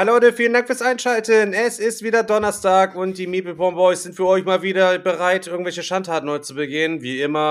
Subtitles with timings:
[0.00, 1.52] Hallo Leute, vielen Dank fürs Einschalten.
[1.52, 5.46] Es ist wieder Donnerstag und die Meeple Porn Boys sind für euch mal wieder bereit,
[5.46, 7.02] irgendwelche Schandtaten heute zu begehen.
[7.02, 7.42] Wie immer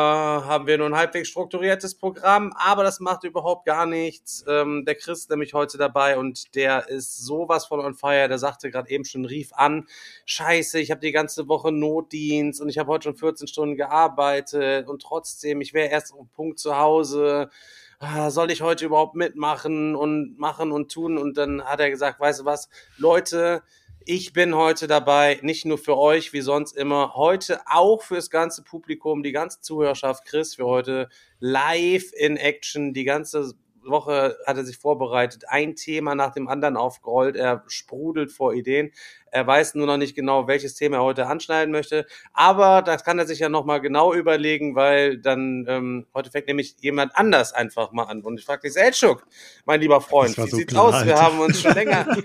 [0.47, 4.43] haben wir nur ein halbwegs strukturiertes Programm, aber das macht überhaupt gar nichts.
[4.47, 8.27] Ähm, der Chris ist nämlich heute dabei und der ist sowas von on fire.
[8.27, 9.85] Der sagte gerade eben schon, rief an,
[10.25, 14.87] scheiße, ich habe die ganze Woche Notdienst und ich habe heute schon 14 Stunden gearbeitet
[14.87, 17.51] und trotzdem, ich wäre erst um Punkt zu Hause
[17.99, 21.17] ah, soll ich heute überhaupt mitmachen und machen und tun?
[21.17, 23.61] Und dann hat er gesagt, weißt du was, Leute,
[24.05, 28.63] ich bin heute dabei, nicht nur für euch, wie sonst immer, heute auch fürs ganze
[28.63, 34.65] Publikum, die ganze Zuhörerschaft, Chris, für heute live in Action, die ganze Woche hat er
[34.65, 37.35] sich vorbereitet, ein Thema nach dem anderen aufgerollt.
[37.35, 38.91] Er sprudelt vor Ideen.
[39.31, 42.05] Er weiß nur noch nicht genau, welches Thema er heute anschneiden möchte.
[42.33, 46.75] Aber das kann er sich ja nochmal genau überlegen, weil dann ähm, heute fängt nämlich
[46.79, 48.21] jemand anders einfach mal an.
[48.21, 49.25] Und ich frage dich, Seltschuk,
[49.65, 50.93] mein lieber Freund, wie so sieht's klar, aus?
[50.95, 51.07] Alter.
[51.07, 52.17] Wir haben uns schon länger.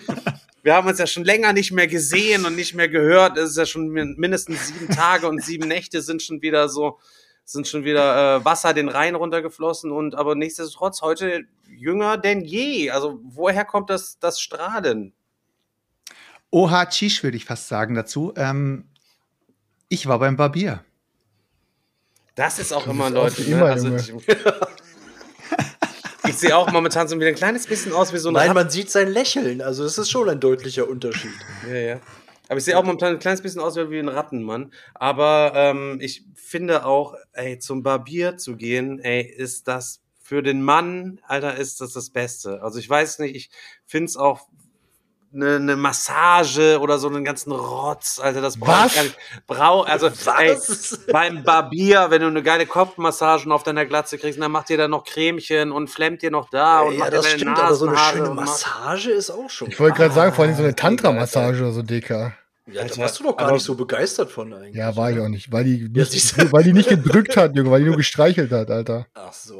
[0.62, 3.36] wir haben uns ja schon länger nicht mehr gesehen und nicht mehr gehört.
[3.36, 6.98] Es ist ja schon mindestens sieben Tage und sieben Nächte sind schon wieder so
[7.44, 12.90] sind schon wieder äh, Wasser den Rhein runtergeflossen und aber nichtsdestotrotz heute jünger denn je.
[12.90, 15.12] Also woher kommt das, das Strahlen?
[16.54, 18.32] Oha Chish würde ich fast sagen dazu.
[18.36, 18.84] Ähm,
[19.88, 20.84] ich war beim Barbier.
[22.36, 23.48] Das ist auch das immer deutlich.
[23.48, 23.64] Ne?
[23.64, 24.12] Also, ich,
[26.28, 28.34] ich sehe auch momentan so wieder ein kleines bisschen aus wie so ein.
[28.34, 29.62] Nein, Rapp man sieht sein Lächeln.
[29.62, 31.32] Also es ist schon ein deutlicher Unterschied.
[31.68, 32.00] Ja, ja.
[32.48, 34.72] Aber ich sehe auch momentan ein kleines bisschen aus wie ein Rattenmann.
[34.94, 40.62] Aber ähm, ich finde auch, ey, zum Barbier zu gehen, ey, ist das für den
[40.62, 42.62] Mann, Alter, ist das das Beste.
[42.62, 43.50] Also ich weiß nicht, ich
[43.86, 44.46] finde es auch
[45.34, 49.16] eine, eine Massage oder so einen ganzen Rotz, Alter, das braucht gar nicht.
[49.46, 50.08] Brau, also
[50.38, 50.56] ey,
[51.10, 54.88] beim Barbier, wenn du eine geile Kopfmassage auf deiner Glatze kriegst, dann macht dir da
[54.88, 57.88] noch Cremchen und flemmt dir noch da und ja, macht das dir stimmt, aber so
[57.88, 59.68] eine schöne Massage ist auch schon.
[59.68, 62.34] Ich wollte gerade sagen, vor allem so eine Tantra-Massage oder so, Dicker.
[62.66, 64.74] Ja, da warst du doch gar nicht so begeistert von eigentlich.
[64.74, 67.80] Ja, war ich auch nicht, weil die, nicht, weil die nicht gedrückt hat, Junge, weil
[67.80, 69.06] die nur gestreichelt hat, Alter.
[69.14, 69.58] Ach so.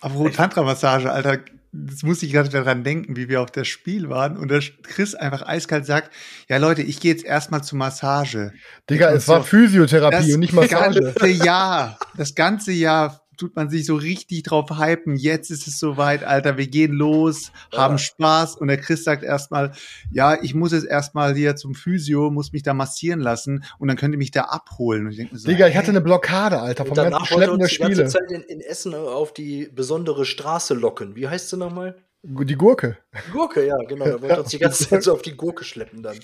[0.00, 1.38] Aber Tantra-Massage, Alter,
[1.72, 5.14] das muss ich gerade daran denken, wie wir auf das Spiel waren und der Chris
[5.14, 6.12] einfach eiskalt sagt,
[6.48, 8.52] ja Leute, ich gehe jetzt erstmal zur Massage.
[8.88, 11.00] Digga, es war Physiotherapie und nicht Massage.
[11.00, 15.16] Das ganze Jahr, das ganze Jahr tut man sich so richtig drauf hypen.
[15.16, 17.78] Jetzt ist es soweit, Alter, wir gehen los, ja.
[17.78, 18.56] haben Spaß.
[18.56, 19.72] Und der Chris sagt erstmal,
[20.10, 23.96] ja, ich muss jetzt erstmal hier zum Physio, muss mich da massieren lassen und dann
[23.96, 25.06] könnt ihr mich da abholen.
[25.06, 27.68] Und ich denk mir so, Digga, ich hatte eine Blockade, Alter, vom ganzen Schleppen der
[27.68, 27.90] Spiele.
[27.90, 31.16] Die ganze Zeit in, in Essen auf die besondere Straße locken.
[31.16, 31.96] Wie heißt sie nochmal?
[32.30, 32.98] Die Gurke.
[33.32, 34.04] Gurke, ja, genau.
[34.04, 36.18] Da wollte uns die ganze Zeit so auf die Gurke schleppen dann.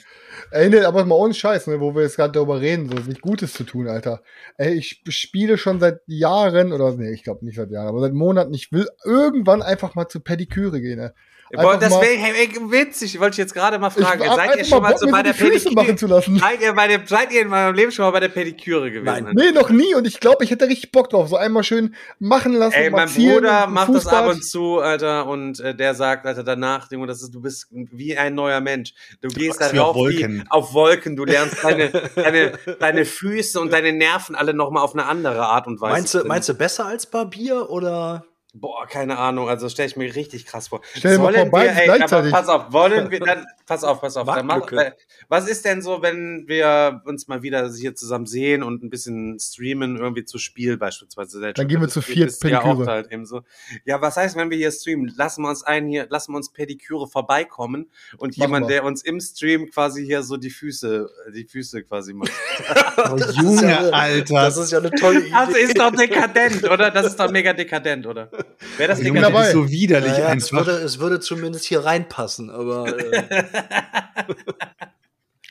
[0.51, 3.23] Ey, ne, aber mal ohne Scheiß, ne, wo wir jetzt gerade darüber reden, so nicht
[3.23, 4.23] Gutes zu tun, Alter.
[4.59, 8.13] Ey, ich spiele schon seit Jahren, oder nee, ich glaube nicht seit Jahren, aber seit
[8.13, 11.15] Monaten, ich will irgendwann einfach mal zu Pediküre gehen, ne.
[11.53, 14.23] Boah, das wäre hey, witzig, wollte ich jetzt gerade mal fragen.
[14.23, 16.23] Ich, seid ihr schon mal, so bei der Pediküre?
[16.39, 19.25] Seid ihr, bei der, seid ihr in meinem Leben schon mal bei der Pediküre gewesen?
[19.25, 19.35] Nein.
[19.35, 21.29] Nee, noch nie und ich glaube, ich hätte richtig Bock drauf.
[21.29, 22.75] So einmal schön machen lassen.
[22.75, 26.91] Ey, mein Bruder macht das ab und zu, Alter, und äh, der sagt, Alter, danach,
[26.91, 28.95] Junge, das ist, du bist wie ein neuer Mensch.
[29.21, 30.43] Du, du gehst da drauf auf Wolken.
[30.43, 31.17] Wie, auf Wolken.
[31.17, 35.67] Du lernst deine, deine, deine Füße und deine Nerven alle nochmal auf eine andere Art
[35.67, 35.93] und Weise.
[35.93, 38.25] Meinst du, meinst du besser als Barbier oder?
[38.57, 40.81] Boah, keine Ahnung, also stelle ich mir richtig krass vor.
[40.95, 44.17] Stell dir mal vor, wir, ey, aber pass auf, wollen wir dann, pass auf, pass
[44.17, 44.29] auf.
[44.29, 44.93] Dann mach, äh,
[45.29, 49.41] was ist denn so, wenn wir uns mal wieder hier zusammen sehen und ein bisschen
[49.41, 51.53] streamen, irgendwie zu Spiel beispielsweise?
[51.53, 52.85] Dann gehen wir zu viert Pediküre.
[52.85, 53.43] Ja, halt eben so.
[53.85, 55.13] ja, was heißt, wenn wir hier streamen?
[55.17, 58.77] Lassen wir uns einen hier, lassen wir uns Pediküre vorbeikommen und Machen jemand, wir.
[58.77, 62.31] der uns im Stream quasi hier so die Füße, die Füße quasi macht.
[62.99, 64.35] oh, Junge, Alter.
[64.43, 65.31] Das ist ja eine tolle Idee.
[65.33, 66.93] Das ist doch dekadent, oder?
[66.93, 68.31] Das ist doch mega dekadent, oder?
[68.77, 69.51] Wäre das Ding dabei?
[69.53, 72.87] so widerlich naja, Es würde, es würde zumindest hier reinpassen, aber.
[72.99, 73.45] Äh.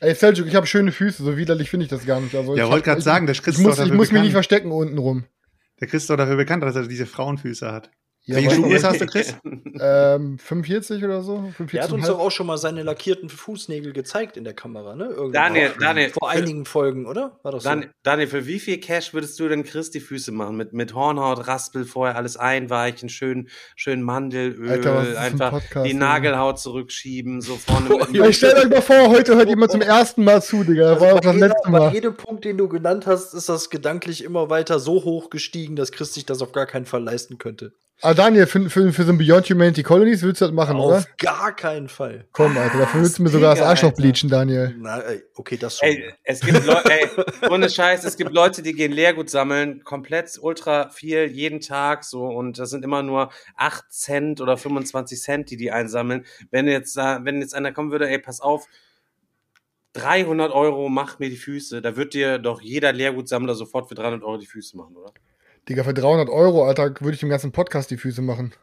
[0.01, 2.35] Ey, Seljuk, ich habe schöne Füße, so widerlich finde ich das gar nicht.
[2.35, 4.97] Also ja, wollte gerade sagen, der Chris Ich muss, ich muss mich nicht verstecken unten
[4.97, 5.25] rum.
[5.79, 7.89] Der Chris ist doch dafür bekannt, dass er diese Frauenfüße hat.
[8.25, 8.83] Ja, Welche nicht.
[8.85, 9.35] hast du, Chris?
[9.81, 11.35] ähm, 45 oder so?
[11.57, 14.95] 45 Der hat uns doch auch schon mal seine lackierten Fußnägel gezeigt in der Kamera,
[14.95, 15.07] ne?
[15.07, 17.37] Irgendwann Daniel, vor, Daniel, vor für- einigen Folgen, oder?
[17.43, 17.69] War das so?
[17.69, 20.55] Dan Daniel, für wie viel Cash würdest du denn Chris die Füße machen?
[20.55, 25.85] Mit, mit Hornhaut, Raspel, vorher alles einweichen, schön, schön Mandelöl, Alter, für ein einfach Podcast,
[25.89, 25.93] die?
[25.93, 29.71] Nagelhaut zurückschieben, so vorne Boah, mit Ja, ich stell euch mal vor, heute hört jemand
[29.73, 30.93] zum ersten Mal zu, Digga.
[30.93, 31.93] Das Also war auch bei, das jeder, letzte bei Mal.
[31.93, 35.91] jedem Punkt, den du genannt hast, ist das gedanklich immer weiter so hoch gestiegen, dass
[35.91, 37.73] Chris sich das auf gar keinen Fall leisten könnte.
[38.05, 40.97] Ah, Daniel, für, für, für so ein Beyond Humanity Colonies willst du das machen, oder?
[40.97, 42.27] Auf gar keinen Fall.
[42.33, 44.01] Komm, Alter, dafür willst du mir sogar das Arschloch Alter.
[44.01, 44.75] bleachen, Daniel.
[44.77, 45.87] Na, ey, okay, das schon.
[45.87, 47.07] Ey, es gibt Leute, ey,
[47.49, 52.25] ohne Scheiß, es gibt Leute, die gehen Leergut sammeln, komplett ultra viel, jeden Tag so
[52.25, 56.25] und das sind immer nur 8 Cent oder 25 Cent, die die einsammeln.
[56.51, 58.67] Wenn jetzt, da- wenn jetzt einer kommen würde, ey, pass auf,
[59.93, 64.23] 300 Euro macht mir die Füße, da wird dir doch jeder Leergutsammler sofort für 300
[64.23, 65.13] Euro die Füße machen, oder?
[65.69, 68.53] Digga, für 300 Euro, Alter, würde ich dem ganzen Podcast die Füße machen.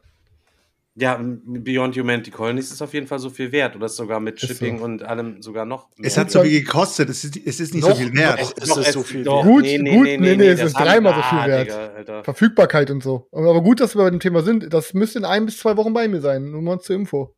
[0.97, 4.41] Ja, Beyond Humanity Colonies ist auf jeden Fall so viel wert oder ist sogar mit
[4.41, 4.85] Shipping so.
[4.85, 5.88] und allem sogar noch.
[6.02, 6.25] Es mehr.
[6.25, 8.41] hat so viel gekostet, es ist, es ist nicht so Noch- viel wert.
[8.41, 11.23] noch- ist es so viel doch, Gut, gut, nee, nee, es das ist dreimal so
[11.23, 11.69] viel wert.
[12.00, 12.23] Digga.
[12.25, 13.29] Verfügbarkeit und so.
[13.32, 14.75] Aber gut, dass wir bei dem Thema sind.
[14.75, 16.50] Das müsste in ein bis zwei Wochen bei mir sein.
[16.50, 17.35] Nur mal zur Info.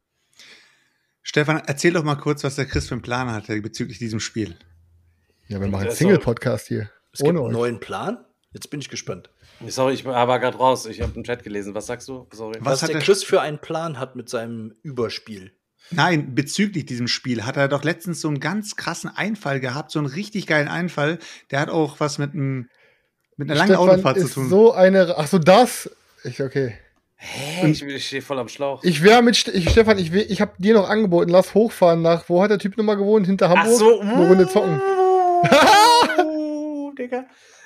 [1.22, 4.56] Stefan, erzähl doch mal kurz, was der Chris für einen Plan hatte bezüglich diesem Spiel.
[5.46, 6.90] Ja, wir machen Das ist Single-Podcast hier.
[7.12, 7.52] es gibt Ohne einen euch.
[7.52, 8.24] neuen Plan.
[8.52, 9.30] Jetzt bin ich gespannt.
[9.68, 10.86] Sorry, ich war gerade raus.
[10.86, 11.74] Ich habe im Chat gelesen.
[11.74, 12.26] Was sagst du?
[12.32, 12.56] Sorry.
[12.60, 15.52] Was Was, hat der der- Chris für einen Plan hat mit seinem Überspiel.
[15.90, 19.98] Nein, bezüglich diesem Spiel hat er doch letztens so einen ganz krassen Einfall gehabt, so
[19.98, 21.18] einen richtig geilen Einfall.
[21.50, 22.68] Der hat auch was mit, einem,
[23.36, 24.48] mit einer langen Stefan Autofahrt zu ist tun.
[24.48, 25.14] so eine.
[25.18, 25.90] Ach so, das.
[26.24, 26.74] Ich, okay.
[27.16, 27.70] Hä?
[27.70, 28.82] Ich, ich stehe voll am Schlauch.
[28.84, 29.46] Ich wäre mit.
[29.48, 32.28] Ich, Stefan, ich, will- ich habe dir noch angeboten, lass hochfahren nach.
[32.28, 33.26] Wo hat der Typ nochmal gewohnt?
[33.26, 33.68] Hinter Hamburg?
[33.72, 34.00] Ach so.
[34.00, 34.80] Eine Runde zocken.
[36.18, 37.24] Uh, Digga.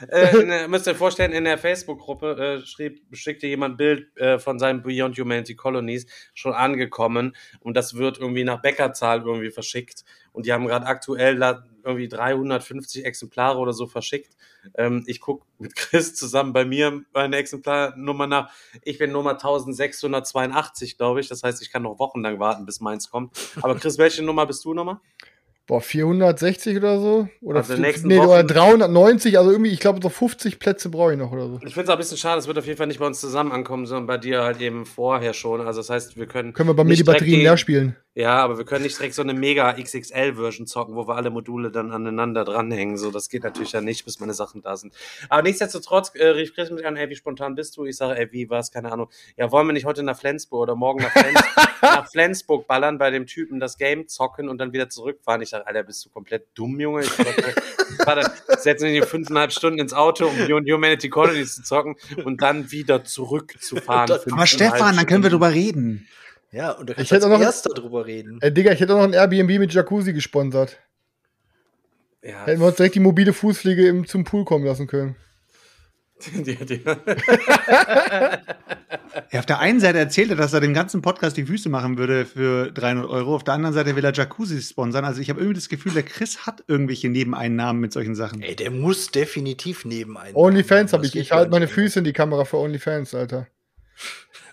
[0.08, 4.58] Äh, müsst ihr vorstellen, in der Facebook-Gruppe äh, schrieb, schickte jemand ein Bild äh, von
[4.58, 10.46] seinen Beyond Humanity Colonies schon angekommen und das wird irgendwie nach Bäckerzahl irgendwie verschickt und
[10.46, 14.36] die haben gerade aktuell da irgendwie 350 Exemplare oder so verschickt.
[14.74, 18.52] Ähm, ich gucke mit Chris zusammen bei mir meine Exemplarnummer nach.
[18.82, 21.28] Ich bin Nummer 1682, glaube ich.
[21.28, 23.36] Das heißt, ich kann noch wochenlang warten, bis meins kommt.
[23.62, 24.98] Aber Chris, welche Nummer bist du nochmal?
[25.66, 27.28] Boah, 460 oder so?
[27.40, 31.32] Oder, Also nee, oder 390, also irgendwie, ich glaube, so 50 Plätze brauche ich noch
[31.32, 31.54] oder so.
[31.56, 33.20] Ich finde es auch ein bisschen schade, es wird auf jeden Fall nicht bei uns
[33.20, 35.60] zusammen ankommen, sondern bei dir halt eben vorher schon.
[35.60, 36.52] Also das heißt, wir können.
[36.52, 37.96] Können wir bei mir die Batterien leer spielen.
[38.16, 41.70] Ja, aber wir können nicht direkt so eine mega XXL-Version zocken, wo wir alle Module
[41.70, 42.96] dann aneinander dranhängen.
[42.96, 44.94] So, das geht natürlich dann nicht, bis meine Sachen da sind.
[45.28, 47.84] Aber nichtsdestotrotz äh, rief Chris mich an, ey, wie spontan bist du?
[47.84, 48.72] Ich sage, ey, wie war's?
[48.72, 49.10] Keine Ahnung.
[49.36, 51.40] Ja, wollen wir nicht heute nach Flensburg oder morgen nach, Flens
[51.82, 55.42] nach Flensburg ballern, bei dem Typen das Game zocken und dann wieder zurückfahren?
[55.42, 57.02] Ich sage, Alter, bist du komplett dumm, Junge?
[57.02, 57.18] Ich
[58.06, 62.70] warte, setze mich hier fünfeinhalb Stunden ins Auto, um Humanity Colonies zu zocken und dann
[62.70, 64.18] wieder zurückzufahren.
[64.30, 65.30] Aber Stefan, dann können wir Stunden.
[65.30, 66.08] drüber reden.
[66.52, 68.38] Ja, und da Ich kannst hätte du als erster drüber reden.
[68.40, 70.78] Ey, Digga, ich hätte auch noch ein Airbnb mit Jacuzzi gesponsert.
[72.22, 75.16] Ja, Hätten wir uns direkt die mobile Fußpflege im, zum Pool kommen lassen können.
[79.32, 81.98] Ja, auf der einen Seite erzählt er, dass er dem ganzen Podcast die Füße machen
[81.98, 83.34] würde für 300 Euro.
[83.34, 85.04] Auf der anderen Seite will er Jacuzzi sponsern.
[85.04, 88.42] Also ich habe irgendwie das Gefühl, der Chris hat irgendwelche Nebeneinnahmen mit solchen Sachen.
[88.42, 90.36] Ey, der muss definitiv neben einen.
[90.36, 91.16] OnlyFans habe ich.
[91.16, 91.66] Ich halte meine.
[91.66, 93.46] Füße in die Kamera für OnlyFans, Alter.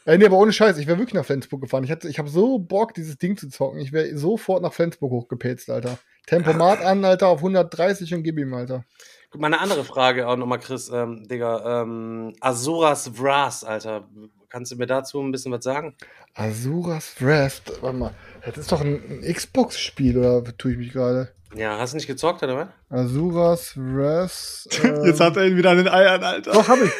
[0.05, 1.83] Ey, nee, aber ohne Scheiß, ich wäre wirklich nach Flensburg gefahren.
[1.83, 3.79] Ich, hatte- ich habe so Bock, dieses Ding zu zocken.
[3.79, 5.97] Ich wäre sofort nach Flensburg hochgepetzt, Alter.
[6.25, 8.85] Tempomat an, Alter, auf 130 und gib ihm, Alter.
[9.33, 11.81] Guck mal, eine andere Frage auch nochmal, Chris, ähm, Digga.
[11.81, 14.07] Ähm, Azuras Vras, Alter.
[14.47, 15.95] Kannst du mir dazu ein bisschen was sagen?
[16.35, 17.63] Azuras Wrath.
[17.81, 18.13] Warte mal,
[18.45, 21.33] das ist doch ein, ein Xbox-Spiel, oder tue ich mich gerade?
[21.55, 22.67] Ja, hast du nicht gezockt, oder was?
[22.91, 24.67] Azuras Wrath.
[24.83, 26.51] Ähm, Jetzt hat er ihn wieder an den Eiern, Alter.
[26.51, 26.91] Doch, habe ich.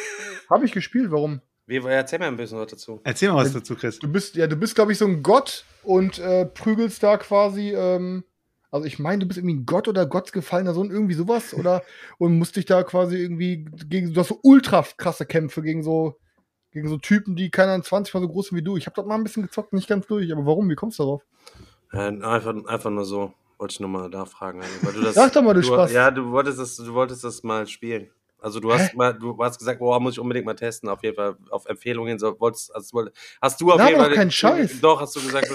[0.50, 1.40] Habe ich gespielt, warum?
[1.66, 3.00] Wie, erzähl mir ein bisschen was dazu.
[3.04, 4.00] Erzähl mal was dazu, Chris.
[4.00, 7.72] Du bist, ja, du bist, glaube ich, so ein Gott und äh, prügelst da quasi,
[7.72, 8.24] ähm,
[8.74, 11.84] also ich meine, du bist irgendwie ein Gott oder Gottsgefallener Sohn, irgendwie sowas, oder?
[12.18, 16.18] Und musst dich da quasi irgendwie gegen, du hast so ultra krasse Kämpfe gegen so,
[16.72, 18.76] gegen so Typen, die keine Ahnung, 20 mal so groß sind wie du.
[18.76, 20.68] Ich habe dort mal ein bisschen gezockt, nicht ganz durch, aber warum?
[20.68, 21.22] Wie kommst du darauf?
[21.92, 23.32] Äh, einfach, einfach nur so.
[23.58, 24.60] Wollte ich nur mal da fragen.
[24.60, 25.92] Also, weil du das, Sag doch mal, du Spaß.
[25.92, 28.10] Ja, du wolltest das, du wolltest das mal spielen.
[28.44, 30.88] Also du hast mal, du hast gesagt, boah, muss ich unbedingt mal testen.
[30.90, 32.18] Auf jeden Fall auf Empfehlungen.
[32.18, 33.06] So, wolltest, also,
[33.40, 34.10] hast du auf Na, jeden Fall.
[34.10, 34.80] doch kein Scheiß.
[34.82, 35.48] Doch, hast du gesagt.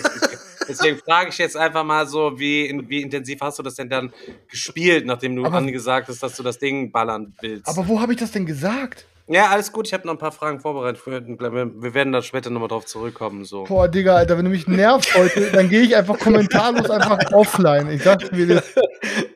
[0.68, 4.12] Deswegen frage ich jetzt einfach mal so, wie, wie intensiv hast du das denn dann
[4.50, 7.68] gespielt, nachdem du Aber- angesagt hast, dass du das Ding ballern willst?
[7.68, 9.06] Aber wo habe ich das denn gesagt?
[9.28, 9.86] ja, alles gut.
[9.86, 11.06] Ich habe noch ein paar Fragen vorbereitet.
[11.06, 13.46] Wir werden da später nochmal drauf zurückkommen.
[13.46, 13.66] So.
[13.66, 17.92] Boah, Digga, Alter, wenn du mich nervst heute, dann gehe ich einfach kommentarlos einfach offline.
[17.92, 18.64] Ich sag's mir das.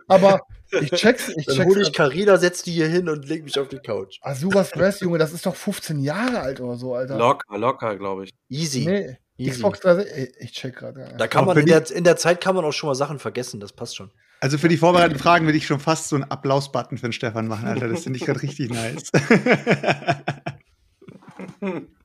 [0.08, 0.42] Aber
[0.82, 1.68] Ich check's, ich Dann check's.
[1.68, 4.20] hole ich Carina, setz die hier hin und leg mich auf die Couch.
[4.22, 7.18] Asuras Dress, Junge, das ist doch 15 Jahre alt oder so, Alter.
[7.18, 8.32] Locker, locker, glaube ich.
[8.50, 8.86] Easy.
[8.86, 9.52] Nee, Easy.
[9.52, 11.16] Xbox 360, ey, ich check gerade.
[11.18, 13.60] Da kann man in der, in der Zeit kann man auch schon mal Sachen vergessen,
[13.60, 14.12] das passt schon.
[14.40, 17.48] Also für die vorbereiteten Fragen würde ich schon fast so einen Applaus-Button für den Stefan
[17.48, 17.88] machen, Alter.
[17.88, 19.10] Das finde ich gerade richtig nice.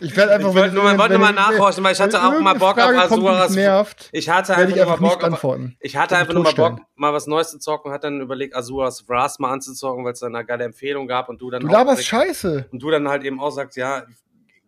[0.00, 2.54] Ich werde einfach, Ich wollte nur mal- wollte mal nachhorchen, weil ich hatte auch mal
[2.54, 5.76] Bock auf Asuras- nervt, Ich hatte einfach ich nur mal einfach Bock antworten.
[5.80, 9.08] Ich hatte einfach nur mal Bock, mal was Neues zu zocken, hat dann überlegt, Azuras
[9.08, 11.72] Wrath mal anzuzocken, weil es da eine geile Empfehlung gab und du dann Du auch
[11.72, 12.66] laberst Scheiße.
[12.70, 14.04] und du dann halt eben auch sagst, ja,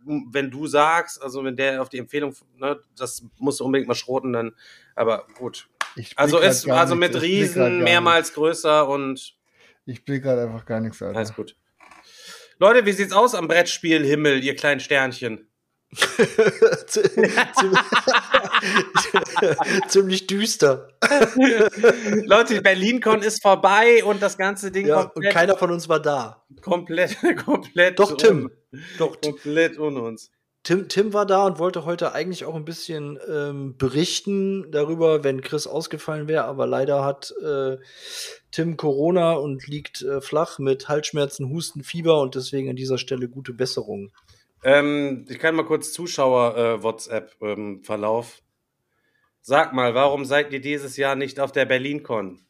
[0.04, 3.94] wenn du sagst, also wenn der auf die Empfehlung, ne, das musst du unbedingt mal
[3.94, 4.52] schroten, dann,
[4.96, 5.68] aber gut.
[6.16, 9.34] Also ist, also mit Riesen mehrmals größer und.
[9.86, 11.16] Ich blick gerade einfach gar nichts, Alter.
[11.18, 11.56] alles gut.
[12.60, 15.48] Leute, wie sieht's aus am Brettspiel Himmel, ihr kleinen Sternchen?
[19.88, 20.88] Ziemlich düster.
[22.26, 25.88] Leute, die BerlinCon ist vorbei und das ganze Ding Ja, und komplett, keiner von uns
[25.88, 26.44] war da.
[26.62, 28.50] komplett, komplett, Doch, Tim.
[28.72, 30.30] un- Doch, Tim, komplett ohne uns.
[30.62, 35.40] Tim, Tim war da und wollte heute eigentlich auch ein bisschen ähm, berichten darüber, wenn
[35.40, 37.78] Chris ausgefallen wäre, aber leider hat äh,
[38.50, 43.30] Tim Corona und liegt äh, flach mit Halsschmerzen, Husten, Fieber und deswegen an dieser Stelle
[43.30, 44.12] gute Besserung.
[44.62, 48.42] Ähm, ich kann mal kurz Zuschauer-WhatsApp-Verlauf.
[49.40, 52.42] Sag mal, warum seid ihr dieses Jahr nicht auf der BerlinCon?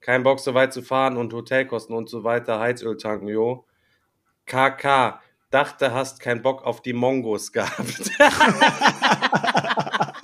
[0.00, 3.64] Kein Bock, so weit zu fahren und Hotelkosten und so weiter, Heizöl tanken, jo.
[4.46, 8.10] KK, dachte, hast keinen Bock auf die Mongos gehabt.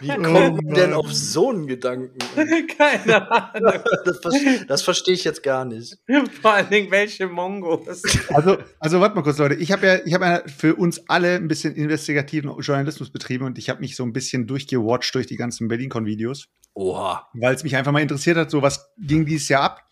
[0.00, 2.18] Wie Oh kommt man denn auf so einen Gedanken?
[2.78, 3.72] Keine Ahnung.
[4.04, 4.20] Das,
[4.66, 5.98] das verstehe ich jetzt gar nicht.
[6.40, 8.02] Vor allen Dingen, welche Mongos?
[8.32, 9.54] Also, also warte mal kurz, Leute.
[9.56, 13.58] Ich habe ja, ich habe ja für uns alle ein bisschen investigativen Journalismus betrieben und
[13.58, 17.28] ich habe mich so ein bisschen durchgewatcht durch die ganzen BerlinCon-Videos, Oha.
[17.34, 19.87] weil es mich einfach mal interessiert hat, so was ging dieses Jahr ab.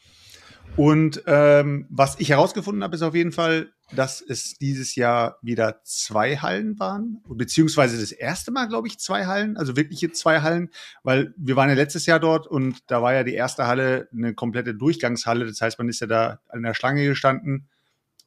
[0.75, 5.81] Und ähm, was ich herausgefunden habe, ist auf jeden Fall, dass es dieses Jahr wieder
[5.85, 10.71] zwei Hallen waren, beziehungsweise das erste Mal, glaube ich, zwei Hallen, also wirkliche zwei Hallen,
[11.03, 14.35] weil wir waren ja letztes Jahr dort und da war ja die erste Halle eine
[14.35, 15.47] komplette Durchgangshalle.
[15.47, 17.69] Das heißt, man ist ja da an der Schlange gestanden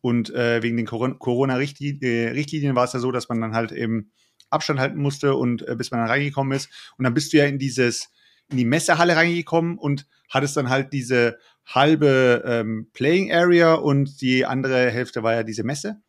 [0.01, 3.71] und äh, wegen den Coron- Corona-Richtlinien Richtlinien war es ja so, dass man dann halt
[3.73, 4.11] eben
[4.49, 6.69] Abstand halten musste und äh, bis man dann reingekommen ist.
[6.97, 8.09] Und dann bist du ja in dieses,
[8.49, 11.37] in die Messehalle reingekommen und hattest dann halt diese
[11.73, 16.01] halbe ähm, Playing Area und die andere Hälfte war ja diese Messe.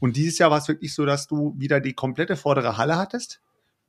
[0.00, 3.40] Und dieses Jahr war es wirklich so, dass du wieder die komplette vordere Halle hattest,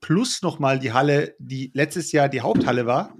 [0.01, 3.13] plus nochmal die Halle, die letztes Jahr die Haupthalle war.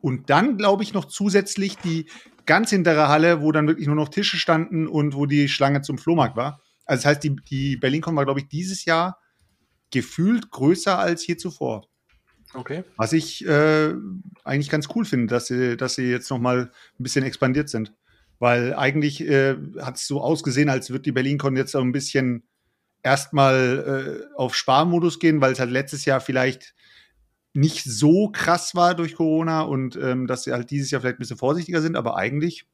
[0.00, 2.06] Und dann, glaube ich, noch zusätzlich die
[2.46, 5.98] ganz hintere Halle, wo dann wirklich nur noch Tische standen und wo die Schlange zum
[5.98, 6.62] Flohmarkt war.
[6.84, 9.18] Also das heißt, die, die BerlinCon war, glaube ich, dieses Jahr
[9.90, 11.89] gefühlt größer als je zuvor.
[12.54, 12.84] Okay.
[12.96, 13.94] Was ich äh,
[14.44, 17.94] eigentlich ganz cool finde, dass sie, dass sie jetzt noch mal ein bisschen expandiert sind.
[18.38, 22.42] Weil eigentlich äh, hat es so ausgesehen, als würde die BerlinCon jetzt so ein bisschen
[23.02, 26.74] erstmal äh, auf Sparmodus gehen, weil es halt letztes Jahr vielleicht
[27.52, 31.20] nicht so krass war durch Corona und ähm, dass sie halt dieses Jahr vielleicht ein
[31.20, 31.96] bisschen vorsichtiger sind.
[31.96, 32.66] Aber eigentlich,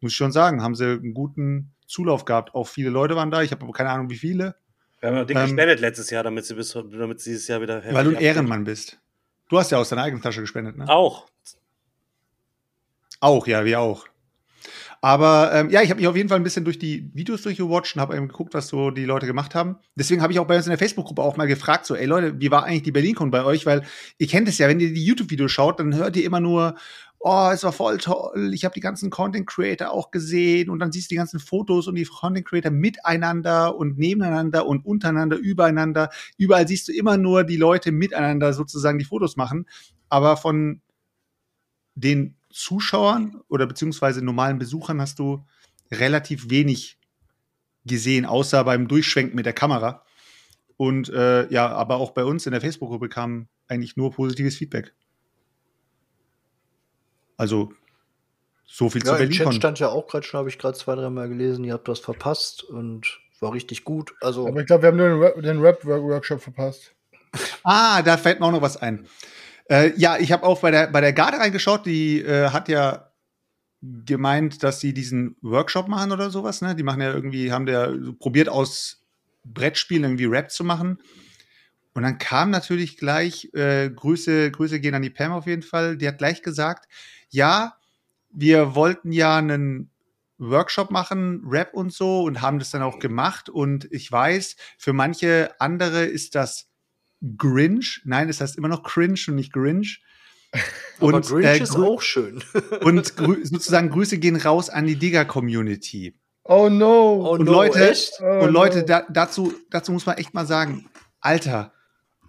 [0.00, 2.54] muss ich schon sagen, haben sie einen guten Zulauf gehabt.
[2.54, 3.42] Auch viele Leute waren da.
[3.42, 4.56] Ich habe aber keine Ahnung, wie viele.
[5.00, 7.62] Wir haben ja dick Ähm, gespendet letztes Jahr, damit sie, bis, damit sie dieses Jahr
[7.62, 8.22] wieder Weil du ein.
[8.22, 9.00] Ehrenmann bist.
[9.48, 10.88] Du hast ja aus deiner eigenen Tasche gespendet, ne?
[10.88, 11.26] Auch.
[13.20, 14.06] Auch, ja, wir auch.
[15.00, 17.94] Aber ähm, ja, ich habe mich auf jeden Fall ein bisschen durch die Videos durchgewatcht
[17.94, 19.76] und habe eben geguckt, was so die Leute gemacht haben.
[19.94, 22.40] Deswegen habe ich auch bei uns in der Facebook-Gruppe auch mal gefragt, so, ey Leute,
[22.40, 23.64] wie war eigentlich die BerlinCon bei euch?
[23.64, 23.84] Weil
[24.18, 26.74] ihr kennt es ja, wenn ihr die YouTube-Videos schaut, dann hört ihr immer nur,
[27.20, 31.10] oh, es war voll toll, ich habe die ganzen Content-Creator auch gesehen und dann siehst
[31.10, 36.10] du die ganzen Fotos und die Content-Creator miteinander und nebeneinander und untereinander, übereinander.
[36.36, 39.66] Überall siehst du immer nur die Leute miteinander sozusagen die Fotos machen.
[40.08, 40.80] Aber von
[41.94, 45.44] den Zuschauern oder beziehungsweise normalen Besuchern hast du
[45.90, 46.98] relativ wenig
[47.84, 50.04] gesehen, außer beim Durchschwenken mit der Kamera.
[50.76, 54.94] Und äh, ja, aber auch bei uns in der Facebook-Gruppe kam eigentlich nur positives Feedback.
[57.38, 57.72] Also
[58.66, 60.94] so viel Ja, zu im Chat stand ja auch gerade schon, habe ich gerade zwei,
[60.94, 64.14] dreimal gelesen, ihr habt das verpasst und war richtig gut.
[64.20, 66.92] Also, Aber ich glaube, wir haben nur den Rap- den Rap-Workshop verpasst.
[67.62, 69.06] Ah, da fällt mir auch noch was ein.
[69.70, 73.12] Äh, ja, ich habe auch bei der, bei der Garde reingeschaut, die äh, hat ja
[73.80, 76.74] gemeint, dass sie diesen Workshop machen oder sowas, ne?
[76.74, 79.04] Die machen ja irgendwie, haben der so probiert aus
[79.44, 80.98] Brettspielen irgendwie Rap zu machen.
[81.98, 85.96] Und dann kam natürlich gleich, äh, Grüße, Grüße gehen an die Pam auf jeden Fall,
[85.96, 86.88] die hat gleich gesagt,
[87.28, 87.74] ja,
[88.30, 89.90] wir wollten ja einen
[90.38, 93.48] Workshop machen, Rap und so, und haben das dann auch gemacht.
[93.48, 96.68] Und ich weiß, für manche andere ist das
[97.36, 98.00] Grinch.
[98.04, 100.00] Nein, es heißt immer noch Cringe und nicht Grinch.
[101.00, 102.44] Aber Und, Grinch äh, ist auch schön.
[102.82, 106.14] Und grü sozusagen Grüße gehen raus an die Digger-Community.
[106.44, 107.26] Oh no.
[107.26, 108.12] Oh Und no, Leute, echt?
[108.22, 108.86] Oh und Leute, no.
[108.86, 110.88] da, dazu, dazu muss man echt mal sagen,
[111.20, 111.72] Alter,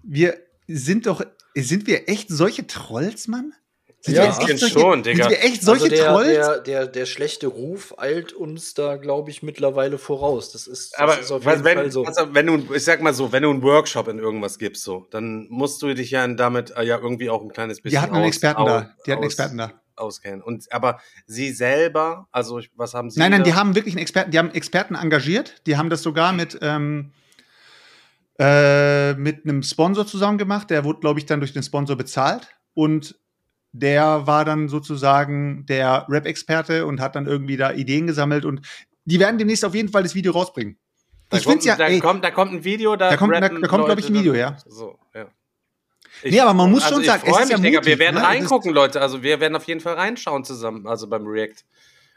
[0.04, 0.38] wir
[0.68, 1.24] sind doch,
[1.56, 3.54] sind wir echt solche Trolls, Mann?
[4.02, 5.24] Sind Ja, wir bisschen echt solche, schon, Digga.
[5.26, 6.28] Sind wir echt solche also der, Trolls?
[6.28, 10.54] Der, der, der schlechte Ruf eilt uns da, glaube ich, mittlerweile voraus.
[10.54, 12.06] Das ist, das Aber ist auf jeden wenn, Fall so.
[12.06, 15.06] also, wenn du, ich sag mal so, wenn du einen Workshop in irgendwas gibst, so,
[15.12, 18.16] dann musst du dich ja damit äh, ja irgendwie auch ein kleines bisschen die hatten
[18.16, 18.82] einen Experten aus- da.
[19.06, 19.74] Die hatten einen aus- Experten da.
[19.98, 20.42] auskennen.
[20.42, 23.20] Und aber sie selber, also was haben sie?
[23.20, 23.46] Nein, nein, da?
[23.48, 27.12] die haben wirklich einen Experten, die haben Experten engagiert, die haben das sogar mit, ähm,
[28.40, 30.70] äh, mit einem Sponsor zusammen gemacht.
[30.70, 32.48] Der wurde, glaube ich, dann durch den Sponsor bezahlt.
[32.74, 33.16] Und
[33.72, 38.46] der war dann sozusagen der Rap-Experte und hat dann irgendwie da Ideen gesammelt.
[38.46, 38.62] Und
[39.06, 40.78] die werden demnächst auf jeden Fall das Video rausbringen.
[41.30, 43.34] Da ich finde kommt, ja, da, ey, kommt, da kommt ein Video, da, Da kommt-
[43.36, 44.58] da- da kommt, glaub ich, ein Video, ja.
[44.66, 45.28] So, ja.
[46.24, 48.00] Nee, aber man muss schon ich sagen, es freu ist ja mich, Digga, wir mutig,
[48.00, 48.24] werden ne?
[48.24, 49.00] Reingucken, Leute.
[49.00, 51.64] Also wir werden auf jeden Fall reinschauen zusammen, also beim React.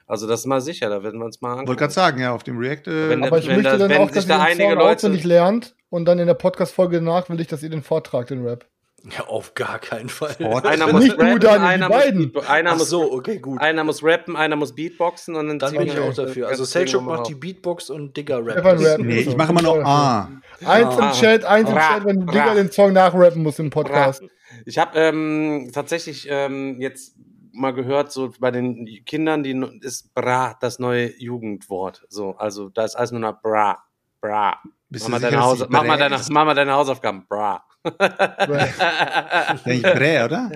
[0.07, 1.69] Also das ist mal sicher, da werden wir uns mal angucken.
[1.69, 2.87] wollte gerade sagen, ja, auf dem React.
[2.91, 4.61] Äh, Wenn- Aber ich wenn möchte da- dann wenn auch, sich dass da ihr den
[4.63, 7.83] einige Leute- auswendig lernt und dann in der Podcast-Folge nach will ich, dass ihr den
[7.83, 8.67] vortragt, den Rap.
[9.05, 10.31] Ja, auf gar keinen Fall.
[10.33, 10.65] Sport.
[10.65, 12.33] einer Nicht muss du, rappen, die einer muss, beiden.
[12.33, 13.61] Beat- einer muss so, okay, gut.
[13.61, 16.47] Einer muss rappen, einer muss Beatboxen und dann, Dann ziehen bin ich auch dafür.
[16.49, 17.35] Also Selchuk macht die.
[17.35, 18.53] Beatbox und Digger Rap.
[18.53, 19.07] Stefan Das- rappen.
[19.09, 20.29] nee, ich mache immer noch Ah.
[20.65, 21.07] Eins Ah.
[21.09, 21.77] im Chat, eins im.
[21.77, 22.27] Chat, wenn.
[22.27, 24.23] Digga den Song nachrappen musst im Podcast.
[24.67, 27.17] Ich habe ähm, tatsächlich ähm, jetzt
[27.53, 32.05] mal gehört, so bei den Kindern, die ist bra das neue Jugendwort.
[32.09, 33.83] So, also da ist alles nur noch bra,
[34.21, 34.59] bra.
[34.93, 37.65] Bist Mach mal, deine Haus mach, mal deine, mach mal deine Hausaufgaben, bra.
[37.99, 40.51] Ja, nicht Brä, oder?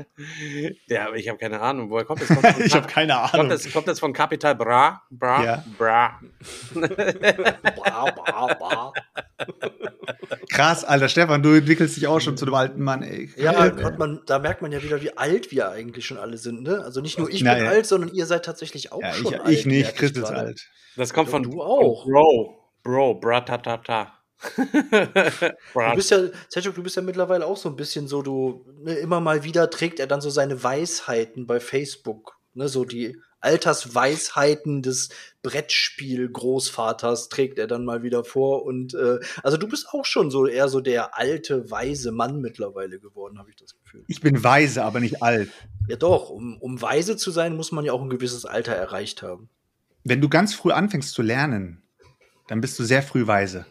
[0.88, 2.28] ja, aber ich habe keine Ahnung, woher kommt das?
[2.28, 3.48] Kommt ich habe keine kommt Ahnung.
[3.48, 5.02] das, kommt das von Capital Bra?
[5.10, 5.42] Bra?
[5.42, 5.64] Ja.
[5.78, 6.20] Bra.
[6.74, 8.92] Bah, bah, bah.
[10.52, 13.30] Krass, alter Stefan, du entwickelst dich auch schon zu einem alten Mann, ey.
[13.38, 16.62] Ja, hat man, da merkt man ja wieder, wie alt wir eigentlich schon alle sind.
[16.62, 16.82] Ne?
[16.84, 17.70] Also nicht nur ich Na, bin ja.
[17.70, 19.48] alt, sondern ihr seid tatsächlich auch ja, schon ich, alt.
[19.48, 20.68] ich nicht, Chris ist alt.
[20.96, 22.04] Das kommt von, Du auch.
[22.04, 22.62] von Bro.
[22.82, 24.12] Bro, bra ta ta ta.
[25.74, 28.94] Du bist ja, Selchuk, du bist ja mittlerweile auch so ein bisschen so, du, ne,
[28.94, 32.38] immer mal wieder trägt er dann so seine Weisheiten bei Facebook.
[32.54, 35.10] Ne, so die Altersweisheiten des
[35.42, 38.64] Brettspiel-Großvaters trägt er dann mal wieder vor.
[38.64, 42.98] Und äh, also du bist auch schon so eher so der alte, weise Mann mittlerweile
[42.98, 44.04] geworden, habe ich das Gefühl.
[44.08, 45.50] Ich bin weise, aber nicht alt.
[45.88, 49.22] Ja doch, um, um weise zu sein, muss man ja auch ein gewisses Alter erreicht
[49.22, 49.48] haben.
[50.02, 51.82] Wenn du ganz früh anfängst zu lernen,
[52.48, 53.66] dann bist du sehr früh weise.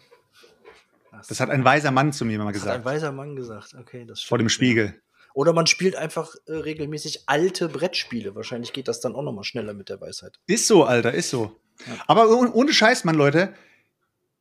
[1.28, 2.86] Das hat ein weiser Mann zu mir mal Das hat ein gesagt.
[2.86, 3.76] weiser Mann gesagt.
[3.80, 4.74] Okay, das Vor dem stimmt, ja.
[4.86, 5.02] Spiegel.
[5.34, 8.36] Oder man spielt einfach äh, regelmäßig alte Brettspiele.
[8.36, 10.40] Wahrscheinlich geht das dann auch noch mal schneller mit der Weisheit.
[10.48, 11.60] Ist so, Alter, ist so.
[12.08, 13.54] Aber oh- ohne Scheiß, Mann, Leute.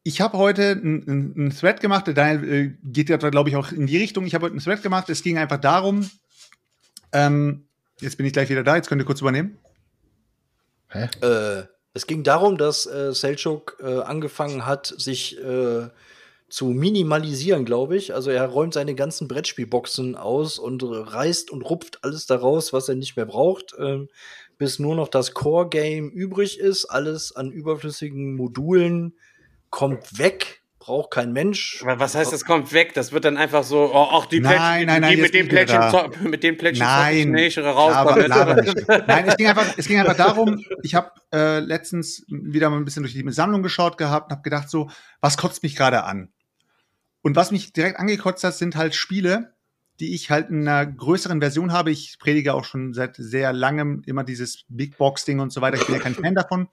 [0.04, 3.86] Ich habe heute einen Thread gemacht, der Daniel äh, geht ja, glaube ich, auch in
[3.86, 4.26] die Richtung.
[4.26, 5.08] Ich habe heute einen Thread gemacht.
[5.08, 6.08] Es ging einfach darum,
[7.12, 7.66] ähm,
[8.00, 9.58] jetzt bin ich gleich wieder da, jetzt könnt ihr kurz übernehmen.
[10.90, 15.88] Äh, es ging darum, dass äh, Selchuk äh, angefangen hat, sich äh,
[16.48, 18.14] zu minimalisieren, glaube ich.
[18.14, 22.94] Also er räumt seine ganzen Brettspielboxen aus und reißt und rupft alles daraus, was er
[22.94, 24.08] nicht mehr braucht, ähm,
[24.58, 26.86] bis nur noch das Core-Game übrig ist.
[26.86, 29.14] Alles an überflüssigen Modulen
[29.70, 31.80] kommt weg, braucht kein Mensch.
[31.82, 32.92] Aber Was heißt, das kommt weg?
[32.92, 35.34] Das wird dann einfach so, oh, ach, die Nein, Plättchen, nein, nein, die jetzt mit
[35.34, 37.92] dem Plättchen, mit dem Plättchen Nein, nicht raus.
[37.92, 38.86] laber, laber nicht.
[39.06, 42.84] Nein, es ging einfach, es ging einfach darum, ich habe äh, letztens wieder mal ein
[42.84, 44.90] bisschen durch die Sammlung geschaut gehabt und habe gedacht so,
[45.22, 46.28] was kotzt mich gerade an?
[47.22, 49.54] Und was mich direkt angekotzt hat, sind halt Spiele,
[50.00, 51.92] die ich halt in einer größeren Version habe.
[51.92, 55.78] Ich predige auch schon seit sehr langem immer dieses Big Box Ding und so weiter.
[55.78, 56.68] Ich bin ja kein Fan davon.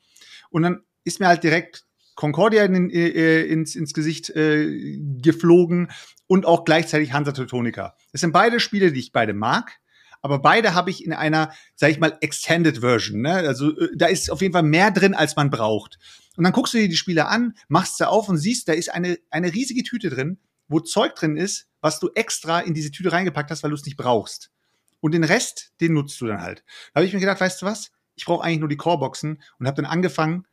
[0.49, 5.91] Und dann ist mir halt direkt Concordia in, äh, ins, ins Gesicht äh, geflogen
[6.27, 7.95] und auch gleichzeitig Hansa Teutonica.
[8.11, 9.79] Das sind beide Spiele, die ich beide mag.
[10.21, 13.21] Aber beide habe ich in einer, sag ich mal, Extended Version.
[13.21, 13.33] Ne?
[13.33, 15.97] Also äh, da ist auf jeden Fall mehr drin, als man braucht.
[16.37, 18.93] Und dann guckst du dir die Spiele an, machst sie auf und siehst, da ist
[18.93, 23.11] eine, eine riesige Tüte drin, wo Zeug drin ist, was du extra in diese Tüte
[23.11, 24.51] reingepackt hast, weil du es nicht brauchst.
[24.99, 26.63] Und den Rest, den nutzt du dann halt.
[26.93, 27.91] Da habe ich mir gedacht, weißt du was?
[28.15, 30.45] Ich brauche eigentlich nur die Core-Boxen und habe dann angefangen,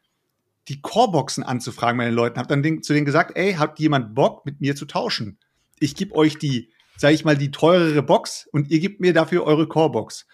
[0.69, 2.39] die Core-Boxen anzufragen bei den Leuten.
[2.39, 5.39] Habe dann den, zu denen gesagt, ey, habt jemand Bock, mit mir zu tauschen?
[5.79, 9.45] Ich gebe euch die, sage ich mal, die teurere Box und ihr gebt mir dafür
[9.45, 10.27] eure Core-Box.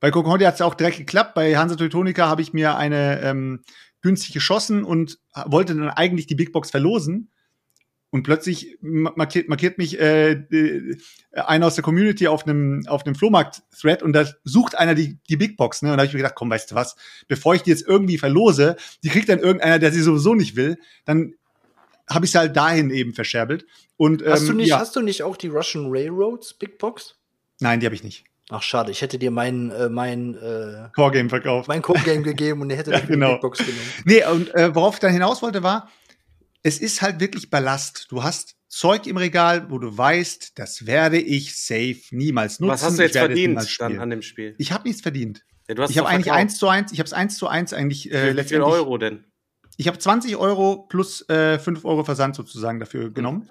[0.00, 1.34] Bei Concordia hat es auch direkt geklappt.
[1.34, 3.62] Bei Hansa Teutonica habe ich mir eine ähm,
[4.00, 7.30] günstig geschossen und wollte dann eigentlich die Big Box verlosen.
[8.14, 10.44] Und plötzlich ma- markiert, markiert mich äh,
[11.32, 15.36] einer aus der Community auf einem auf einem Flohmarkt-Thread und da sucht einer die, die
[15.38, 15.80] Big Box.
[15.80, 15.90] Ne?
[15.90, 16.94] Und da habe ich mir gedacht, komm, weißt du was,
[17.26, 20.78] bevor ich die jetzt irgendwie verlose, die kriegt dann irgendeiner, der sie sowieso nicht will,
[21.06, 21.32] dann
[22.10, 23.64] habe ich es halt dahin eben verscherbelt.
[23.96, 24.78] Und, Hast, du ähm, nicht, ja.
[24.78, 27.16] hast du nicht auch die Russian Railroads Big Box?
[27.60, 28.24] Nein, die habe ich nicht.
[28.50, 28.90] Ach, schade.
[28.90, 31.68] Ich hätte dir mein, äh, mein, äh, Core Game verkauft.
[31.68, 33.28] mein Code-Game gegeben und er hätte Ja, genau.
[33.28, 33.80] die Big Box genommen.
[34.04, 35.88] Nee, und äh, worauf ich dann hinaus wollte, war,
[36.62, 38.06] es ist halt wirklich Ballast.
[38.10, 42.72] Du hast Zeug im Regal, wo du weißt, das werde ich safe niemals nutzen.
[42.72, 44.54] Was hast du jetzt verdient dann an dem Spiel?
[44.58, 45.44] Ich habe nichts verdient.
[45.68, 48.14] Ja, Ich habe eigentlich eins zu eins, ich habe es eins zu eins eigentlich äh,
[48.14, 48.72] Wie viel letztendlich.
[48.72, 49.24] Euro denn?
[49.76, 53.50] Ich habe 20 Euro plus äh, 5 Euro Versand sozusagen dafür genommen.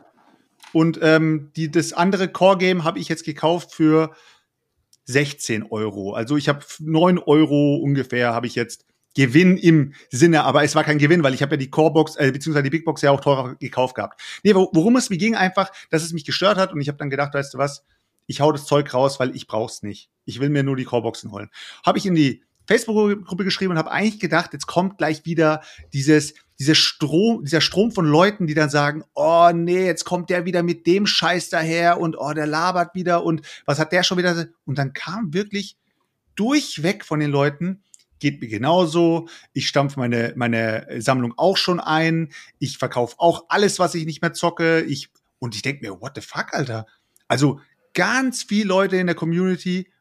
[0.74, 4.16] Und ähm, die, das andere Core-Game habe ich jetzt gekauft für
[5.06, 6.14] 16 Euro.
[6.14, 10.84] Also ich habe 9 Euro ungefähr habe ich jetzt Gewinn im Sinne, aber es war
[10.84, 13.22] kein Gewinn, weil ich habe ja die Core-Box, äh, beziehungsweise die Big Box ja auch
[13.22, 14.22] teurer gekauft gehabt.
[14.44, 16.98] Nee, wo- worum es mir ging einfach, dass es mich gestört hat und ich habe
[16.98, 17.84] dann gedacht, weißt du was,
[18.28, 20.10] ich hau das Zeug raus, weil ich brauch's nicht.
[20.26, 21.50] Ich will mir nur die Core-Boxen holen.
[21.86, 26.36] Habe ich in die Facebook-Gruppe geschrieben und habe eigentlich gedacht, jetzt kommt gleich wieder dieses,
[26.58, 30.64] dieser Strom, dieser Strom von Leuten, die dann sagen, oh nee, jetzt kommt der wieder
[30.64, 34.48] mit dem Scheiß daher und oh, der labert wieder und was hat der schon wieder?
[34.64, 35.76] Und dann kam wirklich
[36.36, 37.84] durchweg von den Leuten,
[38.22, 43.80] geht mir genauso, ich stampfe meine, meine Sammlung auch schon ein, ich verkaufe auch alles,
[43.80, 46.86] was ich nicht mehr zocke, ich, und ich denke mir, what the fuck, Alter?
[47.28, 47.60] Also
[47.94, 49.92] ganz viele Leute in der Community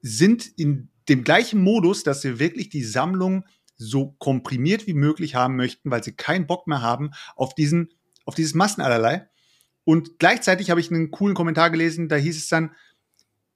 [0.00, 3.44] sind in dem gleichen Modus, dass sie wirklich die Sammlung
[3.76, 7.90] so komprimiert wie möglich haben möchten, weil sie keinen Bock mehr haben auf diesen,
[8.24, 9.28] auf dieses Massenallerlei.
[9.84, 12.72] Und gleichzeitig habe ich einen coolen Kommentar gelesen, da hieß es dann,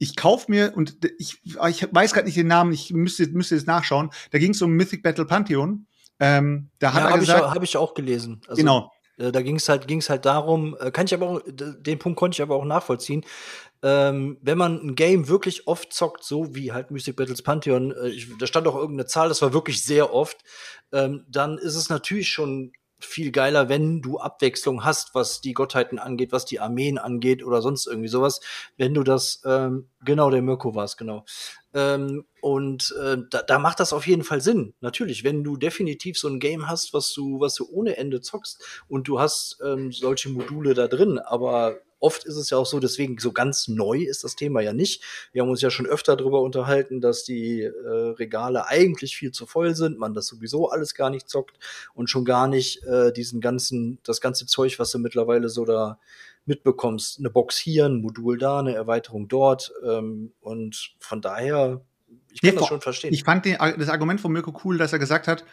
[0.03, 3.67] ich kaufe mir, und ich, ich weiß gerade nicht den Namen, ich müsste, müsste jetzt
[3.67, 5.87] nachschauen, da ging es um Mythic Battle Pantheon.
[6.19, 8.41] Ähm, da hat Ja, er habe ich, gesagt, auch- hab ich auch gelesen.
[8.49, 11.41] Also, genau, Äh, da ging es halt, ging's halt darum, äh, kann ich aber auch,
[11.47, 13.25] den Punkt konnte ich aber auch nachvollziehen.
[13.83, 18.09] Ähm, wenn man ein Game wirklich oft zockt, so wie halt Mystic Battles Pantheon, äh,
[18.09, 20.39] ich, da stand auch irgendeine Zahl, das war wirklich sehr oft,
[20.93, 22.73] ähm, dann ist es natürlich schon
[23.05, 27.63] viel geiler, wenn du Abwechslung hast, was die Gottheiten angeht, was die Armeen angeht oder
[27.63, 28.41] sonst irgendwie sowas.
[28.77, 31.25] Wenn du das, ähm, genau, der Mirko war es, genau.
[31.75, 34.75] Ähm, und äh, da, da macht das auf jeden Fall Sinn.
[34.81, 38.85] Natürlich, wenn du definitiv so ein Game hast, was du, was du ohne Ende zockst
[38.89, 42.81] und du hast ähm, solche Module da drin, aber oft ist es ja auch so,
[42.81, 45.03] deswegen so ganz neu ist das Thema ja nicht.
[45.33, 49.47] Wir haben uns ja schon öfter darüber unterhalten, dass die äh, Regale eigentlich viel zu
[49.47, 51.59] voll sind, man das sowieso alles gar nicht zockt
[51.95, 55.99] und schon gar nicht äh, diesen ganzen, das ganze Zeug, was du mittlerweile so da
[56.47, 57.19] mitbekommst.
[57.19, 59.73] Eine Box hier, ein Modul da, eine Erweiterung dort.
[59.85, 61.85] Ähm, und von daher,
[62.33, 63.13] ich kann Nee, das schon verstehen.
[63.13, 65.45] Ich fand den, das Argument von Mirko cool, dass er gesagt hat,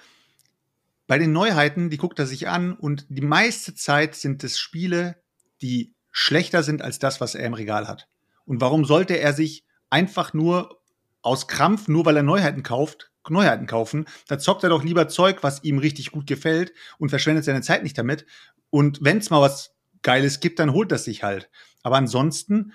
[1.08, 5.16] bei den Neuheiten, die guckt er sich an und die meiste Zeit sind es Spiele,
[5.62, 8.08] die schlechter sind als das, was er im Regal hat.
[8.46, 10.82] Und warum sollte er sich einfach nur
[11.22, 14.06] aus Krampf, nur weil er Neuheiten kauft, Neuheiten kaufen?
[14.28, 17.84] Da zockt er doch lieber Zeug, was ihm richtig gut gefällt und verschwendet seine Zeit
[17.84, 18.26] nicht damit.
[18.70, 21.50] Und wenn es mal was Geiles gibt, dann holt er sich halt.
[21.84, 22.74] Aber ansonsten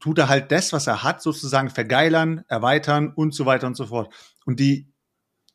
[0.00, 3.86] tut er halt das, was er hat, sozusagen vergeilern, erweitern und so weiter und so
[3.86, 4.12] fort.
[4.44, 4.92] Und die,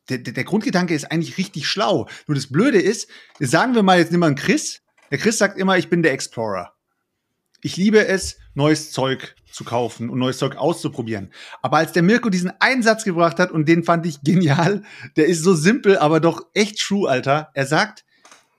[0.08, 2.08] der, der Grundgedanke ist eigentlich richtig schlau.
[2.26, 3.08] Nur das Blöde ist,
[3.38, 4.82] sagen wir mal, jetzt nehmen wir einen Chris.
[5.10, 6.71] Der Chris sagt immer, ich bin der Explorer.
[7.62, 11.30] Ich liebe es, neues Zeug zu kaufen und neues Zeug auszuprobieren.
[11.62, 14.82] Aber als der Mirko diesen Einsatz gebracht hat, und den fand ich genial,
[15.16, 17.50] der ist so simpel, aber doch echt true, Alter.
[17.54, 18.04] Er sagt,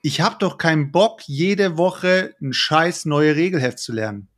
[0.02, 4.28] ich habe doch keinen Bock, jede Woche ein scheiß neue Regelheft zu lernen.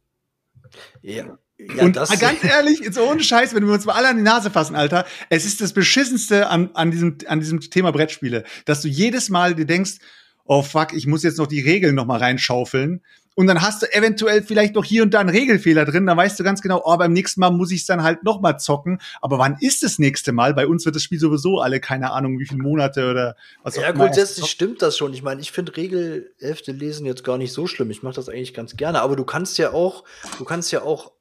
[1.03, 4.09] ja, ja, und das, ah, ganz ehrlich, jetzt ohne Scheiß, wenn wir uns mal alle
[4.09, 7.93] an die Nase fassen, Alter, es ist das Beschissenste an, an, diesem, an diesem Thema
[7.93, 9.99] Brettspiele, dass du jedes Mal dir denkst,
[10.45, 13.03] oh fuck, ich muss jetzt noch die Regeln noch mal reinschaufeln.
[13.37, 16.07] Und dann hast du eventuell vielleicht noch hier und da einen Regelfehler drin.
[16.07, 18.41] Dann weißt du ganz genau, oh, beim nächsten Mal muss ich es dann halt noch
[18.41, 18.99] mal zocken.
[19.21, 20.55] Aber wann ist das nächste Mal?
[20.55, 23.83] Bei uns wird das Spiel sowieso alle, keine Ahnung, wie viele Monate oder was ja,
[23.83, 24.05] auch immer.
[24.05, 25.13] grundsätzlich stimmt das schon.
[25.13, 27.91] Ich meine, ich finde Regelhefte lesen jetzt gar nicht so schlimm.
[27.91, 29.03] Ich mache das eigentlich ganz gerne.
[29.03, 30.05] Aber du kannst ja auch,
[30.39, 31.13] du kannst ja auch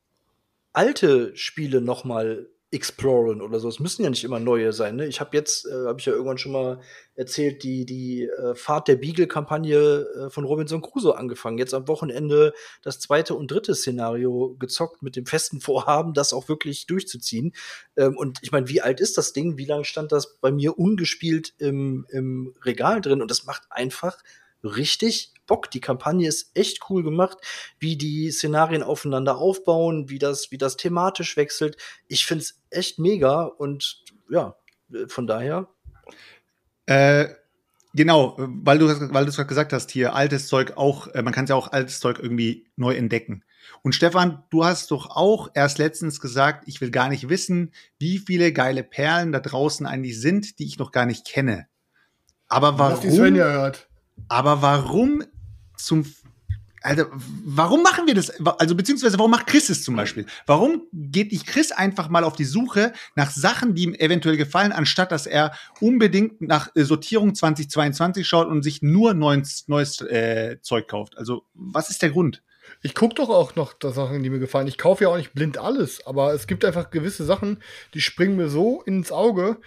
[0.71, 3.69] alte Spiele noch mal exploren oder so.
[3.69, 4.97] Es müssen ja nicht immer neue sein.
[4.97, 5.07] Ne?
[5.07, 6.81] Ich habe jetzt, äh, habe ich ja irgendwann schon mal
[7.15, 11.57] erzählt, die die äh, Fahrt der Beagle-Kampagne äh, von Robinson Crusoe angefangen.
[11.57, 16.49] Jetzt am Wochenende das zweite und dritte Szenario gezockt mit dem festen Vorhaben, das auch
[16.49, 17.53] wirklich durchzuziehen.
[17.95, 19.57] Ähm, und ich meine, wie alt ist das Ding?
[19.57, 23.21] Wie lange stand das bei mir ungespielt im, im Regal drin?
[23.21, 24.17] Und das macht einfach
[24.65, 25.69] richtig Bock.
[25.71, 27.37] Die Kampagne ist echt cool gemacht,
[27.79, 31.77] wie die Szenarien aufeinander aufbauen, wie das, wie das thematisch wechselt.
[32.07, 34.55] Ich find's echt mega und ja,
[35.07, 35.67] von daher.
[36.85, 37.27] Äh,
[37.93, 41.33] genau, weil du weil du es gerade gesagt hast, hier altes Zeug auch, äh, man
[41.33, 43.43] kann ja auch altes Zeug irgendwie neu entdecken.
[43.81, 48.19] Und Stefan, du hast doch auch erst letztens gesagt, ich will gar nicht wissen, wie
[48.19, 51.67] viele geile Perlen da draußen eigentlich sind, die ich noch gar nicht kenne.
[52.47, 53.59] Aber Was die Svenja warum?
[53.59, 53.89] hört.
[54.27, 55.23] Aber warum
[55.77, 56.05] zum
[56.85, 57.05] also,
[57.43, 58.29] warum machen wir das?
[58.59, 60.27] Also, beziehungsweise, warum macht Chris es zum Beispiel?
[60.45, 64.71] Warum geht nicht Chris einfach mal auf die Suche nach Sachen, die ihm eventuell gefallen,
[64.71, 70.57] anstatt dass er unbedingt nach äh, Sortierung 2022 schaut und sich nur neues, neues äh,
[70.61, 71.17] Zeug kauft?
[71.17, 72.43] Also, was ist der Grund?
[72.83, 74.67] Ich gucke doch auch noch Sachen, die mir gefallen.
[74.67, 77.63] Ich kaufe ja auch nicht blind alles, aber es gibt einfach gewisse Sachen,
[77.95, 79.57] die springen mir so ins Auge.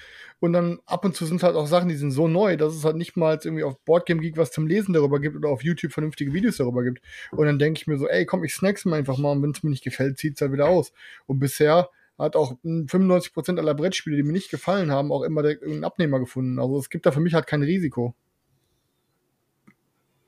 [0.40, 2.85] Und dann ab und zu sind halt auch Sachen, die sind so neu, dass es
[2.85, 5.92] halt nicht mal irgendwie auf Boardgame Geek was zum Lesen darüber gibt oder auf YouTube
[5.92, 7.03] vernünftige Videos darüber gibt.
[7.33, 9.51] Und dann denke ich mir so, ey, komm, ich snack's mir einfach mal und wenn
[9.51, 10.92] es mir nicht gefällt, zieht's halt wieder aus.
[11.27, 15.85] Und bisher hat auch 95% aller Brettspiele, die mir nicht gefallen haben, auch immer irgendeinen
[15.85, 16.59] Abnehmer gefunden.
[16.59, 18.14] Also es gibt da für mich halt kein Risiko.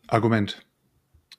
[0.07, 0.64] Argument.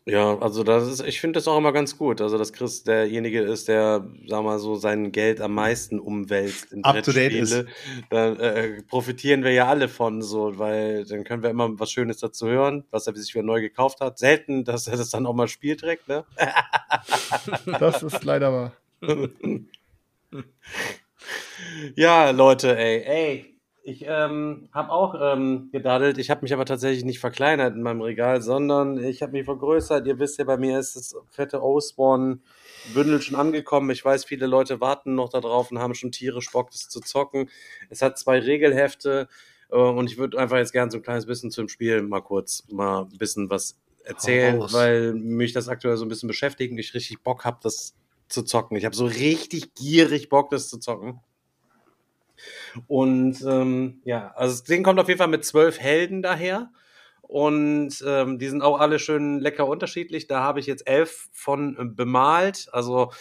[0.05, 2.21] Ja, also das ist, ich finde das auch immer ganz gut.
[2.21, 6.83] Also, dass Chris derjenige ist, der, sag mal so, sein Geld am meisten umwälzt in
[6.83, 7.67] Up to date Brettspiele.
[8.09, 12.17] Da äh, profitieren wir ja alle von, so, weil dann können wir immer was Schönes
[12.17, 14.17] dazu hören, was er sich wieder neu gekauft hat.
[14.17, 16.25] Selten, dass er das dann auch mal spielt direkt, ne?
[17.79, 18.71] Das ist leider wahr.
[21.95, 23.50] ja, Leute, ey, ey,
[23.83, 26.17] ich ähm, habe auch ähm, gedaddelt.
[26.17, 30.05] Ich habe mich aber tatsächlich nicht verkleinert in meinem Regal, sondern ich habe mich vergrößert.
[30.05, 33.89] Ihr wisst ja, bei mir ist das fette O-Spawn-Bündel schon angekommen.
[33.89, 37.49] Ich weiß, viele Leute warten noch darauf und haben schon tierisch Bock, das zu zocken.
[37.89, 39.27] Es hat zwei Regelhefte
[39.71, 42.63] äh, und ich würde einfach jetzt gerne so ein kleines bisschen zum Spiel mal kurz
[42.69, 46.93] mal ein bisschen was erzählen, weil mich das aktuell so ein bisschen beschäftigt und ich
[46.93, 47.95] richtig Bock habe, das
[48.27, 48.77] zu zocken.
[48.77, 51.19] Ich habe so richtig gierig Bock, das zu zocken.
[52.87, 56.71] Und ähm, ja, also das Ding kommt auf jeden Fall mit zwölf Helden daher.
[57.21, 60.27] Und ähm, die sind auch alle schön lecker unterschiedlich.
[60.27, 62.67] Da habe ich jetzt elf von äh, bemalt.
[62.73, 63.11] Also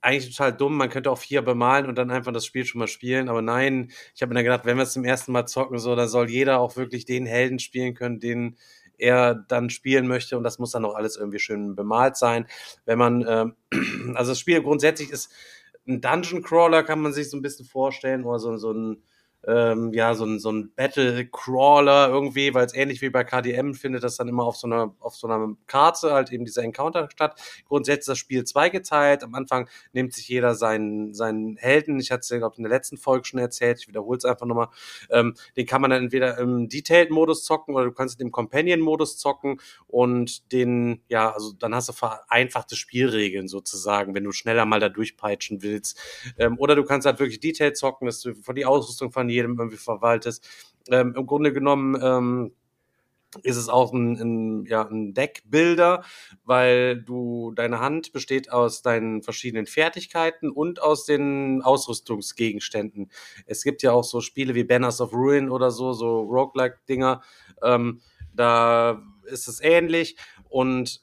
[0.00, 0.76] eigentlich total dumm.
[0.76, 3.28] Man könnte auch vier bemalen und dann einfach das Spiel schon mal spielen.
[3.28, 5.94] Aber nein, ich habe mir dann gedacht, wenn wir es zum ersten Mal zocken, so,
[5.96, 8.56] dann soll jeder auch wirklich den Helden spielen können, den
[8.96, 10.36] er dann spielen möchte.
[10.36, 12.46] Und das muss dann auch alles irgendwie schön bemalt sein.
[12.84, 13.54] Wenn man, ähm,
[14.14, 15.30] also das Spiel grundsätzlich ist
[15.88, 19.02] ein Dungeon Crawler kann man sich so ein bisschen vorstellen oder so, so ein
[19.46, 24.02] ähm, ja, so ein, so ein Battle-Crawler irgendwie, weil es ähnlich wie bei KDM findet
[24.02, 27.40] das dann immer auf so einer, auf so einer Karte halt eben dieser Encounter statt.
[27.66, 29.22] Grundsätzlich ist das Spiel zweigeteilt.
[29.22, 32.00] Am Anfang nimmt sich jeder seinen, seinen Helden.
[32.00, 33.78] Ich hatte es glaube ich, in der letzten Folge schon erzählt.
[33.80, 34.68] Ich wiederhole es einfach nochmal.
[35.10, 39.60] Ähm, den kann man dann entweder im Detailed-Modus zocken oder du kannst im Companion-Modus zocken
[39.86, 44.88] und den, ja, also dann hast du vereinfachte Spielregeln sozusagen, wenn du schneller mal da
[44.88, 45.98] durchpeitschen willst.
[46.38, 49.58] Ähm, oder du kannst halt wirklich Detailed zocken, dass du von die Ausrüstung von jedem
[49.58, 50.46] irgendwie verwaltest.
[50.90, 52.52] Ähm, Im Grunde genommen ähm,
[53.42, 56.02] ist es auch ein, ein, ja, ein Deckbilder,
[56.44, 63.10] weil du deine Hand besteht aus deinen verschiedenen Fertigkeiten und aus den Ausrüstungsgegenständen.
[63.46, 67.22] Es gibt ja auch so Spiele wie Banners of Ruin oder so, so Roguelike-Dinger.
[67.62, 68.00] Ähm,
[68.34, 70.16] da ist es ähnlich
[70.48, 71.02] und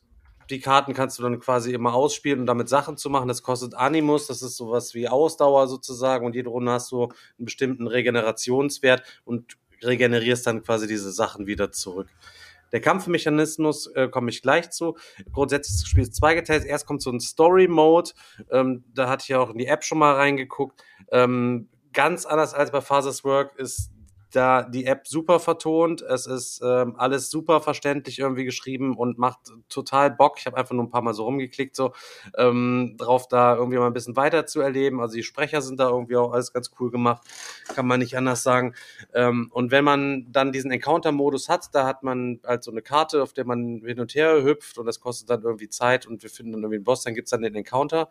[0.50, 3.28] die Karten kannst du dann quasi immer ausspielen und damit Sachen zu machen.
[3.28, 7.46] Das kostet Animus, das ist sowas wie Ausdauer sozusagen und jede Runde hast du einen
[7.46, 12.08] bestimmten Regenerationswert und regenerierst dann quasi diese Sachen wieder zurück.
[12.72, 14.98] Der Kampfmechanismus äh, komme ich gleich zu.
[15.32, 16.66] Grundsätzlich ist das Spiel zweigeteilt.
[16.66, 18.12] Erst kommt so ein Story-Mode.
[18.52, 20.84] Ähm, da hatte ich auch in die App schon mal reingeguckt.
[21.12, 23.92] Ähm, ganz anders als bei Father's Work ist
[24.36, 26.02] da die App super vertont.
[26.02, 30.36] Es ist ähm, alles super verständlich irgendwie geschrieben und macht total Bock.
[30.39, 31.93] Ich habe einfach nur ein paar Mal so rumgeklickt, so
[32.38, 35.00] ähm, drauf da irgendwie mal ein bisschen weiter zu erleben.
[35.00, 37.24] Also die Sprecher sind da irgendwie auch alles ganz cool gemacht,
[37.74, 38.74] kann man nicht anders sagen.
[39.13, 43.24] Ähm, und wenn man dann diesen Encounter-Modus hat, da hat man halt so eine Karte,
[43.24, 46.30] auf der man hin und her hüpft und das kostet dann irgendwie Zeit und wir
[46.30, 48.10] finden dann irgendwie einen Boss, dann gibt's dann den Encounter,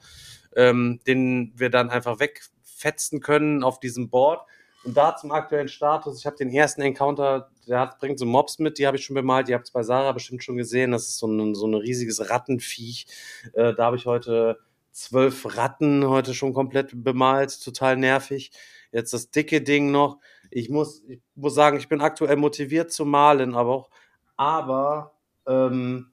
[0.56, 4.46] ähm, den wir dann einfach wegfetzen können auf diesem Board.
[4.85, 8.59] Und da zum aktuellen Status, ich habe den ersten Encounter, der hat, bringt so Mobs
[8.59, 10.92] mit, die habe ich schon bemalt, die habt es bei Sarah bestimmt schon gesehen.
[10.92, 13.07] Das ist so ein, so ein riesiges Rattenviech.
[13.55, 14.59] Äh, da habe ich heute
[14.92, 18.53] zwölf Ratten heute schon komplett bemalt, total nervig.
[18.92, 20.18] Jetzt das dicke Ding noch.
[20.51, 23.90] Ich muss, ich muss sagen, ich bin aktuell motiviert zu malen, aber auch,
[24.37, 25.14] aber
[25.47, 26.11] ähm,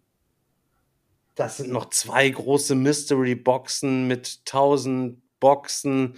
[1.36, 6.16] das sind noch zwei große Mystery Boxen mit tausend Boxen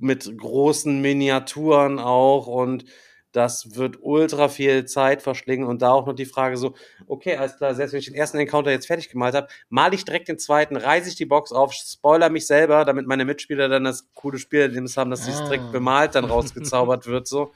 [0.00, 2.84] mit großen Miniaturen auch und
[3.32, 6.74] das wird ultra viel Zeit verschlingen und da auch noch die Frage so,
[7.06, 10.04] okay, alles klar, selbst wenn ich den ersten Encounter jetzt fertig gemalt habe, male ich
[10.04, 13.84] direkt den zweiten, reiße ich die Box auf, spoiler mich selber, damit meine Mitspieler dann
[13.84, 15.72] das coole Spielerlebnis haben, dass sie es direkt Ah.
[15.72, 17.52] bemalt dann rausgezaubert wird, so,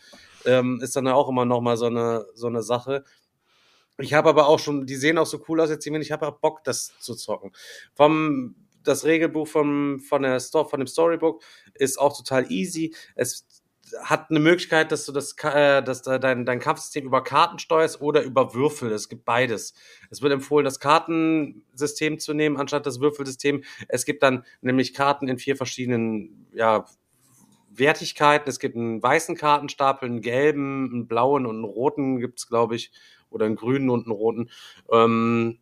[0.46, 3.05] ähm, ist dann auch immer noch mal so eine, so eine Sache.
[3.99, 6.38] Ich habe aber auch schon, die sehen auch so cool aus jetzt, ich habe auch
[6.38, 7.53] Bock, das zu zocken.
[7.94, 8.55] Vom,
[8.87, 11.42] das Regelbuch vom, von, der Sto von dem Storybook
[11.75, 12.94] ist auch total easy.
[13.14, 13.46] Es
[14.03, 18.01] hat eine Möglichkeit, dass du das, äh, dass da dein, dein Kampfsystem über Karten steuerst
[18.01, 18.90] oder über Würfel.
[18.92, 19.75] Es gibt beides.
[20.11, 23.62] Es wird empfohlen, das Kartensystem zu nehmen, anstatt das Würfelsystem.
[23.88, 26.87] Es gibt dann nämlich Karten in vier verschiedenen, ja,
[27.70, 28.49] Wertigkeiten.
[28.49, 32.90] Es gibt einen weißen Kartenstapel, einen gelben, einen blauen und einen roten gibt's, glaube ich,
[33.31, 34.51] oder einen grünen und einen roten.
[34.90, 35.59] Ähm,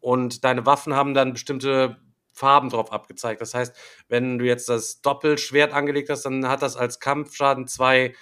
[0.00, 1.98] und deine Waffen haben dann bestimmte
[2.32, 3.40] Farben drauf abgezeigt.
[3.40, 3.74] Das heißt,
[4.08, 8.14] wenn du jetzt das Doppelschwert angelegt hast, dann hat das als Kampfschaden zwei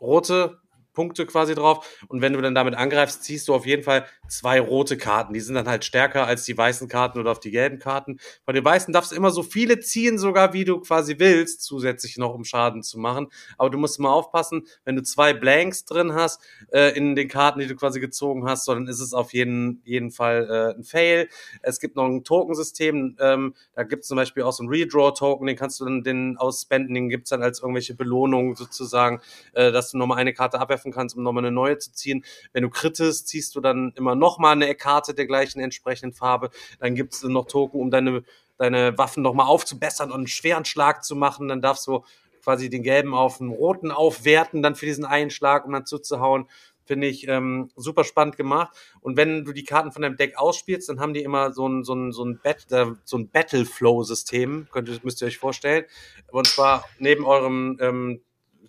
[0.00, 0.60] rote
[0.96, 2.00] Punkte quasi drauf.
[2.08, 5.34] Und wenn du dann damit angreifst, ziehst du auf jeden Fall zwei rote Karten.
[5.34, 8.18] Die sind dann halt stärker als die weißen Karten oder auf die gelben Karten.
[8.44, 12.16] Von den weißen darfst du immer so viele ziehen, sogar wie du quasi willst, zusätzlich
[12.16, 13.28] noch um Schaden zu machen.
[13.58, 16.40] Aber du musst immer aufpassen, wenn du zwei Blanks drin hast
[16.72, 20.10] äh, in den Karten, die du quasi gezogen hast, dann ist es auf jeden, jeden
[20.10, 21.28] Fall äh, ein Fail.
[21.62, 25.46] Es gibt noch ein Tokensystem, ähm, da gibt es zum Beispiel auch so einen Redraw-Token,
[25.46, 29.20] den kannst du dann den ausspenden, den gibt's dann als irgendwelche Belohnung sozusagen,
[29.52, 32.24] äh, dass du nochmal eine Karte abwerfen kannst, um nochmal eine neue zu ziehen.
[32.52, 36.50] Wenn du krittest, ziehst du dann immer nochmal eine Karte der gleichen entsprechenden Farbe.
[36.80, 38.24] Dann gibt's dann noch Token, um deine,
[38.58, 41.48] deine Waffen nochmal aufzubessern und einen schweren Schlag zu machen.
[41.48, 42.04] Dann darfst du
[42.46, 46.48] quasi den gelben auf den roten aufwerten, dann für diesen einen Schlag, um dann zuzuhauen.
[46.84, 48.76] Finde ich ähm, super spannend gemacht.
[49.00, 51.82] Und wenn du die Karten von deinem Deck ausspielst, dann haben die immer so ein,
[51.82, 54.68] so ein, so ein, Bet, äh, so ein Battle-Flow-System,
[55.02, 55.84] müsst ihr euch vorstellen.
[56.30, 58.20] Und zwar neben eurem ähm,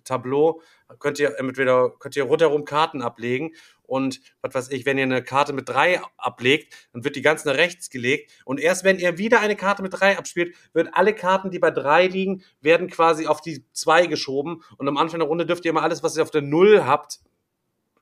[0.08, 0.62] Tableau
[0.98, 5.22] könnt ihr entweder könnt ihr rundherum Karten ablegen und was weiß ich, wenn ihr eine
[5.22, 9.18] Karte mit drei ablegt, dann wird die ganz nach rechts gelegt und erst wenn ihr
[9.18, 13.26] wieder eine Karte mit drei abspielt, wird alle Karten, die bei drei liegen, werden quasi
[13.26, 16.22] auf die zwei geschoben und am Anfang der Runde dürft ihr immer alles, was ihr
[16.22, 17.20] auf der Null habt,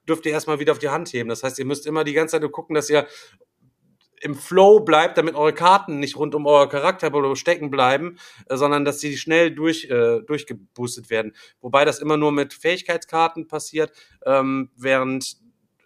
[0.08, 1.28] dürft ihr erstmal wieder auf die Hand heben.
[1.28, 3.06] Das heißt, ihr müsst immer die ganze Zeit gucken, dass ihr
[4.20, 8.84] im Flow bleibt, damit eure Karten nicht rund um euer Charakter stecken bleiben, äh, sondern
[8.84, 11.34] dass sie schnell durch, äh, durchgeboostet werden.
[11.60, 13.92] Wobei das immer nur mit Fähigkeitskarten passiert,
[14.24, 15.36] ähm, während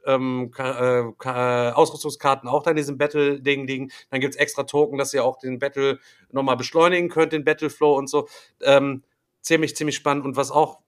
[0.06, 3.90] ähm, äh, äh, Ausrüstungskarten auch da in diesem Battle-Ding liegen.
[4.10, 5.98] Dann gibt's extra Token, dass ihr auch den Battle
[6.30, 8.28] nochmal beschleunigen könnt, den Battle-Flow und so.
[8.62, 9.02] Ähm,
[9.42, 10.24] ziemlich, ziemlich spannend.
[10.24, 10.80] Und was auch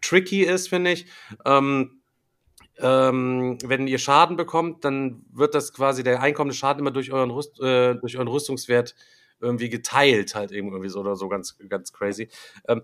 [0.00, 1.06] tricky ist, finde ich,
[1.44, 2.00] ähm,
[2.78, 7.30] ähm, wenn ihr Schaden bekommt, dann wird das quasi der einkommende Schaden immer durch euren,
[7.30, 8.94] Rüst, äh, durch euren Rüstungswert
[9.40, 12.28] irgendwie geteilt, halt irgendwie so oder so ganz, ganz crazy.
[12.68, 12.82] Ähm,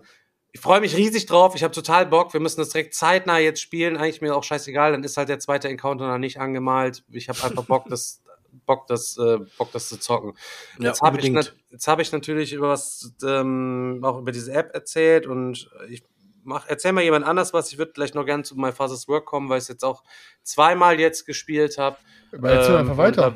[0.51, 1.55] ich freue mich riesig drauf.
[1.55, 2.33] Ich habe total Bock.
[2.33, 3.97] Wir müssen das direkt zeitnah jetzt spielen.
[3.97, 4.91] Eigentlich mir auch scheißegal.
[4.91, 7.03] Dann ist halt der zweite Encounter noch nicht angemalt.
[7.09, 8.21] Ich habe einfach Bock, das,
[8.67, 10.33] Bock, das, äh, Bock, das zu zocken.
[10.77, 11.25] Ja, jetzt habe ich,
[11.71, 16.03] jetzt hab ich natürlich über was, ähm, auch über diese App erzählt und ich
[16.43, 17.71] mach, erzähl mal jemand anders was.
[17.71, 20.03] Ich würde gleich noch gerne zu My Father's Work kommen, weil ich es jetzt auch
[20.43, 21.97] zweimal jetzt gespielt habe.
[22.31, 23.35] Aber erzähl einfach weiter.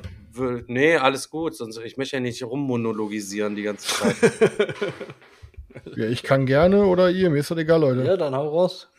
[0.68, 4.16] Nee, alles gut, sonst ich möchte ja nicht rummonologisieren die ganze Zeit.
[5.96, 8.04] Ja, ich kann gerne oder ihr, mir ist das egal, Leute.
[8.04, 8.90] Ja, dann hau raus.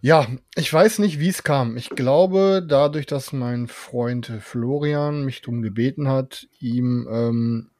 [0.00, 1.76] Ja, ich weiß nicht, wie es kam.
[1.76, 7.70] Ich glaube, dadurch, dass mein Freund Florian mich darum gebeten hat, ihm ähm,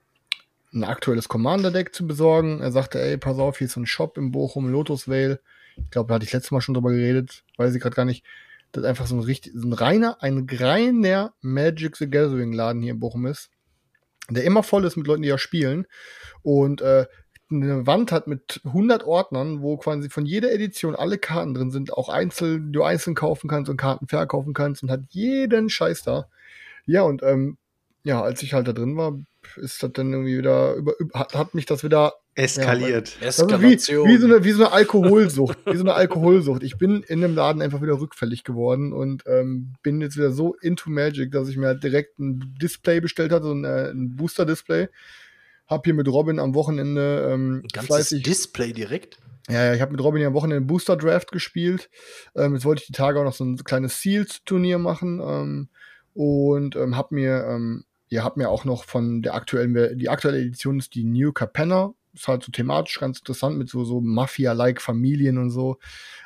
[0.74, 2.60] ein aktuelles Commander-Deck zu besorgen.
[2.60, 5.40] Er sagte, ey, pass auf, hier ist so ein Shop in Bochum, Lotus Vale.
[5.76, 8.24] Ich glaube, da hatte ich letztes Mal schon drüber geredet, weiß ich gerade gar nicht.
[8.72, 12.82] Das ist einfach so ein richtig, so ein reiner, ein reiner Magic the Gathering Laden
[12.82, 13.50] hier in Bochum ist.
[14.30, 15.86] Der immer voll ist mit Leuten, die ja spielen.
[16.42, 17.06] Und äh,
[17.50, 21.92] eine Wand hat mit 100 Ordnern, wo quasi von jeder Edition alle Karten drin sind,
[21.92, 26.26] auch einzeln, du einzeln kaufen kannst und Karten verkaufen kannst und hat jeden Scheiß da.
[26.86, 27.58] Ja, und ähm,
[28.02, 29.18] ja, als ich halt da drin war,
[29.56, 33.16] ist das dann irgendwie wieder, über, hat, hat mich das wieder Eskaliert.
[33.20, 35.58] das ist wie, wie, so eine, wie so eine Alkoholsucht.
[35.66, 36.62] wie so eine Alkoholsucht.
[36.62, 40.54] Ich bin in dem Laden einfach wieder rückfällig geworden und ähm, bin jetzt wieder so
[40.60, 44.16] into Magic, dass ich mir halt direkt ein Display bestellt hatte, so ein, äh, ein
[44.16, 44.88] Booster-Display.
[45.66, 48.22] Hab hier mit Robin am Wochenende ähm, Ein ganzes fleißig.
[48.24, 49.18] Display direkt.
[49.48, 51.90] Ja, ja, ich habe mit Robin ja am Wochenende Booster Draft gespielt.
[52.34, 55.68] Ähm, jetzt wollte ich die Tage auch noch so ein kleines Seals-Turnier machen ähm,
[56.14, 60.38] und ähm, hab mir, ähm, ja, hab mir auch noch von der aktuellen, die aktuelle
[60.40, 61.94] Edition ist die New Capenna.
[62.12, 65.78] Ist halt so thematisch ganz interessant mit so, so Mafia-like Familien und so.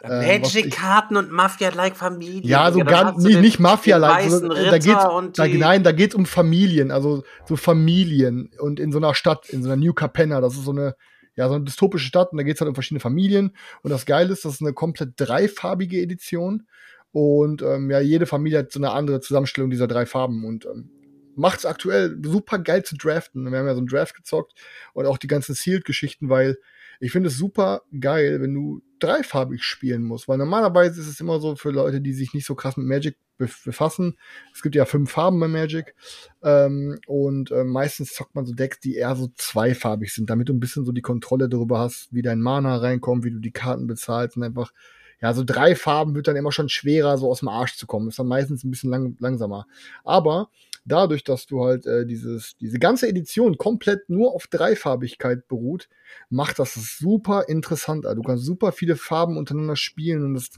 [0.02, 2.42] Ich- Magic-Karten und Mafia-like Familie.
[2.42, 6.14] ja, so ganz, hast du nicht, Mafia-like, weißen da geht's, und da, nein, da geht's
[6.14, 10.42] um Familien, also so Familien und in so einer Stadt, in so einer New Capenna,
[10.42, 10.94] das ist so eine,
[11.36, 14.32] ja, so eine dystopische Stadt und da geht's halt um verschiedene Familien und das Geile
[14.34, 16.66] ist, das ist eine komplett dreifarbige Edition
[17.12, 20.90] und ähm, ja, jede Familie hat so eine andere Zusammenstellung dieser drei Farben und ähm,
[21.38, 23.50] macht's aktuell super geil zu draften.
[23.50, 24.54] Wir haben ja so einen Draft gezockt
[24.92, 26.58] und auch die ganzen Sealed-Geschichten, weil
[27.00, 31.38] ich finde es super geil, wenn du dreifarbig spielen musst, weil normalerweise ist es immer
[31.38, 34.18] so für Leute, die sich nicht so krass mit Magic befassen.
[34.52, 35.94] Es gibt ja fünf Farben bei Magic
[36.42, 40.52] ähm, und äh, meistens zockt man so Decks, die eher so zweifarbig sind, damit du
[40.52, 43.86] ein bisschen so die Kontrolle darüber hast, wie dein Mana reinkommt, wie du die Karten
[43.86, 44.72] bezahlst und einfach
[45.20, 48.08] ja, so drei Farben wird dann immer schon schwerer, so aus dem Arsch zu kommen.
[48.08, 49.66] Ist dann meistens ein bisschen lang, langsamer.
[50.04, 50.48] Aber
[50.84, 55.88] dadurch, dass du halt äh, dieses, diese ganze Edition komplett nur auf Dreifarbigkeit beruht,
[56.30, 58.06] macht das super interessant.
[58.06, 60.50] Also du kannst super viele Farben untereinander spielen und das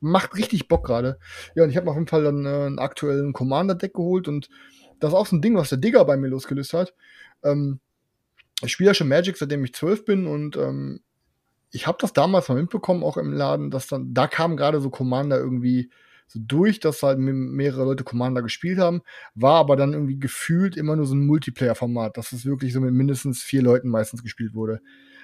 [0.00, 1.18] macht richtig Bock gerade.
[1.54, 4.48] Ja, und ich habe auf jeden Fall dann äh, einen aktuellen Commander-Deck geholt und
[5.00, 6.94] das ist auch so ein Ding, was der Digger bei mir losgelöst hat.
[7.42, 7.80] Ähm,
[8.62, 11.00] ich spiele ja schon Magic, seitdem ich zwölf bin und ähm,
[11.70, 14.90] ich habe das damals mal mitbekommen, auch im Laden, dass dann, da kam gerade so
[14.90, 15.90] Commander irgendwie
[16.28, 19.02] so durch, dass halt mehrere Leute Commander gespielt haben,
[19.34, 22.92] war aber dann irgendwie gefühlt immer nur so ein Multiplayer-Format, dass es wirklich so mit
[22.92, 24.80] mindestens vier Leuten meistens gespielt wurde.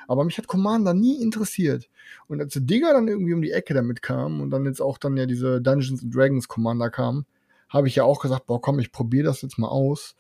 [0.09, 1.89] Aber mich hat Commander nie interessiert.
[2.27, 4.99] Und als der Digger dann irgendwie um die Ecke damit kam und dann jetzt auch
[4.99, 7.27] dann ja diese Dungeons and Dragons Commander kam,
[7.69, 10.17] habe ich ja auch gesagt, boah, komm, ich probiere das jetzt mal aus.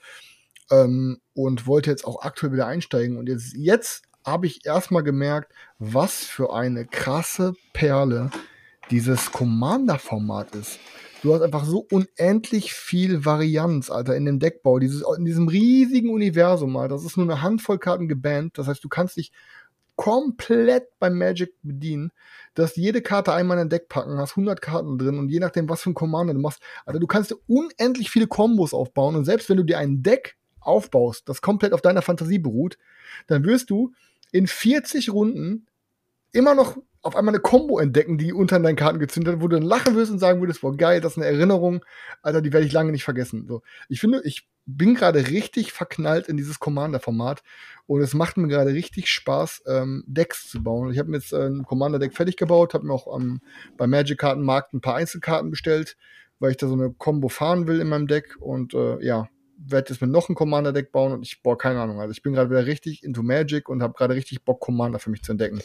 [0.70, 3.16] Ähm, und wollte jetzt auch aktuell wieder einsteigen.
[3.16, 8.30] Und jetzt, jetzt habe ich erstmal gemerkt, was für eine krasse Perle
[8.91, 10.78] dieses Commander-Format ist.
[11.22, 14.78] Du hast einfach so unendlich viel Varianz, Alter, in dem Deckbau.
[14.78, 16.97] Dieses, in diesem riesigen Universum, Alter.
[16.97, 18.59] Das ist nur eine Handvoll Karten gebannt.
[18.59, 19.32] Das heißt, du kannst dich
[19.97, 22.11] komplett beim Magic bedienen.
[22.55, 25.39] Du hast jede Karte einmal in dein Deck packen, hast 100 Karten drin und je
[25.39, 29.16] nachdem, was für ein Commander du machst, Alter, du kannst dir unendlich viele Kombos aufbauen
[29.16, 32.78] und selbst wenn du dir ein Deck aufbaust, das komplett auf deiner Fantasie beruht,
[33.26, 33.93] dann wirst du
[34.32, 35.66] in 40 Runden
[36.35, 39.57] immer noch auf einmal eine Combo entdecken, die unter deinen Karten gezündet hat, wo du
[39.57, 41.85] dann lachen wirst und sagen würdest, boah, geil, das ist eine Erinnerung,
[42.22, 43.47] Alter, die werde ich lange nicht vergessen.
[43.47, 47.43] So, ich finde, ich bin gerade richtig verknallt in dieses Commander-Format
[47.87, 50.91] und es macht mir gerade richtig Spaß, ähm, Decks zu bauen.
[50.91, 53.41] Ich habe mir jetzt äh, ein Commander-Deck fertig gebaut, habe mir auch ähm,
[53.76, 55.99] bei Magic-Kartenmarkt ein paar Einzelkarten bestellt,
[56.39, 59.28] weil ich da so eine Combo fahren will in meinem Deck und äh, ja,
[59.59, 62.01] werde jetzt mir noch ein Commander-Deck bauen und ich, boah, keine Ahnung.
[62.01, 65.11] Also ich bin gerade wieder richtig into Magic und habe gerade richtig Bock, Commander für
[65.11, 65.61] mich zu entdecken.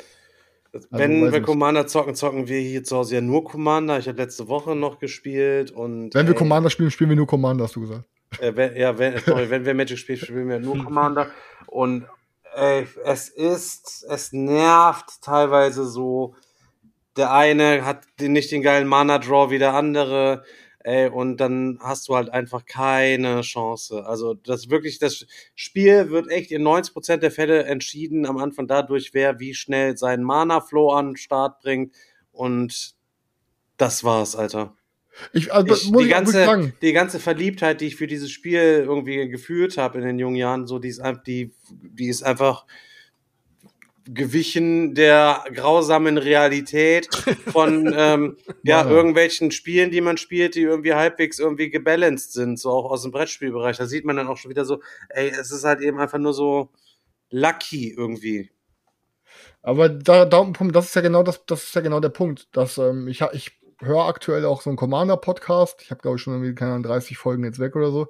[0.74, 1.44] Also, Wenn wir nicht.
[1.44, 3.98] Commander zocken, zocken wir hier zu Hause ja nur Commander.
[3.98, 6.14] Ich habe letzte Woche noch gespielt und.
[6.14, 8.04] Wenn wir Commander spielen, spielen wir nur Commander, hast du gesagt.
[8.40, 11.32] Äh, wenn, ja, wenn, sorry, wenn wir Magic spielen, spielen wir nur Commander.
[11.68, 12.06] Und
[12.56, 16.36] ey, es ist, es nervt teilweise so.
[17.18, 20.44] Der eine hat nicht den geilen Mana-Draw wie der andere.
[20.82, 24.06] Ey, und dann hast du halt einfach keine Chance.
[24.06, 29.14] Also, das wirklich, das Spiel wird echt in 90% der Fälle entschieden am Anfang dadurch,
[29.14, 31.94] wer wie schnell seinen Mana-Flow an den Start bringt.
[32.32, 32.96] Und
[33.76, 34.76] das war's, Alter.
[35.34, 39.78] Ich, also, ich, die, ganze, die ganze Verliebtheit, die ich für dieses Spiel irgendwie gefühlt
[39.78, 42.66] habe in den jungen Jahren, so die ist, die, die ist einfach
[44.14, 47.14] gewichen der grausamen Realität
[47.52, 52.72] von ähm, ja, irgendwelchen Spielen, die man spielt, die irgendwie halbwegs irgendwie gebalanced sind, so
[52.72, 53.78] auch aus dem Brettspielbereich.
[53.78, 56.34] Da sieht man dann auch schon wieder so, ey, es ist halt eben einfach nur
[56.34, 56.70] so
[57.30, 58.52] lucky irgendwie.
[59.62, 62.78] Aber da, da, das ist ja genau das, das ist ja genau der Punkt, dass
[62.78, 65.82] ähm, ich, ich höre aktuell auch so einen Commander-Podcast.
[65.82, 68.08] Ich habe, glaube ich, schon irgendwie, keine Ahnung, 30 Folgen jetzt weg oder so.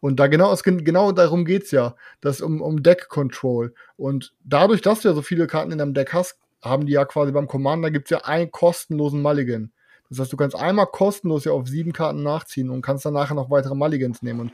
[0.00, 1.94] Und da genau, es, genau darum geht's ja.
[2.20, 3.74] Das um, um Deck-Control.
[3.96, 7.04] Und dadurch, dass du ja so viele Karten in deinem Deck hast, haben die ja
[7.04, 9.72] quasi beim Commander gibt's ja einen kostenlosen Mulligan.
[10.08, 13.34] Das heißt, du kannst einmal kostenlos ja auf sieben Karten nachziehen und kannst dann nachher
[13.34, 14.40] noch weitere Mulligans nehmen.
[14.40, 14.52] Und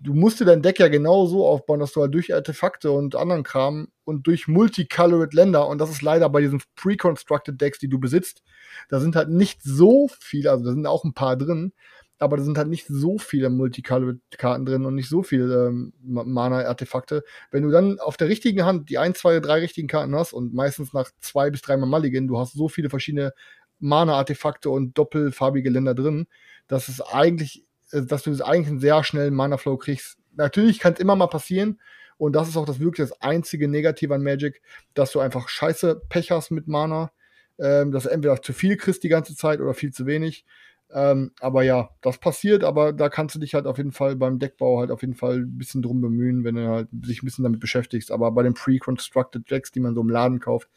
[0.00, 3.14] du musst dir dein Deck ja genau so aufbauen, dass du halt durch Artefakte und
[3.14, 7.88] anderen Kram und durch Multicolored Länder, und das ist leider bei diesen pre-constructed Decks, die
[7.88, 8.42] du besitzt,
[8.88, 11.72] da sind halt nicht so viele, also da sind auch ein paar drin,
[12.18, 17.24] aber da sind halt nicht so viele Multicolored-Karten drin und nicht so viele ähm, Mana-Artefakte.
[17.50, 20.54] Wenn du dann auf der richtigen Hand die ein, zwei, drei richtigen Karten hast und
[20.54, 23.32] meistens nach zwei bis dreimal Mulligan, du hast so viele verschiedene
[23.80, 26.26] Mana-Artefakte und doppelfarbige Länder drin,
[26.68, 30.18] dass es eigentlich äh, dass du das eigentlich einen sehr schnellen Mana-Flow kriegst.
[30.36, 31.78] Natürlich kann es immer mal passieren,
[32.16, 34.62] und das ist auch das wirklich das einzige Negative an Magic,
[34.94, 37.10] dass du einfach scheiße Pech hast mit Mana,
[37.58, 40.44] ähm, dass entweder zu viel kriegst die ganze Zeit oder viel zu wenig.
[40.92, 44.38] Ähm, aber ja, das passiert, aber da kannst du dich halt auf jeden Fall beim
[44.38, 47.42] Deckbau halt auf jeden Fall ein bisschen drum bemühen, wenn du halt dich ein bisschen
[47.42, 48.10] damit beschäftigst.
[48.10, 50.68] Aber bei den pre-constructed Decks, die man so im Laden kauft,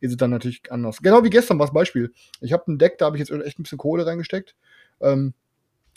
[0.00, 1.02] ist es dann natürlich anders.
[1.02, 2.12] Genau wie gestern war das Beispiel.
[2.40, 4.54] Ich habe ein Deck, da habe ich jetzt echt ein bisschen Kohle reingesteckt.
[5.00, 5.34] Ähm,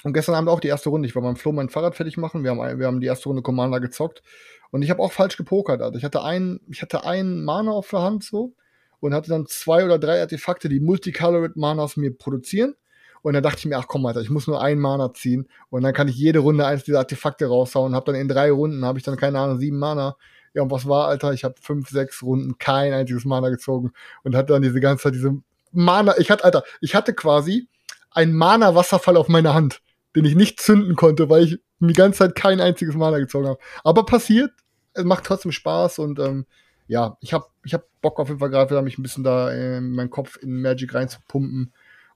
[0.03, 1.07] und gestern Abend auch die erste Runde.
[1.07, 2.43] Ich war beim Flo mein Fahrrad fertig machen.
[2.43, 4.23] Wir haben, wir haben die erste Runde Commander gezockt.
[4.71, 5.81] Und ich habe auch falsch gepokert.
[5.81, 8.53] Also ich hatte einen, ich hatte einen Mana auf der Hand so
[8.99, 12.75] und hatte dann zwei oder drei Artefakte, die Multicolored Manas mir produzieren.
[13.21, 15.83] Und dann dachte ich mir, ach komm, Alter, ich muss nur einen Mana ziehen und
[15.83, 17.93] dann kann ich jede Runde eins dieser Artefakte raushauen.
[17.93, 20.15] Hab dann in drei Runden, habe ich dann, keine Ahnung, sieben Mana.
[20.53, 21.33] Ja, und was war, Alter?
[21.33, 23.91] Ich habe fünf, sechs Runden kein einziges Mana gezogen
[24.23, 25.37] und hatte dann diese ganze Zeit diese
[25.71, 26.15] Mana.
[26.17, 27.67] Ich hatte, Alter, ich hatte quasi
[28.11, 29.81] einen Mana-Wasserfall auf meiner Hand,
[30.15, 33.59] den ich nicht zünden konnte, weil ich die ganze Zeit kein einziges Mana gezogen habe.
[33.83, 34.51] Aber passiert,
[34.93, 36.45] es macht trotzdem Spaß und ähm,
[36.89, 39.51] ja, ich habe ich hab Bock auf jeden Fall gerade wieder, mich ein bisschen da
[39.51, 41.71] in meinen Kopf in Magic reinzupumpen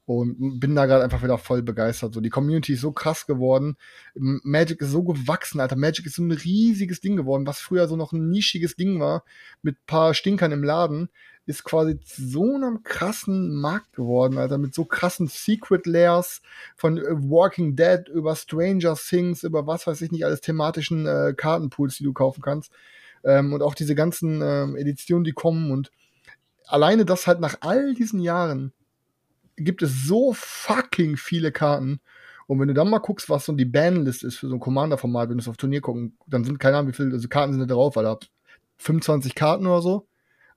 [0.05, 2.13] und bin da gerade einfach wieder voll begeistert.
[2.13, 3.78] So, die Community ist so krass geworden.
[4.15, 5.76] Magic ist so gewachsen, Alter.
[5.76, 9.24] Magic ist so ein riesiges Ding geworden, was früher so noch ein nischiges Ding war,
[9.61, 11.09] mit paar Stinkern im Laden,
[11.45, 16.41] ist quasi so einem krassen Markt geworden, Alter, mit so krassen Secret Layers
[16.76, 21.34] von äh, Walking Dead über Stranger Things, über was weiß ich nicht, alles thematischen äh,
[21.38, 22.71] Kartenpools, die du kaufen kannst.
[23.24, 25.91] Ähm, und auch diese ganzen ähm, Editionen, die kommen und
[26.65, 28.74] alleine das halt nach all diesen Jahren
[29.55, 31.99] gibt es so fucking viele Karten.
[32.47, 35.30] Und wenn du dann mal guckst, was so die Banlist ist für so ein Commander-Format,
[35.30, 37.61] wenn du es auf Turnier gucken, dann sind keine Ahnung, wie viele also Karten sind
[37.61, 38.17] da drauf, weil da
[38.78, 40.07] 25 Karten oder so.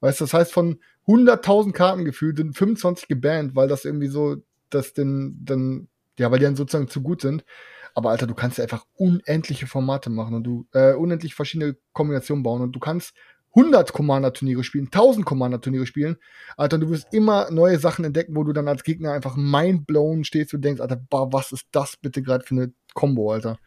[0.00, 4.36] Weißt du, das heißt, von 100.000 Karten gefühlt sind 25 gebannt, weil das irgendwie so,
[4.70, 5.88] dass denn, dann,
[6.18, 7.44] ja, weil die dann sozusagen zu gut sind.
[7.96, 12.42] Aber Alter, du kannst ja einfach unendliche Formate machen und du, äh, unendlich verschiedene Kombinationen
[12.42, 13.14] bauen und du kannst
[13.54, 16.18] 100 Commander-Turniere spielen, 1000 Commander-Turniere spielen,
[16.58, 20.52] Alter, du wirst immer neue Sachen entdecken, wo du dann als Gegner einfach mindblown stehst
[20.52, 23.58] und denkst, Alter, boah, was ist das bitte gerade für eine Combo, Alter?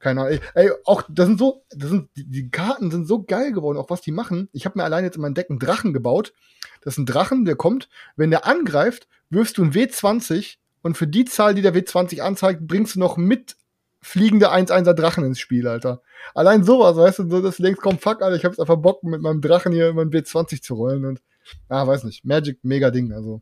[0.00, 0.40] Keine Ahnung.
[0.54, 3.90] Ey, auch, das sind so, das sind, die, die Karten sind so geil geworden, auch
[3.90, 4.48] was die machen.
[4.52, 6.32] Ich habe mir allein jetzt in meinem Deck einen Drachen gebaut.
[6.80, 11.06] Das ist ein Drachen, der kommt, wenn der angreift, wirfst du ein W20 und für
[11.06, 13.56] die Zahl, die der W20 anzeigt, bringst du noch mit
[14.00, 16.02] fliegende 1-1er Drachen ins Spiel, Alter.
[16.34, 19.04] Allein sowas, weißt du, so, dass du denkst, komm, fuck, Alter, ich hab's einfach Bock,
[19.04, 21.22] mit meinem Drachen hier meinen W20 zu rollen und,
[21.70, 23.40] ja, weiß nicht, Magic, mega Ding, also.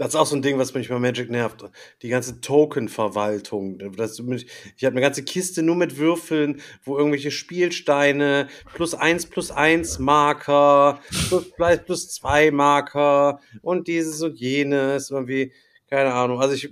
[0.00, 1.62] Das ist auch so ein Ding, was mich bei Magic nervt.
[2.00, 3.78] Die ganze Token-Verwaltung.
[3.78, 9.98] Ich habe eine ganze Kiste nur mit Würfeln, wo irgendwelche Spielsteine, plus eins plus eins
[9.98, 11.52] Marker, plus,
[11.84, 15.52] plus zwei Marker und dieses und jenes irgendwie
[15.90, 16.40] keine Ahnung.
[16.40, 16.70] Also ich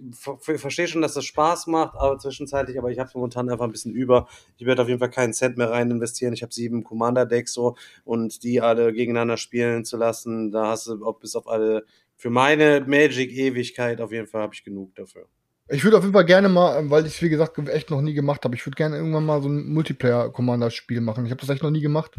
[0.61, 3.93] verstehe schon, dass das Spaß macht, aber zwischenzeitlich, aber ich habe momentan einfach ein bisschen
[3.93, 4.29] über.
[4.57, 6.33] Ich werde auf jeden Fall keinen Cent mehr rein investieren.
[6.33, 11.12] Ich habe sieben Commander-Decks so und die alle gegeneinander spielen zu lassen, da hast du
[11.14, 15.27] bis auf alle, für meine Magic-Ewigkeit auf jeden Fall habe ich genug dafür.
[15.69, 18.14] Ich würde auf jeden Fall gerne mal, weil ich es wie gesagt echt noch nie
[18.14, 21.27] gemacht habe, ich würde gerne irgendwann mal so ein Multiplayer-Commander-Spiel machen.
[21.27, 22.14] Ich habe das echt noch nie gemacht.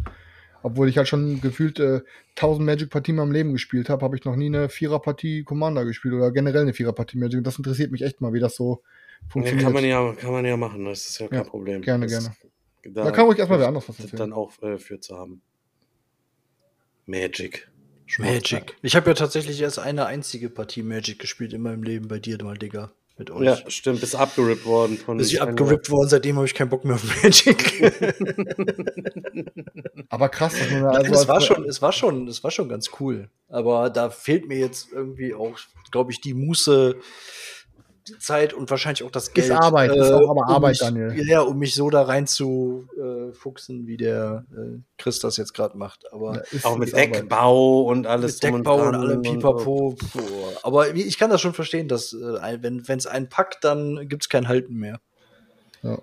[0.62, 2.02] Obwohl ich halt schon gefühlt äh,
[2.36, 6.14] 1000 Magic-Partien in meinem Leben gespielt habe, habe ich noch nie eine Vierer-Partie Commander gespielt
[6.14, 7.38] oder generell eine Vierer-Partie Magic.
[7.38, 8.84] Und das interessiert mich echt mal, wie das so
[9.28, 9.62] funktioniert.
[9.62, 11.82] Ja, kann, man ja, kann man ja machen, das ist ja kein ja, Problem.
[11.82, 12.36] Gerne, das, gerne.
[12.96, 14.18] Da, da kann ruhig erstmal wer anders was erzählen.
[14.18, 15.42] Dann auch äh, für zu haben.
[17.06, 17.70] Magic.
[18.18, 18.76] Magic.
[18.82, 22.44] Ich habe ja tatsächlich erst eine einzige Partie Magic gespielt in meinem Leben bei dir
[22.44, 23.46] mal, Digga mit euch.
[23.46, 26.86] Ja, stimmt, bist abgerippt worden von Bist ich abgerippt worden, seitdem habe ich keinen Bock
[26.86, 27.80] mehr auf Magic.
[30.10, 32.90] aber krass, dass man also es war schon, es war schon, es war schon ganz
[33.00, 33.30] cool.
[33.50, 35.60] Aber da fehlt mir jetzt irgendwie auch,
[35.92, 36.96] glaube ich, die Muße,
[38.20, 39.48] Zeit und wahrscheinlich auch das Geld.
[39.48, 41.28] Ist Arbeit, äh, ist auch aber Arbeit, um mich, Daniel.
[41.28, 45.54] Ja, um mich so da rein zu äh, fuchsen, wie der äh, Chris das jetzt
[45.54, 46.12] gerade macht.
[46.12, 47.98] Aber ja, auch mit Deckbau Arbeit.
[47.98, 48.42] und alles.
[48.42, 49.90] Mit Deckbau und, und allem Pipapo.
[49.90, 54.24] Und, aber ich kann das schon verstehen, dass äh, wenn es einen packt, dann gibt
[54.24, 55.00] es kein Halten mehr.
[55.84, 56.00] Ja.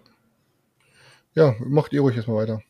[1.35, 2.63] Ja, macht ihr ruhig erstmal weiter.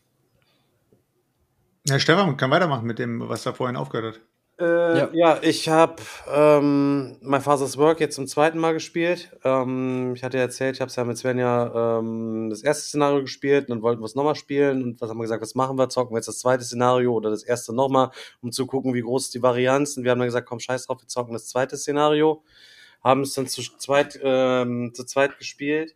[1.88, 4.22] Ja, Stefan kann weitermachen mit dem, was er vorhin aufgehört hat.
[4.58, 5.10] Äh, ja.
[5.12, 5.38] ja.
[5.42, 5.96] ich habe
[6.32, 9.30] ähm, My Father's Work jetzt zum zweiten Mal gespielt.
[9.44, 13.20] Ähm, ich hatte ja erzählt, ich habe es ja mit Svenja ähm, das erste Szenario
[13.20, 14.82] gespielt und dann wollten wir es nochmal spielen.
[14.82, 15.90] Und was haben wir gesagt, was machen wir?
[15.90, 19.24] Zocken wir jetzt das zweite Szenario oder das erste nochmal, um zu gucken, wie groß
[19.24, 19.96] ist die Varianz.
[19.98, 22.42] Und wir haben dann gesagt, komm, scheiß drauf, wir zocken das zweite Szenario.
[23.04, 25.94] Haben es dann zu zweit, ähm, zu zweit gespielt.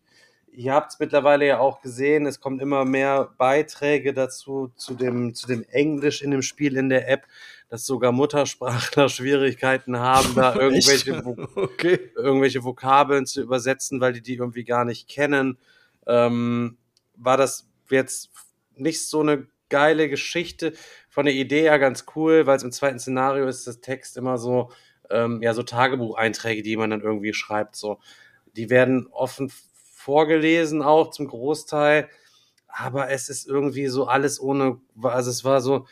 [0.53, 5.33] Ihr habt es mittlerweile ja auch gesehen, es kommt immer mehr Beiträge dazu, zu dem,
[5.35, 7.23] zu dem Englisch in dem Spiel in der App
[7.71, 12.11] dass sogar Muttersprachler Schwierigkeiten haben, da irgendwelche, okay.
[12.17, 15.57] irgendwelche Vokabeln zu übersetzen, weil die die irgendwie gar nicht kennen.
[16.07, 16.77] Ähm,
[17.15, 18.31] war das jetzt
[18.75, 20.73] nicht so eine geile Geschichte?
[21.09, 24.37] Von der Idee her ganz cool, weil es im zweiten Szenario ist das Text immer
[24.37, 24.71] so,
[25.09, 27.77] ähm, ja, so Tagebucheinträge, die man dann irgendwie schreibt.
[27.77, 28.01] So,
[28.57, 29.53] die werden offen
[29.93, 32.09] vorgelesen auch zum Großteil,
[32.67, 35.87] aber es ist irgendwie so alles ohne, also es war so,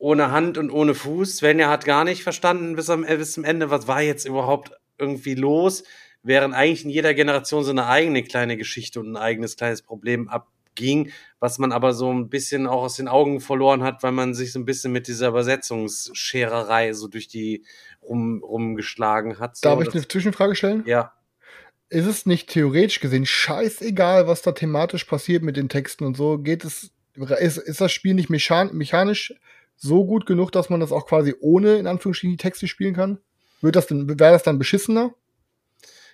[0.00, 1.36] ohne Hand und ohne Fuß.
[1.36, 5.34] Svenja hat gar nicht verstanden bis, am, bis zum Ende, was war jetzt überhaupt irgendwie
[5.34, 5.84] los,
[6.22, 10.28] während eigentlich in jeder Generation so eine eigene kleine Geschichte und ein eigenes kleines Problem
[10.28, 14.32] abging, was man aber so ein bisschen auch aus den Augen verloren hat, weil man
[14.32, 17.64] sich so ein bisschen mit dieser Übersetzungsschererei so durch die
[18.02, 19.58] rum, rumgeschlagen hat.
[19.58, 20.82] So, Darf ich eine Zwischenfrage stellen?
[20.86, 21.12] Ja.
[21.90, 26.38] Ist es nicht theoretisch gesehen scheißegal, was da thematisch passiert mit den Texten und so?
[26.38, 26.90] Geht es
[27.38, 29.34] ist, ist das Spiel nicht mechan mechanisch
[29.80, 33.18] so gut genug, dass man das auch quasi ohne, in Anführungsstrichen, die Texte spielen kann?
[33.62, 35.14] Wird das denn, wäre das dann beschissener?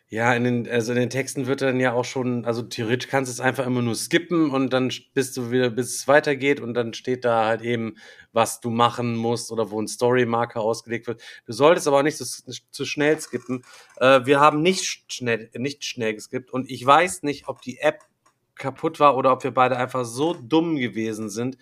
[0.08, 3.28] Ja, in den, also in den Texten wird dann ja auch schon, also theoretisch kannst
[3.28, 6.74] du es einfach immer nur skippen und dann bist du wieder, bis es weitergeht und
[6.74, 7.96] dann steht da halt eben,
[8.32, 11.20] was du machen musst oder wo ein Story-Marker ausgelegt wird.
[11.44, 12.24] Du solltest aber auch nicht zu,
[12.70, 13.64] zu schnell skippen.
[13.96, 18.04] Äh, wir haben nicht schnell, nicht schnell geskippt und ich weiß nicht, ob die App
[18.54, 21.58] kaputt war oder ob wir beide einfach so dumm gewesen sind.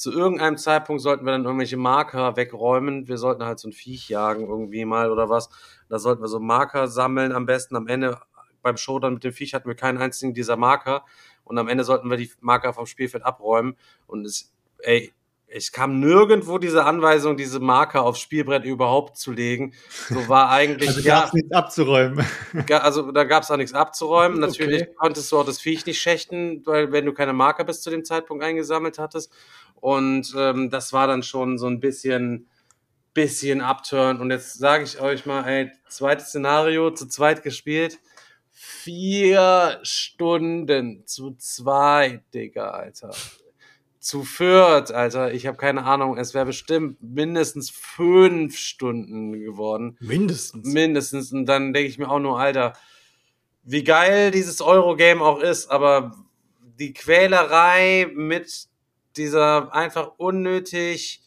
[0.00, 3.06] Zu irgendeinem Zeitpunkt sollten wir dann irgendwelche Marker wegräumen.
[3.06, 5.50] Wir sollten halt so ein Viech jagen irgendwie mal oder was.
[5.90, 7.76] Da sollten wir so Marker sammeln am besten.
[7.76, 8.18] Am Ende
[8.62, 11.04] beim Showdown mit dem Viech hatten wir keinen einzigen dieser Marker.
[11.44, 13.76] Und am Ende sollten wir die Marker vom Spielfeld abräumen.
[14.06, 15.12] Und es, ey,
[15.52, 19.74] ich kam nirgendwo diese Anweisung, diese Marker aufs Spielbrett überhaupt zu legen.
[20.08, 20.88] So war eigentlich.
[20.88, 22.24] Also ja, gab's nichts abzuräumen.
[22.70, 24.38] Also da gab es auch nichts abzuräumen.
[24.40, 24.94] Natürlich okay.
[24.96, 28.04] konntest du auch das Viech nicht schächten, weil wenn du keine Marker bis zu dem
[28.04, 29.32] Zeitpunkt eingesammelt hattest.
[29.80, 32.48] Und ähm, das war dann schon so ein bisschen,
[33.14, 34.20] bisschen Upturn.
[34.20, 37.98] Und jetzt sage ich euch mal, ey, zweites Szenario, zu zweit gespielt.
[38.52, 43.10] Vier Stunden zu zweit, Digga, Alter
[44.00, 45.32] zu viert, Alter.
[45.32, 46.16] Ich habe keine Ahnung.
[46.16, 49.96] Es wäre bestimmt mindestens fünf Stunden geworden.
[50.00, 50.66] Mindestens.
[50.66, 51.32] Mindestens.
[51.32, 52.72] Und dann denke ich mir auch nur, Alter,
[53.62, 56.16] wie geil dieses Eurogame auch ist, aber
[56.78, 58.69] die Quälerei mit
[59.16, 61.22] dieser einfach unnötig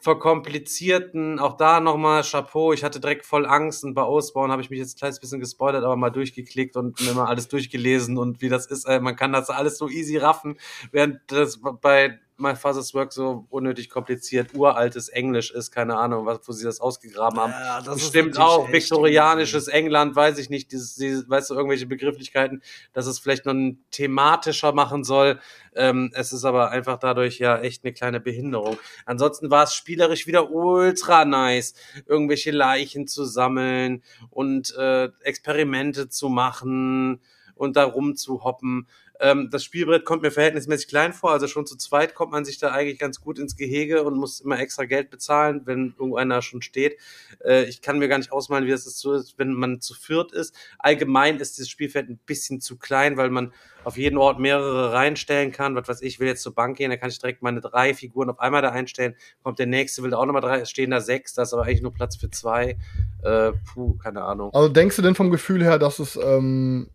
[0.00, 4.68] verkomplizierten, auch da nochmal Chapeau, ich hatte direkt voll Angst und bei Ausbauen habe ich
[4.68, 8.42] mich jetzt ein kleines bisschen gespoilert, aber mal durchgeklickt und mir mal alles durchgelesen und
[8.42, 10.58] wie das ist, man kann das alles so easy raffen,
[10.92, 16.40] während das bei My Father's Work so unnötig kompliziert, uraltes Englisch ist, keine Ahnung, was,
[16.46, 17.52] wo sie das ausgegraben haben.
[17.52, 22.62] Ja, das Stimmt auch, viktorianisches England, weiß ich nicht, dieses, dieses, weißt du, irgendwelche Begrifflichkeiten,
[22.92, 23.54] dass es vielleicht noch
[23.92, 25.38] thematischer machen soll.
[25.76, 28.78] Ähm, es ist aber einfach dadurch ja echt eine kleine Behinderung.
[29.06, 31.74] Ansonsten war es spielerisch wieder ultra nice,
[32.06, 37.20] irgendwelche Leichen zu sammeln und äh, Experimente zu machen
[37.54, 38.88] und da rumzuhoppen.
[39.20, 42.58] Ähm, das Spielbrett kommt mir verhältnismäßig klein vor, also schon zu zweit kommt man sich
[42.58, 46.62] da eigentlich ganz gut ins Gehege und muss immer extra Geld bezahlen, wenn irgendeiner schon
[46.62, 46.98] steht.
[47.44, 50.54] Äh, ich kann mir gar nicht ausmalen, wie das ist, wenn man zu viert ist.
[50.78, 53.52] Allgemein ist das Spielfeld ein bisschen zu klein, weil man
[53.84, 55.76] auf jeden Ort mehrere reinstellen kann.
[55.76, 58.30] Was weiß ich, will jetzt zur Bank gehen, da kann ich direkt meine drei Figuren
[58.30, 59.14] auf einmal da einstellen.
[59.42, 61.82] Kommt der nächste, will da auch nochmal drei, stehen da sechs, da ist aber eigentlich
[61.82, 62.76] nur Platz für zwei.
[63.22, 64.52] Äh, puh, keine Ahnung.
[64.52, 66.88] Also denkst du denn vom Gefühl her, dass es ähm,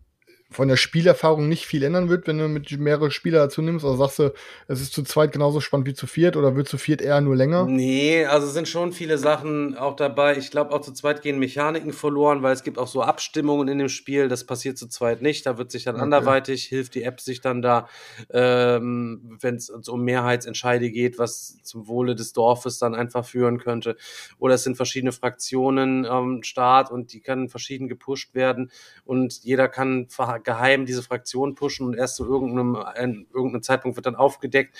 [0.50, 3.84] von der Spielerfahrung nicht viel ändern wird, wenn du mit mehrere Spieler dazu nimmst?
[3.84, 4.32] Oder sagst du,
[4.66, 7.36] es ist zu zweit genauso spannend wie zu viert oder wird zu viert eher nur
[7.36, 7.66] länger?
[7.66, 10.36] Nee, also sind schon viele Sachen auch dabei.
[10.36, 13.78] Ich glaube, auch zu zweit gehen Mechaniken verloren, weil es gibt auch so Abstimmungen in
[13.78, 14.28] dem Spiel.
[14.28, 15.46] Das passiert zu zweit nicht.
[15.46, 16.02] Da wird sich dann okay.
[16.02, 17.88] anderweitig, hilft die App sich dann da,
[18.30, 23.96] ähm, wenn es um Mehrheitsentscheide geht, was zum Wohle des Dorfes dann einfach führen könnte.
[24.38, 28.72] Oder es sind verschiedene Fraktionen am ähm, Start und die können verschieden gepusht werden
[29.04, 30.08] und jeder kann
[30.44, 34.76] geheim diese Fraktion pushen und erst zu irgendeinem, in irgendeinem Zeitpunkt wird dann aufgedeckt,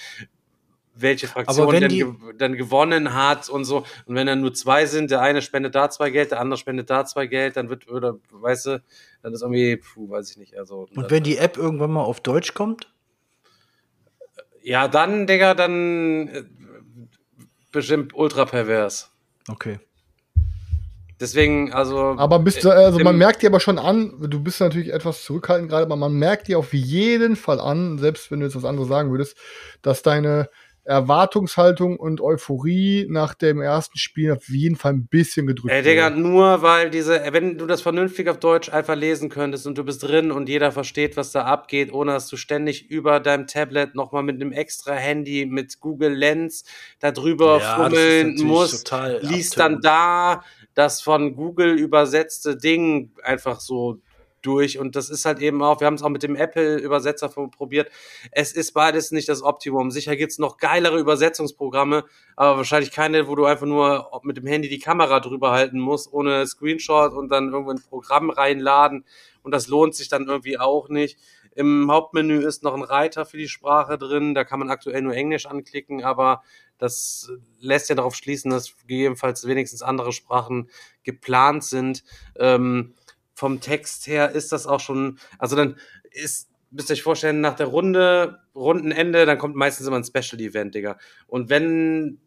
[0.95, 2.07] welche Fraktion denn ge
[2.37, 3.85] dann gewonnen hat und so.
[4.07, 6.91] Und wenn dann nur zwei sind, der eine spendet da zwei Geld, der andere spendet
[6.91, 8.83] da zwei Geld, dann wird, oder, weißt du,
[9.23, 10.59] dann ist irgendwie, puh, weiß ich nicht.
[10.59, 12.93] Also, und wenn die App irgendwann mal auf Deutsch kommt?
[14.63, 16.45] Ja, dann, Digga, dann äh,
[17.73, 19.11] bestimmt ultra pervers.
[19.49, 19.79] Okay.
[21.21, 22.15] Deswegen, also.
[22.17, 25.69] Aber bist du, also man merkt dir aber schon an, du bist natürlich etwas zurückhaltend
[25.69, 28.89] gerade, aber man merkt dir auf jeden Fall an, selbst wenn du jetzt was anderes
[28.89, 29.37] sagen würdest,
[29.83, 30.49] dass deine
[30.85, 36.09] Erwartungshaltung und Euphorie nach dem ersten Spiel auf jeden Fall ein bisschen gedrückt Ey, Digga,
[36.11, 40.03] nur weil diese, wenn du das vernünftig auf Deutsch einfach lesen könntest und du bist
[40.03, 44.23] drin und jeder versteht, was da abgeht, ohne dass du ständig über deinem Tablet nochmal
[44.23, 46.65] mit einem extra Handy mit Google Lens
[46.99, 48.91] da drüber ja, fummeln musst,
[49.21, 50.43] liest dann da
[50.75, 54.01] das von Google übersetzte Ding einfach so
[54.43, 54.79] durch.
[54.79, 57.91] Und das ist halt eben auch, wir haben es auch mit dem Apple-Übersetzer probiert.
[58.33, 59.91] Es ist beides nicht das Optimum.
[59.91, 62.05] Sicher gibt's noch geilere Übersetzungsprogramme,
[62.37, 66.13] aber wahrscheinlich keine, wo du einfach nur mit dem Handy die Kamera drüber halten musst,
[66.13, 69.05] ohne Screenshot und dann irgendwo ein Programm reinladen.
[69.43, 71.19] Und das lohnt sich dann irgendwie auch nicht.
[71.55, 74.35] Im Hauptmenü ist noch ein Reiter für die Sprache drin.
[74.35, 76.43] Da kann man aktuell nur Englisch anklicken, aber
[76.79, 80.71] das lässt ja darauf schließen, dass gegebenenfalls wenigstens andere Sprachen
[81.03, 82.05] geplant sind.
[82.37, 82.95] Ähm,
[83.35, 85.77] vom Text her ist das auch schon, also dann
[86.11, 90.41] ist, müsst ihr euch vorstellen, nach der Runde, Rundenende, dann kommt meistens immer ein Special
[90.41, 90.99] Event, Digga.
[91.27, 92.21] Und wenn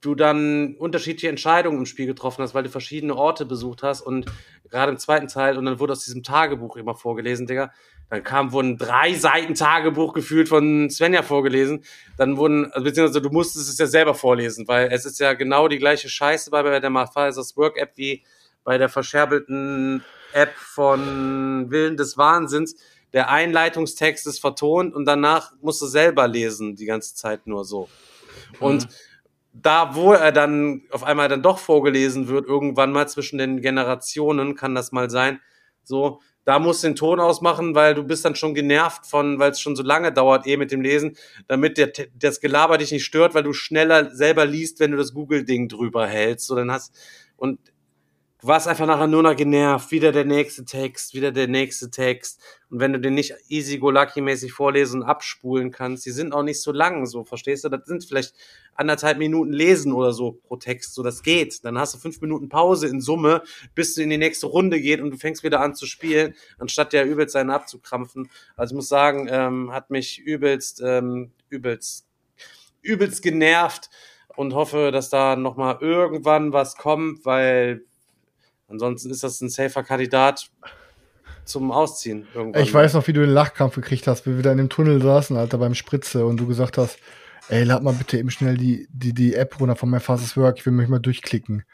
[0.00, 4.26] du dann unterschiedliche Entscheidungen im Spiel getroffen hast, weil du verschiedene Orte besucht hast und
[4.70, 7.72] gerade im zweiten Teil und dann wurde aus diesem Tagebuch immer vorgelesen, Digga.
[8.08, 11.84] Dann kam, wurden drei Seiten Tagebuch gefühlt von Svenja vorgelesen.
[12.16, 15.68] Dann wurden, also beziehungsweise du musstest es ja selber vorlesen, weil es ist ja genau
[15.68, 18.24] die gleiche Scheiße bei, bei der Mafias Work App wie
[18.64, 22.74] bei der verscherbelten App von Willen des Wahnsinns.
[23.12, 27.88] Der Einleitungstext ist vertont und danach musst du selber lesen, die ganze Zeit nur so.
[28.58, 28.88] Und
[29.52, 34.54] da, wo er dann auf einmal dann doch vorgelesen wird, irgendwann mal zwischen den Generationen,
[34.54, 35.40] kann das mal sein,
[35.82, 39.50] so, da musst du den Ton ausmachen, weil du bist dann schon genervt von, weil
[39.50, 41.16] es schon so lange dauert, eh mit dem Lesen,
[41.48, 45.12] damit der, das Gelaber dich nicht stört, weil du schneller selber liest, wenn du das
[45.12, 46.46] Google-Ding drüber hältst.
[46.46, 46.96] So, dann hast,
[47.36, 47.58] und
[48.40, 49.90] du warst einfach nachher nur noch genervt.
[49.90, 52.40] Wieder der nächste Text, wieder der nächste Text.
[52.70, 56.32] Und wenn du den nicht easy go lucky mäßig vorlesen und abspulen kannst, die sind
[56.32, 57.68] auch nicht so lang, so, verstehst du?
[57.68, 58.34] Das sind vielleicht
[58.74, 61.64] anderthalb Minuten lesen oder so pro Text, so, das geht.
[61.64, 63.42] Dann hast du fünf Minuten Pause in Summe,
[63.74, 66.92] bis du in die nächste Runde geht und du fängst wieder an zu spielen, anstatt
[66.92, 68.30] der übelst seinen abzukrampfen.
[68.56, 72.06] Also ich muss sagen, ähm, hat mich übelst, ähm, übelst,
[72.82, 73.90] übelst genervt
[74.36, 77.84] und hoffe, dass da nochmal irgendwann was kommt, weil
[78.70, 80.48] Ansonsten ist das ein safer Kandidat
[81.44, 82.26] zum Ausziehen.
[82.34, 82.62] Irgendwann.
[82.62, 85.02] Ich weiß noch, wie du den Lachkampf gekriegt hast, wie wir da in dem Tunnel
[85.02, 86.98] saßen, Alter, beim Spritze und du gesagt hast,
[87.48, 90.58] ey, lad mal bitte eben schnell die, die, die App runter von My Fastest Work,
[90.58, 91.64] ich will mich mal durchklicken.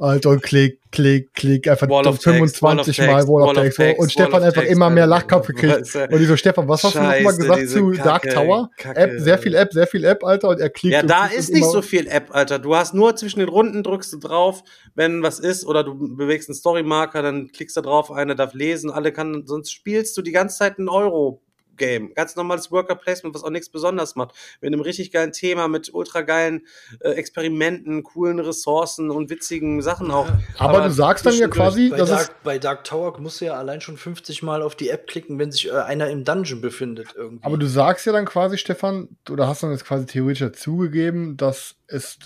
[0.00, 3.62] Alter, und klick, klick, klick, einfach Wall of 25 Text, Mal Wall of Wall of
[3.64, 3.76] Text.
[3.76, 5.06] Text, Und Stefan einfach Text, immer mehr.
[5.06, 5.94] Lachkampf gekriegt.
[6.10, 8.70] Und ich so, Stefan, was hast du nochmal Scheiße, gesagt zu Dark Kacke, Tower?
[8.76, 8.98] Kacke.
[9.00, 10.48] App, sehr viel App, sehr viel App, Alter.
[10.48, 10.94] Und er klickt.
[10.94, 12.58] Ja, da klickt ist nicht immer- so viel App, Alter.
[12.58, 14.62] Du hast nur zwischen den Runden drückst du drauf,
[14.94, 18.90] wenn was ist, oder du bewegst einen Storymarker, dann klickst du drauf, einer darf lesen,
[18.90, 21.42] alle kann, sonst spielst du die ganze Zeit ein Euro.
[21.80, 22.14] Game.
[22.14, 24.34] Ganz normales Worker Placement, was auch nichts besonders macht.
[24.60, 26.66] Mit einem richtig geilen Thema, mit ultra geilen
[27.00, 30.28] äh, Experimenten, coolen Ressourcen und witzigen Sachen auch.
[30.58, 33.46] Aber, du sagst dann ja quasi, Bei das ist Dark, bei Dark Tower musst du
[33.46, 36.60] ja allein schon 50 Mal auf die App klicken, wenn sich äh, einer im Dungeon
[36.60, 37.44] befindet irgendwie.
[37.44, 41.76] Aber du sagst ja dann quasi, Stefan, oder hast dann jetzt quasi theoretisch dazugegeben, dass
[41.86, 42.18] es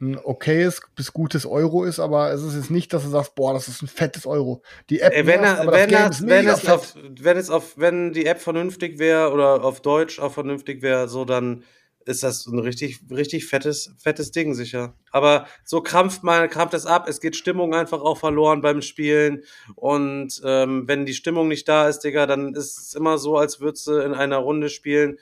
[0.00, 3.52] ein okayes bis gutes Euro ist, aber es ist jetzt nicht, dass du sagst, boah,
[3.52, 4.62] das ist ein fettes Euro.
[4.88, 8.98] Die App wenn, aber wenn, wenn, es auf, wenn es auf, wenn die App vernünftig
[8.98, 11.64] wäre oder auf Deutsch auch vernünftig wäre, so dann
[12.06, 14.94] ist das ein richtig, richtig fettes, fettes Ding sicher.
[15.10, 19.44] Aber so krampft man, krampft es ab, es geht Stimmung einfach auch verloren beim Spielen.
[19.76, 23.60] Und ähm, wenn die Stimmung nicht da ist, Digga, dann ist es immer so, als
[23.60, 25.18] würdest du in einer Runde spielen,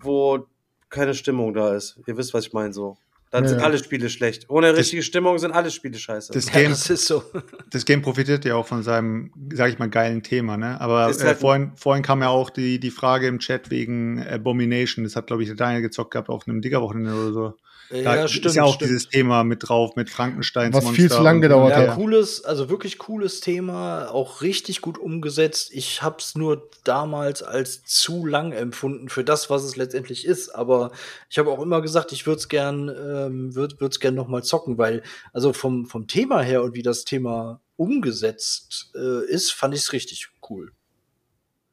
[0.00, 0.46] wo
[0.88, 1.98] keine Stimmung da ist.
[2.06, 2.96] Ihr wisst, was ich meine so.
[3.32, 3.64] Dann Ja, sind ja.
[3.64, 4.48] alle Spiele schlecht.
[4.48, 6.32] Ohne richtige Stimmung sind alle Spiele scheiße.
[6.32, 7.24] Das ja, Game, das ist so.
[7.70, 10.80] das Game profitiert ja auch von seinem, sag ich mal, geilen Thema, ne?
[10.80, 15.04] Aber äh, halt- vorhin, vorhin kam ja auch die, die Frage im Chat wegen Abomination.
[15.04, 17.54] Das hat, glaube ich, der Daniel gezockt gehabt auf einem Digger-Wochenende oder so.
[17.90, 18.54] Da ja, ist stimmt.
[18.54, 18.90] ja auch stimmt.
[18.90, 21.94] dieses Thema mit drauf, mit Frankensteins Was viel zu lang gedauert Ja, hat.
[21.94, 25.70] cooles, also wirklich cooles Thema, auch richtig gut umgesetzt.
[25.72, 30.48] Ich habe es nur damals als zu lang empfunden für das, was es letztendlich ist.
[30.50, 30.90] Aber
[31.30, 34.42] ich habe auch immer gesagt, ich würde es gern, ähm, würde es gern noch mal
[34.42, 39.74] zocken, weil also vom vom Thema her und wie das Thema umgesetzt äh, ist, fand
[39.74, 40.72] ich es richtig cool.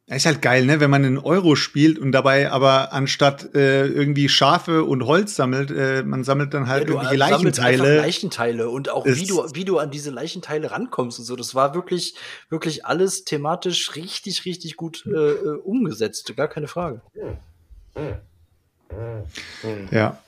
[0.07, 0.81] Ja, Ist halt geil, ne?
[0.81, 5.71] Wenn man einen Euro spielt und dabei aber anstatt äh, irgendwie Schafe und Holz sammelt,
[5.71, 7.97] äh, man sammelt dann halt Ja, einfach Leichenteile.
[7.97, 11.37] Leichenteile und auch wie du, wie du an diese Leichenteile rankommst und so.
[11.37, 12.15] Das war wirklich,
[12.49, 16.35] wirklich alles thematisch richtig, richtig gut äh, äh, umgesetzt.
[16.35, 17.01] Gar keine Frage.
[19.89, 20.19] Ja.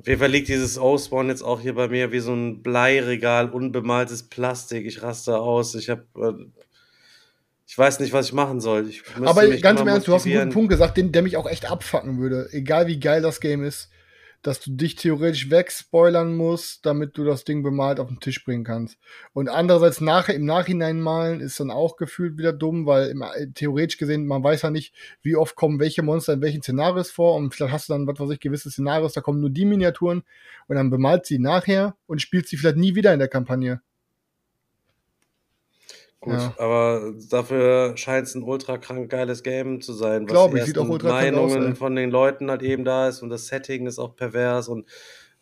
[0.00, 3.50] Auf jeden Fall liegt dieses O-Spawn jetzt auch hier bei mir wie so ein Bleiregal,
[3.50, 4.86] unbemaltes Plastik.
[4.86, 5.74] Ich raste aus.
[5.74, 6.62] Ich habe, äh,
[7.66, 8.88] ich weiß nicht, was ich machen soll.
[8.88, 11.48] Ich Aber ganz im Ernst, du hast einen guten Punkt gesagt, den, der mich auch
[11.48, 12.48] echt abfacken würde.
[12.52, 13.90] Egal wie geil das Game ist,
[14.44, 18.62] dass du dich theoretisch wegspoilern musst, damit du das Ding bemalt auf den Tisch bringen
[18.62, 18.98] kannst.
[19.32, 23.46] Und andererseits nachher im Nachhinein malen ist dann auch gefühlt wieder dumm, weil im, äh,
[23.54, 27.36] theoretisch gesehen, man weiß ja nicht, wie oft kommen welche Monster in welchen Szenarios vor
[27.36, 30.22] und vielleicht hast du dann, was weiß ich, gewisse Szenarios, da kommen nur die Miniaturen
[30.68, 33.80] und dann bemalt sie nachher und spielt sie vielleicht nie wieder in der Kampagne.
[36.24, 36.54] Gut, Ja.
[36.58, 40.24] aber dafür scheint es ein ultra krank geiles Game zu sein.
[40.24, 41.74] was Glaub ich, sieht auch ultra aus, Meinungen ey.
[41.74, 44.86] von den Leuten halt eben da ist und das Setting ist auch pervers und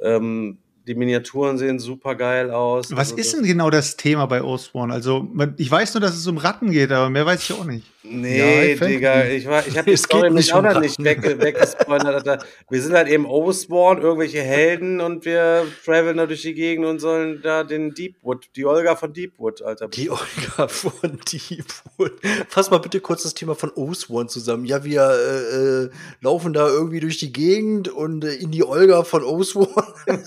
[0.01, 2.91] ähm, die Miniaturen sehen super geil aus.
[2.93, 4.91] Was Also ist denn genau das Thema bei Oathsworn?
[4.91, 7.65] Also, man, ich weiß nur, dass es um Ratten geht, aber mehr weiß ich auch
[7.65, 7.87] nicht.
[8.05, 8.85] Nee, Ja.
[8.87, 11.05] Digga, ich, war, ich hab die Es Story nicht auch noch nicht Ratten.
[11.05, 12.45] weg, weggespoilert.
[12.69, 16.99] Wir sind halt eben Oathsworn, irgendwelche Helden und wir traveln da durch die Gegend und
[16.99, 19.87] sollen da den Deepwood, die Olga von Deepwood, Alter.
[19.87, 22.13] Die Olga von Deepwood.
[22.49, 24.65] Fass mal bitte kurz das Thema von Oathsworn zusammen.
[24.65, 29.05] Ja, wir äh, äh, laufen da irgendwie durch die Gegend und äh, in die Olga
[29.05, 29.85] von Oathsworn.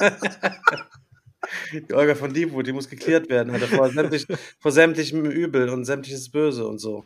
[1.71, 4.25] Die Olga von Deepwood, die muss geklärt werden, Alter, vor, sämtlich,
[4.59, 7.05] vor sämtlichem Übel und sämtliches Böse und so.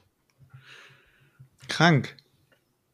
[1.67, 2.15] Krank.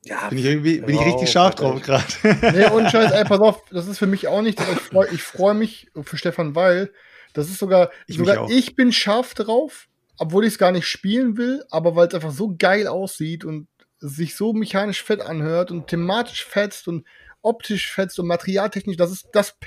[0.04, 1.64] Ja, Bin ich irgendwie, bin ich richtig scharf Alter.
[1.64, 2.58] drauf gerade.
[2.58, 5.08] Nee, und Scheiß, ey, pass auf, das ist für mich auch nicht, aber ich freue
[5.10, 6.91] ich freu mich für Stefan Weil.
[7.34, 9.88] Das ist sogar, Ich sogar ich bin scharf drauf,
[10.18, 13.68] obwohl ich es gar nicht spielen will, aber weil es einfach so geil aussieht und
[13.98, 17.06] sich so mechanisch fett anhört und thematisch fetzt und
[17.41, 19.58] optisch fetzt und materialtechnisch, das ist das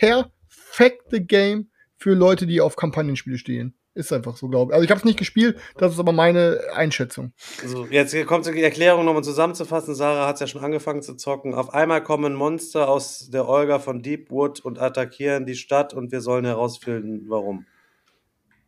[0.69, 3.75] perfekte Game für Leute, die auf Kampagnenspiele stehen.
[3.95, 4.75] Ist einfach so, glaube ich.
[4.75, 7.33] Also ich habe es nicht gespielt, das ist aber meine Einschätzung.
[7.67, 9.97] So, jetzt kommt die Erklärung nochmal zusammenzufassen.
[9.97, 11.53] Sarah hat es ja schon angefangen zu zocken.
[11.53, 16.21] Auf einmal kommen Monster aus der Olga von Deepwood und attackieren die Stadt und wir
[16.21, 17.67] sollen herausfinden, warum.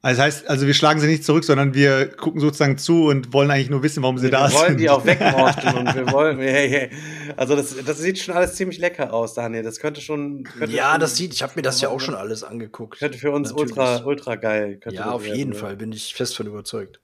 [0.02, 3.34] Also das heißt, also wir schlagen sie nicht zurück, sondern wir gucken sozusagen zu und
[3.34, 4.80] wollen eigentlich nur wissen, warum sie wir da wollen sind.
[4.80, 6.38] die auch wegmorsten und wir wollen.
[6.38, 6.90] Hey, hey.
[7.36, 9.62] Also das, das sieht schon alles ziemlich lecker aus, Daniel.
[9.62, 10.44] Das könnte schon.
[10.44, 12.98] Könnte Ja, schon, das sieht, ich habe mir das ja auch schon alles angeguckt.
[12.98, 13.72] Könnte für uns Natürlich.
[13.72, 14.78] ultra, ultra geil.
[14.78, 15.58] Könnte Ja, auf werden, jeden ja.
[15.58, 17.00] Fall bin ich fest von überzeugt.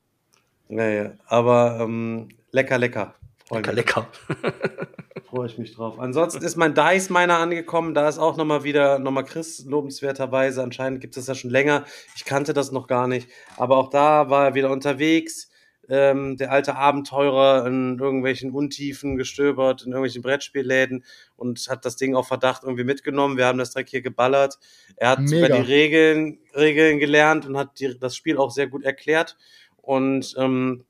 [0.70, 1.10] Ja, ja.
[1.26, 3.14] Aber ähm, lecker, lecker.
[3.46, 4.08] Freu Lecker, lecker.
[5.28, 5.98] Freue ich mich drauf.
[5.98, 7.94] Ansonsten ist mein Dice Miner angekommen.
[7.94, 10.62] Da ist auch nochmal wieder, nochmal Chris lobenswerterweise.
[10.62, 11.84] Anscheinend gibt es das ja schon länger.
[12.14, 13.28] Ich kannte das noch gar nicht.
[13.56, 15.50] Aber auch da war er wieder unterwegs.
[15.88, 21.04] Ähm, der alte Abenteurer in irgendwelchen Untiefen gestöbert, in irgendwelchen Brettspielläden
[21.36, 23.36] und hat das Ding auf Verdacht irgendwie mitgenommen.
[23.36, 24.58] Wir haben das direkt hier geballert.
[24.96, 25.46] Er hat Mega.
[25.46, 29.36] sogar die Regeln, Regeln gelernt und hat die, das Spiel auch sehr gut erklärt.
[29.76, 30.84] Und ähm,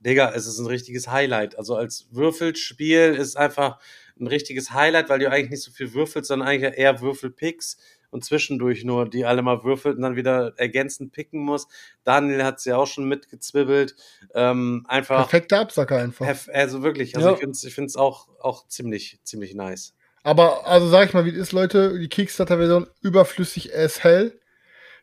[0.00, 1.58] Digga, es ist ein richtiges Highlight.
[1.58, 3.78] Also als Würfelspiel ist einfach
[4.18, 7.76] ein richtiges Highlight, weil du eigentlich nicht so viel würfelst, sondern eigentlich eher Würfelpicks
[8.10, 11.68] und zwischendurch nur die alle mal würfelt und dann wieder ergänzend picken muss.
[12.04, 13.94] Daniel hat es ja auch schon mitgezwibbelt.
[14.34, 16.26] Ähm, einfach, Perfekter Absacker einfach.
[16.52, 17.38] also wirklich, also Ja.
[17.40, 19.94] ich finde es auch, auch ziemlich, ziemlich nice.
[20.22, 24.38] Aber, also sag ich mal, wie es ist, Leute, die Kickstarter-Version überflüssig as hell.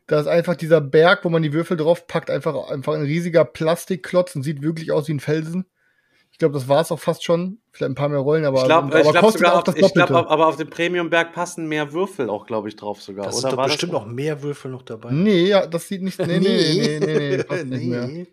[0.08, 3.44] Da ist einfach dieser Berg, wo man die Würfel drauf packt, einfach, einfach ein riesiger
[3.44, 5.66] Plastikklotz und sieht wirklich aus wie ein Felsen.
[6.32, 7.58] Ich glaube, das war es auch fast schon.
[7.72, 9.64] Vielleicht ein paar mehr Rollen, aber, Ich glaube, aber ich glaub kostet sogar, auch auf,
[9.64, 10.30] das ich glaub, Doppelte.
[10.30, 13.24] aber auf dem Premium-Berg passen mehr Würfel auch, glaube ich, drauf sogar.
[13.24, 15.10] Da oder sind doch war bestimmt das noch mehr Würfel noch dabei.
[15.10, 16.18] nee, ja, das sieht nicht.
[16.18, 18.06] Nee, nee, nee, nee, nee, nee passt nicht mehr.
[18.06, 18.26] Nee.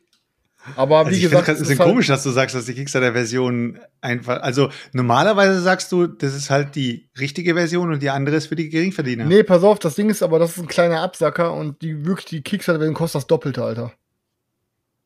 [0.76, 3.80] Aber Also wie ich gesagt, es ist halt- komisch, dass du sagst, dass die Kickstarter-Version
[4.02, 4.42] einfach.
[4.42, 8.56] Also normalerweise sagst du, das ist halt die richtige Version und die andere ist für
[8.56, 9.26] die Geringverdiener.
[9.26, 12.26] Nee, pass auf, das Ding ist aber, das ist ein kleiner Absacker und die wirklich
[12.26, 13.94] die Kickstarter-Version kostet das Doppelte, Alter.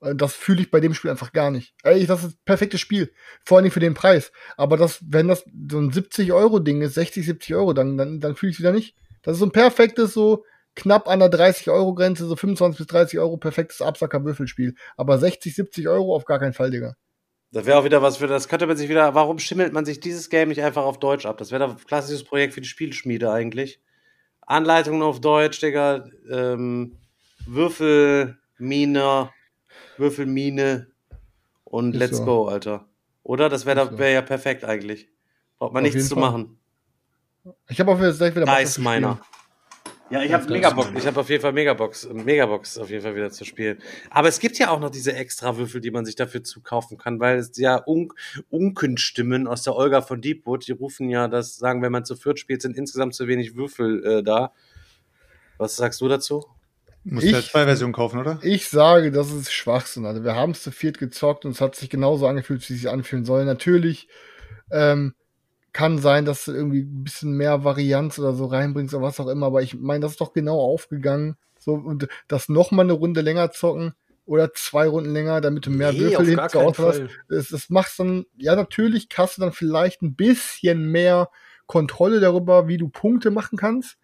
[0.01, 1.73] Äh, Das fühle ich bei dem Spiel einfach gar nicht.
[1.83, 3.11] Ey, das ist ein perfektes Spiel.
[3.43, 4.31] Vor allem für den Preis.
[4.57, 8.51] Aber das, wenn das so ein 70-Euro-Ding ist, 60, 70 Euro, dann, dann, dann fühle
[8.51, 8.95] ich es wieder nicht.
[9.23, 10.45] Das ist so ein perfektes, so
[10.75, 14.75] knapp an der 30-Euro-Grenze, so 25 bis 30 Euro, perfektes Absacker-Würfelspiel.
[14.97, 16.95] Aber 60, 70 Euro auf gar keinen Fall, Digga.
[17.51, 19.15] Das wäre auch wieder was für das könnte man sich wieder.
[19.15, 21.37] Warum schimmelt man sich dieses Game nicht einfach auf Deutsch ab?
[21.37, 23.81] Das wäre ein klassisches Projekt für die Spielschmiede eigentlich.
[24.41, 26.05] Anleitungen auf Deutsch, Digga.
[26.29, 26.97] Ähm,
[27.47, 29.31] Würfelmine,
[29.97, 30.87] Würfelmine
[31.63, 32.25] und Ist let's so.
[32.25, 32.85] go, Alter.
[33.23, 33.49] Oder?
[33.49, 35.09] Das wäre wär ja perfekt eigentlich.
[35.57, 36.21] Braucht man Auf nichts zu Fall.
[36.31, 36.59] machen.
[37.67, 39.15] Ich habe auch jetzt gleich wieder zu Miner.
[39.15, 39.38] spielen.
[40.11, 40.89] Ja, ich habe Megabox.
[40.97, 43.77] Ich habe auf jeden Fall Megabox, Megabox auf jeden Fall wieder zu spielen.
[44.09, 47.19] Aber es gibt ja auch noch diese extra Würfel, die man sich dafür zukaufen kann,
[47.19, 48.09] weil es ja Un
[48.49, 52.39] Unkenstimmen aus der Olga von Deepwood, die rufen ja, dass sagen, wenn man zu viert
[52.39, 54.51] spielt, sind insgesamt zu wenig Würfel äh, da.
[55.57, 56.43] Was sagst du dazu?
[57.05, 58.39] Du musst halt Ich- zwei Versionen kaufen, oder?
[58.41, 60.05] Ich sage, das ist Schwachsinn.
[60.05, 62.81] Also wir haben es zu viert gezockt und es hat sich genauso angefühlt, wie es
[62.81, 63.45] sich anfühlen soll.
[63.45, 64.07] Natürlich
[64.71, 65.13] ähm,
[65.79, 69.29] kann sein, dass du irgendwie ein bisschen mehr Varianz oder so reinbringst oder was auch
[69.29, 71.37] immer, aber ich meine, das ist doch genau aufgegangen.
[71.57, 73.93] So, und das noch mal eine Runde länger zocken
[74.25, 77.01] oder zwei Runden länger, damit du mehr Nee, Würfel hinten hast.
[77.29, 81.29] Das, das machst dann, ja, natürlich hast du dann vielleicht ein bisschen mehr
[81.65, 83.97] Kontrolle darüber, wie du Punkte machen kannst.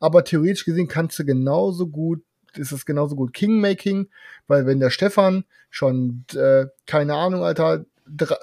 [0.00, 2.24] Aber theoretisch gesehen kannst du genauso gut,
[2.56, 4.08] ist es genauso gut Kingmaking,
[4.48, 7.84] weil wenn der Stefan schon, äh, keine Ahnung, Alter,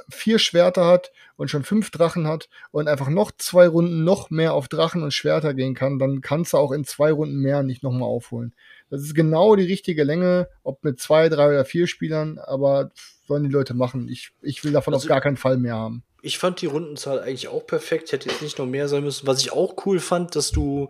[0.10, 4.54] vier Schwerter hat und schon fünf Drachen hat und einfach noch zwei Runden noch mehr
[4.54, 7.84] auf Drachen und Schwerter gehen kann, dann kannst du auch in zwei Runden mehr nicht
[7.84, 8.54] nochmal aufholen.
[8.90, 12.92] Das ist genau die richtige Länge, ob mit zwei, drei oder vier Spielern, aber
[13.28, 14.10] sollen die Leute machen.
[14.10, 16.04] Ich, ich will davon Also- auf gar keinen Fall mehr haben.
[16.24, 18.12] Ich fand die Rundenzahl eigentlich auch perfekt.
[18.12, 19.26] Hätte jetzt nicht noch mehr sein müssen.
[19.26, 20.90] Was ich auch cool fand, dass du,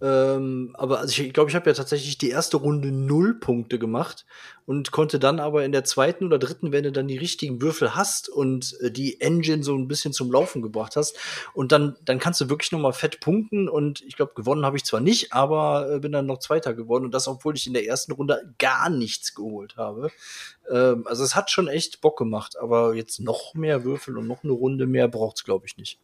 [0.00, 4.26] ähm, aber also ich glaube, ich habe ja tatsächlich die erste Runde null Punkte gemacht
[4.64, 7.96] und konnte dann aber in der zweiten oder dritten, wenn du dann die richtigen Würfel
[7.96, 11.16] hast und äh, die Engine so ein bisschen zum Laufen gebracht hast
[11.52, 14.76] und dann, dann kannst du wirklich noch mal fett punkten und ich glaube, gewonnen habe
[14.76, 17.72] ich zwar nicht, aber äh, bin dann noch Zweiter geworden und das, obwohl ich in
[17.72, 20.12] der ersten Runde gar nichts geholt habe.
[20.70, 24.44] Ähm, also es hat schon echt Bock gemacht, aber jetzt noch mehr Würfel und noch
[24.44, 25.98] eine Runde mehr braucht's glaube ich nicht.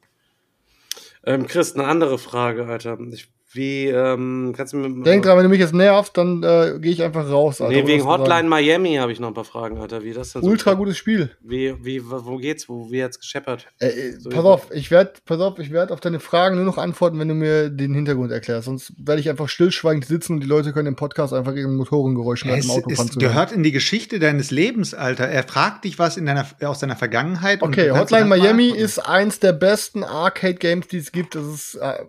[1.26, 2.98] Ähm, Chris, eine andere Frage, Alter.
[3.12, 5.04] Ich Wie, ähm, kannst du mir.
[5.04, 7.60] Denk dran, wenn du mich jetzt nervst, dann äh, gehe ich einfach raus.
[7.60, 8.04] Alter, Nee, wegen.
[8.04, 10.02] Hotline Miami habe ich noch ein paar Fragen, Alter.
[10.02, 10.48] Wie das denn so?
[10.48, 11.30] Ultra gutes Spiel.
[11.40, 12.68] Wie, wie, wo geht's?
[12.68, 13.68] Wo, wie hat's gescheppert?
[13.78, 16.64] Äh, äh, So pass auf, ich werde, pass auf, ich werde auf deine Fragen nur
[16.64, 18.66] noch antworten, wenn du mir den Hintergrund erklärst.
[18.66, 22.48] Sonst werde ich einfach stillschweigend sitzen und die Leute können im Podcast einfach ihren Motorengeräuschen
[22.48, 25.28] gerade Es, im Auto es gehört in die Geschichte deines Lebens, Alter.
[25.28, 27.62] Er fragt dich was in deiner, aus deiner Vergangenheit.
[27.62, 31.34] Okay, Hotline Miami ist eins der besten Arcade-Games, die es gibt.
[31.34, 32.04] Das ist äh,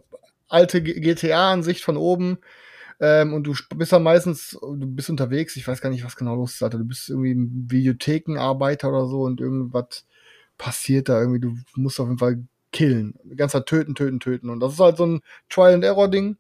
[0.48, 2.40] alte GTA-Ansicht von oben.
[3.00, 6.36] Ähm, und du bist dann meistens, du bist unterwegs, ich weiß gar nicht, was genau
[6.36, 6.78] los ist, Alter.
[6.78, 10.06] Du bist irgendwie ein Videothekenarbeiter oder so und irgendwas
[10.58, 11.42] passiert da irgendwie.
[11.42, 13.16] Du musst auf jeden Fall killen.
[13.36, 14.50] Ganze Zeit töten, töten, töten.
[14.50, 16.38] Und das ist halt so ein Trial-and-Error-Ding.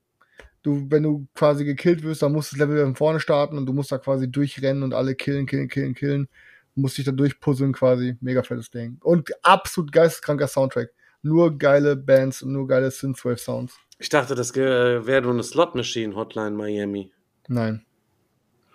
[0.64, 3.66] Du, wenn du quasi gekillt wirst, dann musst du das Level von vorne starten und
[3.68, 6.28] du musst da quasi durchrennen und alle killen, killen, killen, killen.
[6.76, 8.18] Du musst dich da durchpuzzeln quasi.
[8.22, 8.98] Mega fettes Ding.
[9.02, 10.90] Und absolut geisteskranker Soundtrack.
[11.22, 13.78] Nur geile Bands und nur geile Synthwave-Sounds.
[13.98, 17.12] Ich dachte, das äh, wäre nur eine Slot-Machine, Hotline Miami.
[17.48, 17.86] Nein.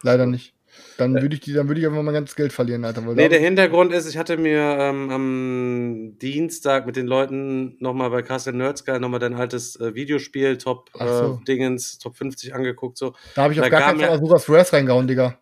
[0.02, 0.54] Leider nicht.
[0.98, 3.04] Dann würde ich die, dann würde ich einfach mein ganzes Geld verlieren, Alter.
[3.06, 8.10] Weil Nee, der Hintergrund ist, ich hatte mir ähm, am Dienstag mit den Leuten nochmal
[8.10, 11.38] bei Castle Nerds Guy nochmal dein altes äh, Videospiel, Top so.
[11.40, 12.98] äh, Dingens, Top 50 angeguckt.
[12.98, 13.14] So.
[13.34, 15.38] da habe ich auf da gar kam keinen Fall Asuras Wrath reingehauen, Digga.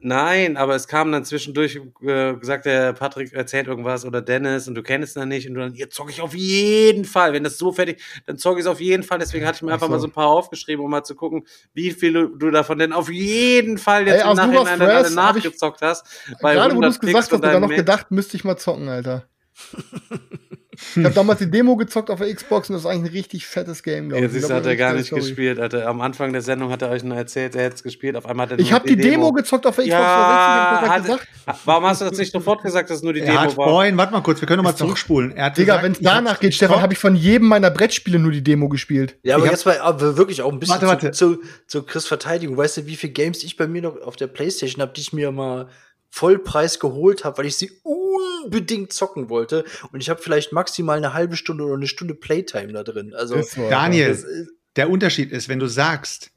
[0.00, 4.74] Nein, aber es kam dann zwischendurch, äh, gesagt der Patrick erzählt irgendwas oder Dennis und
[4.76, 7.32] du kennst ihn dann nicht und du dann, ihr zock ich auf jeden Fall.
[7.32, 9.18] Wenn das so fertig, dann zock ich es auf jeden Fall.
[9.18, 9.92] Deswegen hatte ich mir Ach einfach so.
[9.92, 12.92] mal so ein paar aufgeschrieben, um mal zu gucken, wie viel du, du davon denn
[12.92, 16.06] auf jeden Fall jetzt Ey, im Nachhinein ich- nachgezockt hast.
[16.40, 18.88] Bei Gerade wo du 100 es gesagt hast, sogar noch gedacht, müsste ich mal zocken,
[18.88, 19.26] Alter.
[20.96, 23.46] ich habe damals die Demo gezockt auf der Xbox und das ist eigentlich ein richtig
[23.46, 25.22] fettes Game, glaub Jetzt Ich ist, glaub, hat er gar nicht Story.
[25.22, 25.86] gespielt, Alter.
[25.86, 28.16] Am Anfang der Sendung hat er euch nur erzählt, er hätte es gespielt.
[28.16, 30.84] Auf einmal hat er Ich habe die Demo gezockt auf der Xbox Ja, 360, hab
[30.84, 31.02] ich hat,
[31.48, 31.58] gesagt.
[31.66, 33.68] warum hast du das nicht sofort gesagt, dass es nur die Er Demo hat war?
[33.68, 35.32] vorhin, warte mal kurz, wir können noch mal Ist doch- zurückspulen.
[35.32, 38.18] Er hat Digga, wenn es ich danach geht, Stefan, habe ich von jedem meiner Brettspiele
[38.18, 39.16] nur die Demo gespielt.
[39.22, 39.78] Ja, aber Ich jetzt mal
[40.16, 41.10] wirklich auch ein bisschen Warte, warte.
[41.10, 42.56] Zu, zu, zu Chris Verteidigung.
[42.56, 45.12] Weißt du, wie viele Games ich bei mir noch auf der Playstation habe, die ich
[45.12, 45.68] mir mal
[46.10, 49.64] Vollpreis geholt habe, weil ich sie unbedingt zocken wollte.
[49.92, 53.14] Und ich habe vielleicht maximal eine halbe Stunde oder eine Stunde Playtime da drin.
[53.14, 53.42] Also.
[53.68, 56.30] Daniel, das ist- der Unterschied ist, wenn du sagst,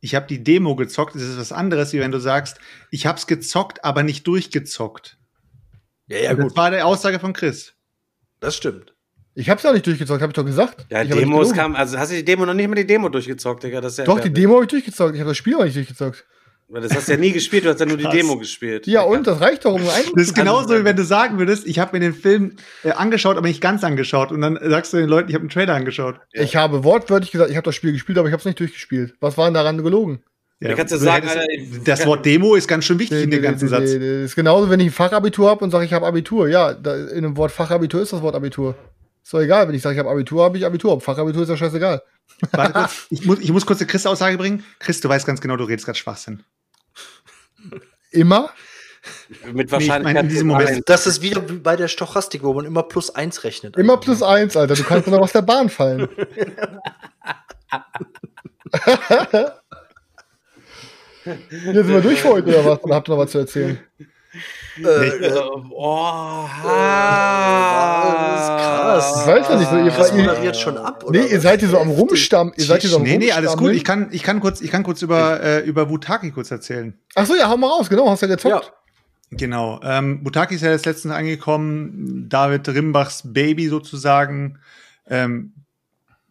[0.00, 2.58] ich habe die Demo gezockt, ist es was anderes, wie wenn du sagst,
[2.90, 5.18] ich hab's gezockt, aber nicht durchgezockt.
[6.06, 7.74] ja, ja, das gut, war die Aussage von Chris.
[8.40, 8.94] das stimmt.
[9.34, 10.86] Ich hab's ja nicht durchgezockt, habe ich doch gesagt.
[10.90, 13.62] Ja, ich Demos kam, also hast du die Demo noch nicht mal die Demo durchgezockt,
[13.62, 13.80] Digga.
[13.80, 14.32] Das ist ja Doch, die.
[14.32, 15.14] Demo habe ich durchgezockt.
[15.14, 16.24] Ich habe das Spiel aber nicht durchgezockt.
[16.68, 18.08] Weil Das hast du ja nie gespielt, du hast ja nur die.
[18.08, 18.86] Demo gespielt.
[18.86, 20.04] Ja, und das reicht doch, um ein.
[20.14, 23.36] Das ist genauso, wie wenn du sagen würdest, ich habe mir den Film äh, angeschaut,
[23.38, 24.32] aber nicht ganz angeschaut.
[24.32, 26.20] Und dann sagst du den Leuten, ich habe einen Trailer angeschaut.
[26.32, 29.14] Ich habe wortwörtlich gesagt, ich habe das Spiel gespielt, aber ich habe es nicht durchgespielt.
[29.20, 30.22] Was war denn daran gelogen?
[30.60, 31.46] Wie kannst du sagen, Alter,
[31.84, 33.92] das Wort Demo ist ganz schön wichtig in dem ganzen Satz.
[33.92, 36.48] Das ist genauso, wenn ich ein Fachabitur habe und sage, ich habe Abitur.
[36.48, 38.74] Ja, da, in dem Wort Fachabitur ist das Wort Abitur.
[39.22, 40.92] Ist doch egal, wenn ich sage, ich habe Abitur, habe ich Abitur.
[40.92, 42.02] Ob Fachabitur ist ja scheißegal.
[42.50, 44.64] Warte kurz, ich muss, ich muss kurz eine Chris-Aussage bringen.
[44.80, 46.42] Chris, du weißt ganz genau, du redest gerade Schwachsinn.
[48.10, 48.50] Immer.
[49.52, 50.02] mit ich Wahrscheinlichkeit.
[50.02, 53.10] meine, in diesem Moment- Das ist wieder wie bei der Stochastik, wo man immer plus
[53.14, 53.76] eins rechnet.
[53.76, 54.74] Immer plus eins, Alter.
[54.74, 56.08] Du kannst noch aus der Bahn fallen.
[61.24, 62.82] Hier sind wir durch für heute, oder was?
[62.82, 63.78] Oder habt ihr noch was zu erzählen?
[64.84, 65.32] Äh, äh,
[65.80, 66.46] Oh,
[68.94, 69.20] das ist krass.
[69.20, 71.18] Ich weiß ja nicht so, ihr- Das ihr- moderiert schon ab, oder?
[71.20, 72.52] Nee, ihr seid hier so am Rumstammen.
[72.56, 73.72] Ihr seid hier so am nee, nee, alles gut.
[73.72, 76.94] Ich kann, ich kann kurz, ich kann kurz über, äh, über Butaki kurz erzählen.
[77.14, 77.88] Ach so, ja, hau mal raus.
[77.88, 78.64] Genau, hast ja gezockt.
[78.66, 78.72] Ja.
[79.36, 79.78] Genau.
[79.84, 82.26] Ähm, Butaki ist ja jetzt letztens angekommen.
[82.28, 84.58] David Rimbachs Baby sozusagen.
[85.08, 85.52] Ähm,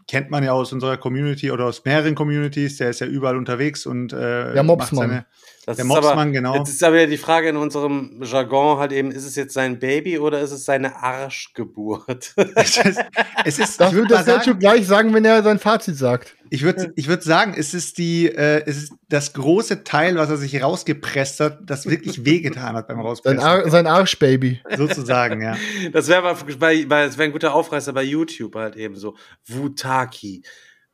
[0.08, 2.78] kennt man ja aus unserer Community oder aus mehreren Communities.
[2.78, 4.78] Der ist ja überall unterwegs und äh, Mopsmann.
[4.78, 5.26] macht seine-
[5.68, 6.55] Das Der ist Mopsmann, aber, genau.
[6.55, 9.80] Jetzt ist aber wieder die Frage in unserem Jargon halt eben, ist es jetzt sein
[9.80, 12.34] Baby oder ist es seine Arschgeburt?
[12.55, 13.01] es ist,
[13.43, 15.97] es ist Das ich wird würd der mal sagen, gleich sagen, wenn er sein Fazit
[15.97, 16.38] sagt.
[16.51, 20.30] ich würde ich würd sagen, es ist die, äh, es ist das große Teil, was
[20.30, 23.39] er sich rausgepresst hat, das wirklich wehgetan hat beim Sein, Rauspressen.
[23.41, 24.61] Ar sein Arschbaby.
[24.78, 25.57] sozusagen, ja.
[25.91, 29.15] Das wäre aber bei, bei, das wär ein guter Aufreißer bei YouTube halt eben so.
[29.45, 30.43] Wutaki.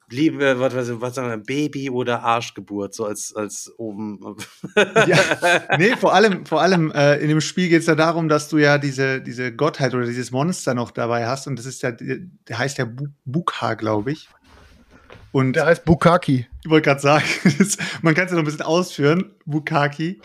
[0.10, 4.20] Liebe, was, was, was sagen wir, Baby oder Arschgeburt, so als, als oben.
[4.76, 5.18] ja.
[5.78, 8.58] Nee, vor allem, vor allem äh, in dem Spiel geht es ja darum, dass du
[8.58, 11.48] ja diese, diese Gottheit oder dieses Monster noch dabei hast.
[11.48, 14.30] Und das ist ja, der heißt ja Bu Bukha, glaube ich.
[15.34, 16.48] Und Der heißt Bukaki.
[16.64, 17.26] ich wollte gerade sagen,
[18.04, 20.22] man kann es ja noch ein bisschen ausführen, Bukaki.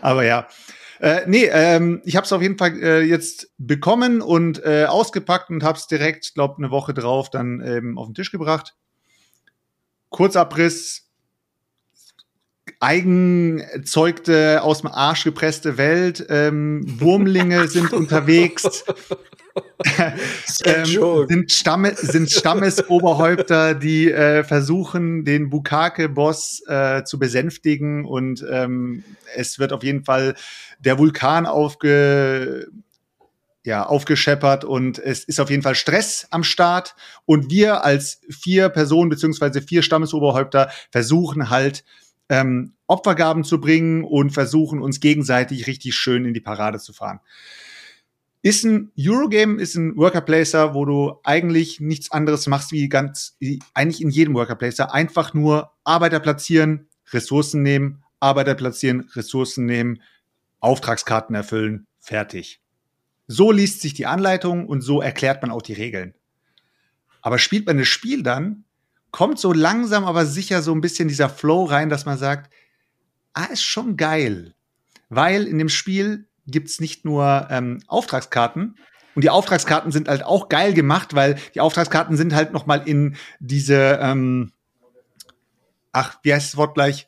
[0.00, 0.46] Aber ja.
[1.00, 5.50] Äh, nee, ähm, ich habe es auf jeden Fall äh, jetzt bekommen und äh, ausgepackt
[5.50, 8.76] und habe es direkt, glaube eine Woche drauf dann ähm, auf den Tisch gebracht.
[10.12, 11.08] Kurzabriss,
[12.78, 18.84] eigenzeugte, aus dem Arsch gepresste Welt, ähm, Wurmlinge sind unterwegs.
[20.64, 29.04] ähm, sind, Stamme, sind Stammesoberhäupter, die äh, versuchen, den Bukake-Boss äh, zu besänftigen und ähm,
[29.34, 30.34] es wird auf jeden Fall
[30.78, 32.68] der Vulkan aufge
[33.64, 36.96] ja, aufgescheppert und es ist auf jeden Fall Stress am Start.
[37.26, 41.84] Und wir als vier Personen beziehungsweise vier Stammesoberhäupter versuchen halt
[42.28, 47.20] ähm, Opfergaben zu bringen und versuchen uns gegenseitig richtig schön in die Parade zu fahren.
[48.44, 53.36] Ist ein Eurogame, ist ein Worker Placer, wo du eigentlich nichts anderes machst wie ganz,
[53.38, 54.92] wie eigentlich in jedem Worker Placer.
[54.92, 60.02] Einfach nur Arbeiter platzieren, Ressourcen nehmen, Arbeiter platzieren, Ressourcen nehmen,
[60.58, 62.61] Auftragskarten erfüllen, fertig.
[63.26, 66.14] So liest sich die Anleitung und so erklärt man auch die Regeln.
[67.20, 68.64] Aber spielt man das Spiel dann,
[69.10, 72.52] kommt so langsam aber sicher so ein bisschen dieser Flow rein, dass man sagt,
[73.32, 74.54] ah, ist schon geil.
[75.08, 78.76] Weil in dem Spiel gibt's nicht nur ähm, Auftragskarten,
[79.14, 82.82] und die Auftragskarten sind halt auch geil gemacht, weil die Auftragskarten sind halt noch mal
[82.86, 84.52] in diese, ähm,
[85.92, 87.06] ach, wie heißt das Wort gleich?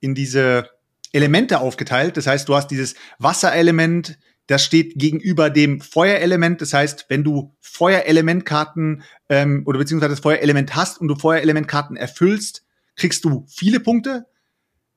[0.00, 0.68] In diese
[1.12, 2.16] Elemente aufgeteilt.
[2.16, 6.60] Das heißt, du hast dieses Wasserelement, das steht gegenüber dem Feuerelement.
[6.60, 12.64] Das heißt, wenn du Feuerelementkarten ähm, oder beziehungsweise das Feuerelement hast und du Feuerelementkarten erfüllst,
[12.94, 14.26] kriegst du viele Punkte.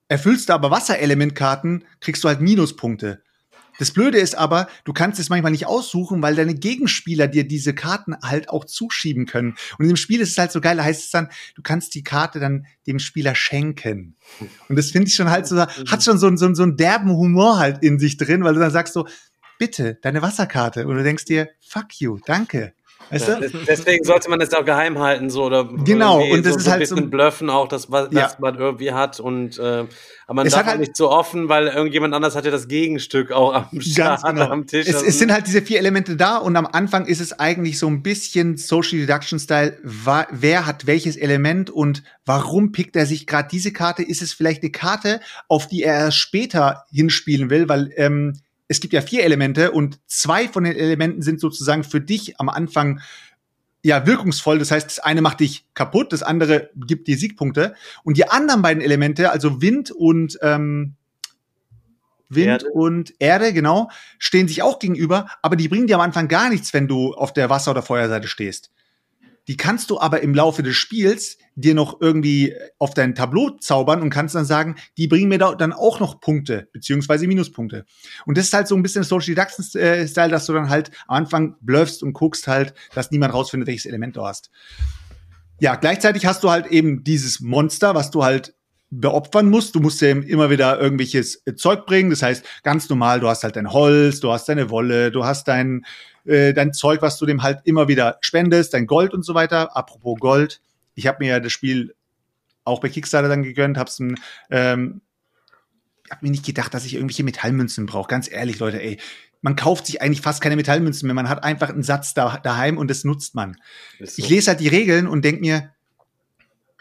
[0.08, 3.22] Erfüllst du aber Wasserelementkarten, kriegst du halt Minuspunkte.
[3.80, 7.74] Das Blöde ist aber, du kannst es manchmal nicht aussuchen, weil deine Gegenspieler dir diese
[7.74, 9.56] Karten halt auch zuschieben können.
[9.78, 11.96] Und in dem Spiel ist es halt so geil, da heißt es dann, du kannst
[11.96, 14.18] die Karte dann dem Spieler schenken.
[14.68, 17.58] Und das finde ich schon halt so, hat schon so, so, so einen derben Humor
[17.58, 19.08] halt in sich drin, weil du dann sagst so,
[19.60, 20.88] bitte, deine Wasserkarte.
[20.88, 22.74] Und du denkst dir, fuck you, danke.
[23.12, 23.50] Weißt du?
[23.68, 26.22] Deswegen sollte man das auch geheim halten, so oder genau.
[26.22, 28.32] Und das so, ist so halt ein bisschen so bluffen auch, das was Ja.
[28.40, 29.88] man irgendwie hat und äh, aber
[30.28, 33.32] man Es darf hat halt- nicht so offen, weil irgendjemand anders hat ja das Gegenstück
[33.32, 34.46] auch am Start, genau.
[34.52, 34.88] am Tisch.
[34.88, 37.88] Es, es sind halt diese vier Elemente da und am Anfang ist es eigentlich so
[37.88, 39.80] ein bisschen Social Deduction Style.
[39.82, 44.04] Wer hat welches Element und warum pickt er sich gerade diese Karte?
[44.04, 47.68] Ist es vielleicht eine Karte, auf die er erst später hinspielen will?
[47.70, 48.40] Weil ähm,
[48.70, 52.50] es gibt ja vier Elemente und zwei von den Elementen sind sozusagen für dich am
[52.50, 53.02] Anfang
[53.84, 54.60] ja wirkungsvoll.
[54.60, 57.74] Das heißt, das eine macht dich kaputt, das andere gibt dir Siegpunkte.
[58.04, 60.96] Und die anderen beiden Elemente, also Wind und ähm,
[62.30, 62.72] Wind Erde.
[62.72, 63.90] und Erde, genau,
[64.20, 67.34] stehen sich auch gegenüber, aber die bringen dir am Anfang gar nichts, wenn du auf
[67.34, 68.72] der Wasser- oder Feuerseite stehst.
[69.50, 74.04] Die kannst du aber im Laufe des Spiels dir noch irgendwie auf dein Tableau zaubern
[74.04, 77.86] und kannst dann sagen, die bringen mir da dann auch noch Punkte, beziehungsweise Minuspunkte.
[78.28, 81.56] Und das ist halt so ein bisschen Social Deduction-Style, dass du dann halt am Anfang
[81.62, 84.52] bluffst und guckst halt, dass niemand rausfindet, welches Element du hast.
[85.60, 88.54] Ja, gleichzeitig hast du halt eben dieses Monster, was du halt
[88.92, 89.76] beopfern musst.
[89.76, 92.10] Du musst ja immer wieder irgendwelches äh, Zeug bringen.
[92.10, 95.48] Das heißt, ganz normal, du hast halt dein Holz, du hast deine Wolle, du hast
[95.48, 95.86] dein,
[96.30, 99.76] äh, dein Zeug, was du dem halt immer wieder spendest, dein Gold und so weiter.
[99.76, 100.62] Apropos Gold,
[100.96, 101.96] ich habe mir ja das Spiel
[102.64, 104.16] auch bei Kickstarter dann gegönnt, hab's ein,
[104.50, 105.02] ähm,
[106.10, 108.08] hab mir nicht gedacht, dass ich irgendwelche Metallmünzen brauche.
[108.08, 109.00] Ganz ehrlich, Leute, ey.
[109.42, 111.14] Man kauft sich eigentlich fast keine Metallmünzen mehr.
[111.14, 113.56] Man hat einfach einen Satz da, daheim und das nutzt man.
[113.98, 114.24] Ist so.
[114.24, 115.74] Ich lese halt die Regeln und denk mir,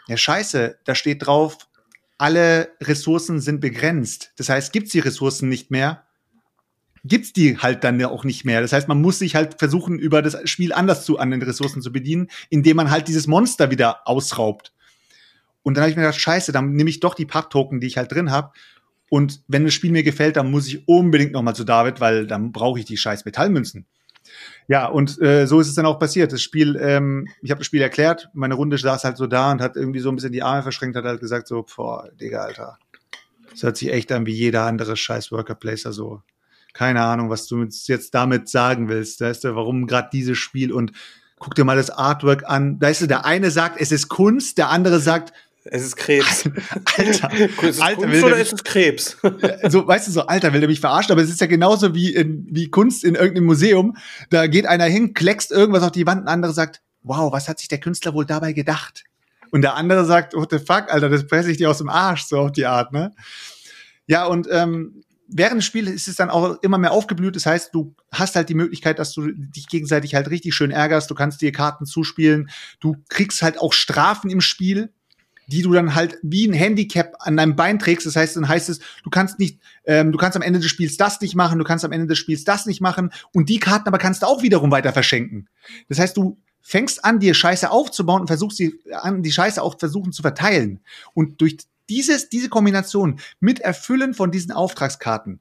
[0.07, 1.57] ja scheiße, da steht drauf,
[2.17, 4.33] alle Ressourcen sind begrenzt.
[4.35, 6.05] Das heißt, gibt's die Ressourcen nicht mehr,
[7.03, 8.61] gibt's die halt dann ja auch nicht mehr.
[8.61, 11.81] Das heißt, man muss sich halt versuchen, über das Spiel anders zu an den Ressourcen
[11.81, 14.73] zu bedienen, indem man halt dieses Monster wieder ausraubt.
[15.63, 17.97] Und dann habe ich mir gedacht, scheiße, dann nehme ich doch die Papp-Token, die ich
[17.97, 18.51] halt drin habe.
[19.09, 22.27] Und wenn das Spiel mir gefällt, dann muss ich unbedingt noch mal zu David, weil
[22.27, 23.85] dann brauche ich die scheiß Metallmünzen.
[24.67, 26.31] Ja, und äh, so ist es dann auch passiert.
[26.31, 29.61] Das Spiel, ähm, ich habe das Spiel erklärt, meine Runde saß halt so da und
[29.61, 32.77] hat irgendwie so ein bisschen die Arme verschränkt, hat halt gesagt so, boah, Digga, Alter,
[33.51, 36.21] das hört sich echt an wie jeder andere scheiß Worker Placer so.
[36.73, 39.21] Keine Ahnung, was du jetzt damit sagen willst.
[39.21, 40.91] Weißt du, warum gerade dieses Spiel und
[41.39, 42.79] guck dir mal das Artwork an.
[42.81, 46.45] Weißt du, der eine sagt, es ist Kunst, der andere sagt, Es ist Krebs.
[46.97, 49.17] Alter, ist es Alter, Kunst oder der- ist es Krebs?
[49.69, 52.13] so, weißt du, so, Alter, will der mich verarschen, aber es ist ja genauso wie,
[52.13, 53.95] in, wie Kunst in irgendeinem Museum.
[54.29, 57.59] Da geht einer hin, kleckst irgendwas auf die Wand, ein anderer sagt, wow, was hat
[57.59, 59.03] sich der Künstler wohl dabei gedacht?
[59.51, 62.23] Und der andere sagt, what the fuck, Alter, das presse ich dir aus dem Arsch,
[62.23, 63.13] so auf die Art, ne?
[64.07, 67.35] Ja, und ähm, während des Spiels ist es dann auch immer mehr aufgeblüht.
[67.35, 71.09] Das heißt, du hast halt die Möglichkeit, dass du dich gegenseitig halt richtig schön ärgerst.
[71.09, 72.49] Du kannst dir Karten zuspielen.
[72.79, 74.91] Du kriegst halt auch Strafen im Spiel
[75.49, 78.05] die du dann halt wie ein Handicap an deinem Bein trägst.
[78.05, 80.95] Das heißt, dann heißt es, du kannst nicht, ähm, du kannst am Ende des Spiels
[80.95, 83.87] das nicht machen, du kannst am Ende des Spiels das nicht machen und die Karten
[83.87, 85.47] aber kannst du auch wiederum weiter verschenken.
[85.87, 89.79] Das heißt, du fängst an, dir Scheiße aufzubauen und versuchst die, an, die Scheiße auch
[89.79, 90.81] versuchen zu verteilen.
[91.15, 91.57] Und durch
[91.89, 95.39] dieses, diese Kombination mit Erfüllen von diesen Auftragskarten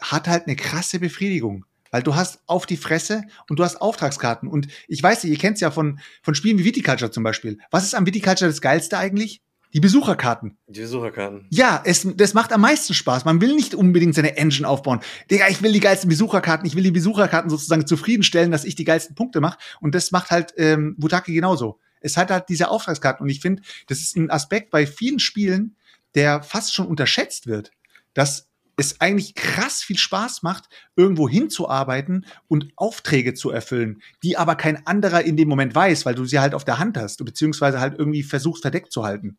[0.00, 1.64] hat halt eine krasse Befriedigung.
[1.90, 4.48] Weil du hast auf die Fresse und du hast Auftragskarten.
[4.48, 7.58] Und ich weiß ihr kennt es ja von, von Spielen wie Viticulture zum Beispiel.
[7.72, 9.42] Was ist am Viticulture das Geilste eigentlich?
[9.72, 10.56] Die Besucherkarten.
[10.66, 11.46] Die Besucherkarten.
[11.50, 13.24] Ja, es, das macht am meisten Spaß.
[13.24, 15.00] Man will nicht unbedingt seine Engine aufbauen.
[15.30, 16.66] Digga, ich will die geilsten Besucherkarten.
[16.66, 19.58] Ich will die Besucherkarten sozusagen zufriedenstellen, dass ich die geilsten Punkte mache.
[19.80, 21.78] Und das macht halt ähm, Butaki genauso.
[22.00, 23.24] Es hat halt diese Auftragskarten.
[23.24, 25.76] Und ich finde, das ist ein Aspekt bei vielen Spielen,
[26.14, 27.72] der fast schon unterschätzt wird.
[28.14, 28.50] Dass
[28.80, 34.86] es eigentlich krass viel Spaß macht, irgendwo hinzuarbeiten und Aufträge zu erfüllen, die aber kein
[34.86, 37.98] anderer in dem Moment weiß, weil du sie halt auf der Hand hast, beziehungsweise halt
[37.98, 39.38] irgendwie versuchst verdeckt zu halten.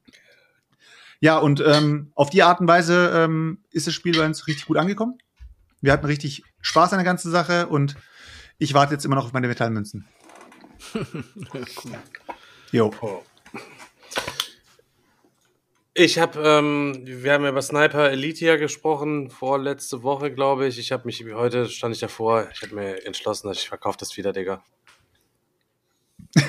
[1.19, 4.65] Ja, und ähm, auf die Art und Weise ähm, ist das Spiel bei uns richtig
[4.65, 5.17] gut angekommen.
[5.81, 7.95] Wir hatten richtig Spaß an der ganzen Sache und
[8.57, 10.07] ich warte jetzt immer noch auf meine Metallmünzen.
[10.95, 11.97] cool.
[12.71, 12.91] Jo.
[15.93, 20.79] Ich habe, ähm, wir haben ja über Sniper Elite ja gesprochen, vorletzte Woche, glaube ich.
[20.79, 24.15] Ich habe mich, heute stand ich davor, ich habe mir entschlossen, dass ich verkaufe das
[24.15, 24.63] wieder, Digga.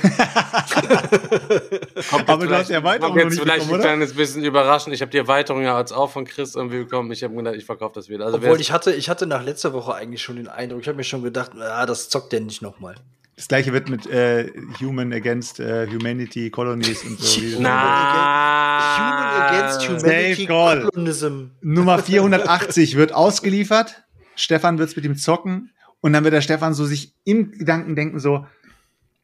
[2.12, 4.94] Aber du hast die Erweiterung noch jetzt nicht vielleicht bekommen, ein kleines bisschen überraschend.
[4.94, 7.10] Ich habe die Erweiterung ja als auch von Chris irgendwie bekommen.
[7.10, 8.26] Ich habe gedacht, ich verkaufe das wieder.
[8.26, 10.98] Also Obwohl ich hatte, ich hatte nach letzter Woche eigentlich schon den Eindruck, ich habe
[10.98, 12.94] mir schon gedacht, ah, das zockt der nicht nochmal.
[13.42, 17.40] Das gleiche wird mit äh, Human Against äh, Humanity Colonies und so.
[17.58, 20.46] Na, Human Against Humanity.
[20.46, 21.46] Colonism.
[21.60, 24.04] Nummer 480 wird ausgeliefert.
[24.36, 25.72] Stefan wird's mit ihm zocken.
[26.00, 28.46] Und dann wird der Stefan so sich im Gedanken denken so,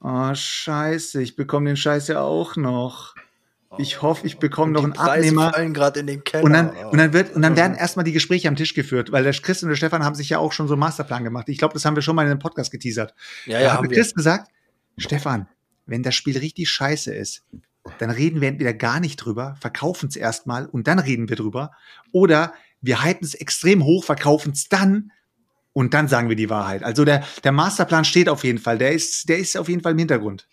[0.01, 3.15] oh scheiße, ich bekomme den Scheiß ja auch noch.
[3.77, 5.53] Ich hoffe, ich bekomme noch einen Preise Abnehmer.
[5.53, 6.45] fallen gerade in den Keller.
[6.45, 9.24] Und dann, und dann wird, und dann werden erstmal die Gespräche am Tisch geführt, weil
[9.24, 11.49] der Chris und der Stefan haben sich ja auch schon so einen Masterplan gemacht.
[11.51, 13.15] Ich glaube, das haben wir schon mal in einem Podcast geteasert.
[13.45, 13.99] ja, da ja, hat haben mir wir.
[13.99, 14.51] Chris gesagt,
[14.97, 15.49] Stefan,
[15.85, 17.45] wenn das Spiel richtig scheiße ist,
[17.99, 21.73] dann reden wir entweder gar nicht drüber, verkaufen es erstmal und dann reden wir drüber.
[22.12, 25.12] Oder wir hypen es extrem hoch, verkaufen es dann
[25.73, 26.82] und dann sagen wir die Wahrheit.
[26.82, 28.78] Also der, der Masterplan steht auf jeden Fall.
[28.78, 30.49] Der ist, der ist auf jeden Fall im Hintergrund.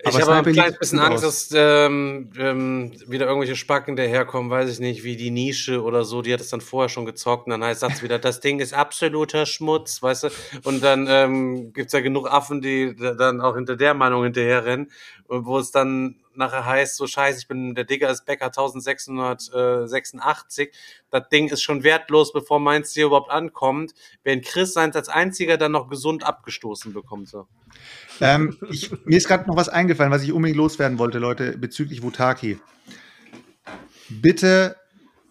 [0.00, 1.48] Ich Aber habe Sniper ein kleines bisschen Angst, aus.
[1.48, 6.22] dass ähm, ähm, wieder irgendwelche Spacken daherkommen, weiß ich nicht, wie die Nische oder so,
[6.22, 8.72] die hat es dann vorher schon gezockt und dann heißt es wieder, das Ding ist
[8.72, 10.28] absoluter Schmutz, weißt du?
[10.64, 14.90] Und dann ähm, gibt's ja genug Affen, die da- dann auch hinter der Meinung hinterherrennen,
[15.40, 20.70] wo es dann nachher heißt, so scheiße, ich bin der Digger ist Becker 1686,
[21.10, 23.92] das Ding ist schon wertlos, bevor meins hier überhaupt ankommt,
[24.22, 27.28] während Chris seins als einziger dann noch gesund abgestoßen bekommt.
[27.28, 27.46] So.
[28.20, 32.02] Ähm, ich, mir ist gerade noch was eingefallen, was ich unbedingt loswerden wollte, Leute, bezüglich
[32.02, 32.58] Wutaki.
[34.08, 34.76] Bitte,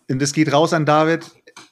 [0.10, 1.32] und das geht raus an David,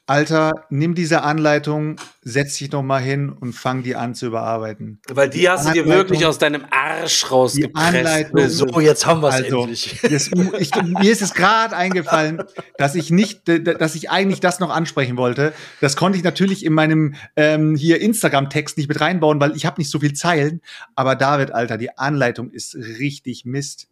[0.09, 4.99] Alter, nimm diese Anleitung, setz dich noch mal hin und fang die an zu überarbeiten.
[5.07, 7.75] Weil die hast du dir wirklich aus deinem Arsch rausgepresst.
[7.75, 9.99] Anleitung- So, jetzt haben wir es Also, endlich.
[10.09, 12.41] das, ich, mir ist es gerade eingefallen,
[12.77, 15.53] dass ich nicht, dass ich eigentlich das noch ansprechen wollte.
[15.79, 19.79] Das konnte ich natürlich in meinem ähm, hier Instagram-Text nicht mit reinbauen, weil ich habe
[19.79, 20.61] nicht so viel Zeilen.
[20.95, 23.89] Aber David, Alter, die Anleitung ist richtig Mist.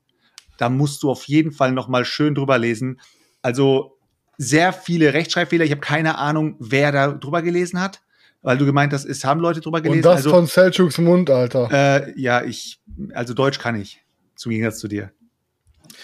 [0.57, 2.99] Da musst du auf jeden Fall noch mal schön drüber lesen.
[3.43, 3.96] Also
[4.37, 5.65] sehr viele Rechtschreibfehler.
[5.65, 8.01] Ich habe keine Ahnung, wer da drüber gelesen hat,
[8.41, 9.99] weil du gemeint hast, es haben Leute drüber gelesen.
[9.99, 11.69] Und das also, von Selchuks Mund, Alter.
[12.07, 12.79] äh, ja, ich,
[13.13, 14.01] also Deutsch kann ich,
[14.35, 15.11] zum Gegensatz zu dir.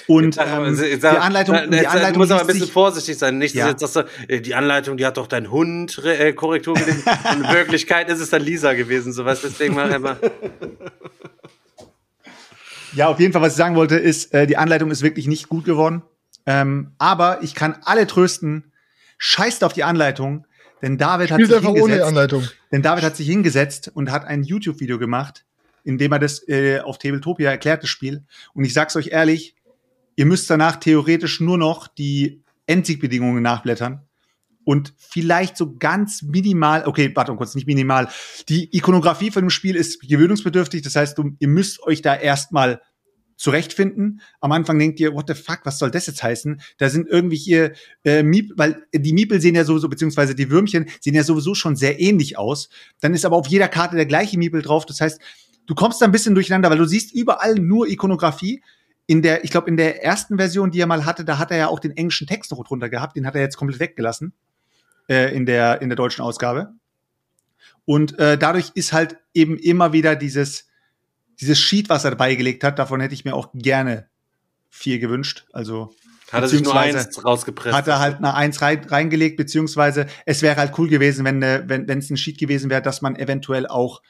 [0.08, 2.62] Und sag mal, ähm, die Anleitung, jetzt die sag- Anleitung du musst aber ein bisschen
[2.64, 3.38] sich- vorsichtig sein.
[3.38, 3.70] Nicht, dass Ja.
[3.70, 7.04] jetzt sagst du, äh, die Anleitung, die hat doch dein Hund äh, Korrektur gelesen.
[7.36, 9.42] In Wirklichkeit ist es dann Lisa gewesen, so was.
[9.42, 10.18] Deswegen mach immer.
[12.96, 15.50] Ja, auf jeden Fall, was ich sagen wollte, ist, äh, die Anleitung ist wirklich nicht
[15.50, 16.04] gut geworden.
[16.46, 18.72] Ähm, aber ich kann alle trösten,
[19.18, 20.46] scheißt auf die Anleitung,
[20.82, 22.08] denn David hat Spielt sich einfach ohne hingesetzt.
[22.08, 22.48] Anleitung.
[22.72, 25.46] Denn David hat sich hingesetzt und hat ein YouTube-Video gemacht,
[25.84, 28.24] in dem er das äh, auf Tabletopia erklärt, das Spiel.
[28.54, 29.56] Und ich sag's euch ehrlich,
[30.16, 34.06] ihr müsst danach theoretisch nur noch die Endsigbedingungen nachblättern
[34.66, 38.10] und vielleicht so ganz minimal, okay, warte mal kurz, nicht minimal.
[38.50, 42.82] Die Ikonografie von dem Spiel ist gewöhnungsbedürftig, das heißt, ihr müsst euch da erstmal
[43.36, 44.22] zurechtfinden.
[44.40, 46.62] Am Anfang denkt ihr, what the fuck, was soll das jetzt heißen?
[46.78, 47.74] Da sind irgendwie hier
[48.04, 51.76] äh, Miep, weil die Miepel sehen ja sowieso, beziehungsweise die Würmchen sehen ja sowieso schon
[51.76, 52.70] sehr ähnlich aus.
[53.02, 54.86] Dann ist aber auf jeder Karte der gleiche Miepel drauf.
[54.86, 55.20] Das heißt,
[55.66, 58.64] du kommst da ein bisschen durcheinander, weil du siehst überall nur Ikonografie.
[59.06, 61.58] In der, ich glaube, in der ersten Version, die er mal hatte, da hat er
[61.58, 63.18] ja auch den englischen Text noch drunter gehabt.
[63.18, 64.32] Den hat er jetzt komplett weggelassen
[65.10, 66.74] äh, in der in der deutschen Ausgabe.
[67.86, 70.68] Und äh, dadurch ist halt eben immer wieder dieses
[71.40, 72.80] dieses Sheet, was er dabei gelegt hat.
[72.80, 74.08] Davon hätte ich mir auch gerne
[74.70, 75.46] vier gewünscht.
[75.54, 75.94] Also
[76.32, 77.76] Hat er sich nur eins rausgepresst.
[77.76, 81.64] hat er halt eine Eins rein, reingelegt, beziehungsweise es wäre halt cool gewesen, wenn äh,
[81.68, 84.02] wenn wenn es ein Sheet gewesen wäre, dass man eventuell auch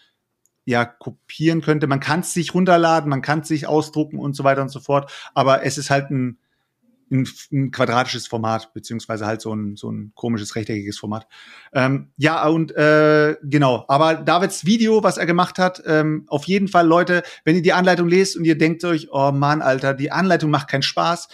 [0.65, 1.87] ja kopieren könnte.
[1.87, 4.79] Man kann es sich runterladen, man kann es sich ausdrucken und so weiter und so
[4.79, 5.11] fort.
[5.33, 6.37] Aber es ist halt ein
[7.13, 11.27] ein, ein quadratisches Format, beziehungsweise halt so ein, so ein komisches rechteckiges Format.
[11.71, 16.67] Ähm, ja, und äh, genau, aber Davids Video, was er gemacht hat, ähm, auf jeden
[16.67, 20.11] Fall, Leute, wenn ihr die Anleitung lest und ihr denkt euch, oh Mann, Alter, die
[20.11, 21.29] Anleitung macht keinen Spaß,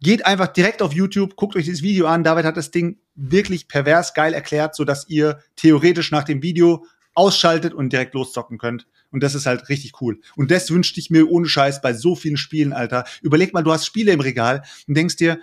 [0.00, 2.24] geht einfach direkt auf YouTube, guckt euch dieses Video an.
[2.24, 6.84] David hat das Ding wirklich pervers geil erklärt, so dass ihr theoretisch nach dem Video
[7.14, 8.86] ausschaltet und direkt loszocken könnt.
[9.16, 10.20] Und das ist halt richtig cool.
[10.34, 13.06] Und das wünschte ich mir ohne Scheiß bei so vielen Spielen, Alter.
[13.22, 15.40] Überleg mal, du hast Spiele im Regal und denkst dir,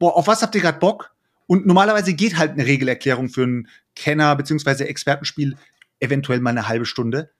[0.00, 1.14] boah, auf was habt ihr gerade Bock?
[1.46, 4.82] Und normalerweise geht halt eine Regelerklärung für einen Kenner bzw.
[4.86, 5.56] Expertenspiel
[6.00, 7.30] eventuell mal eine halbe Stunde.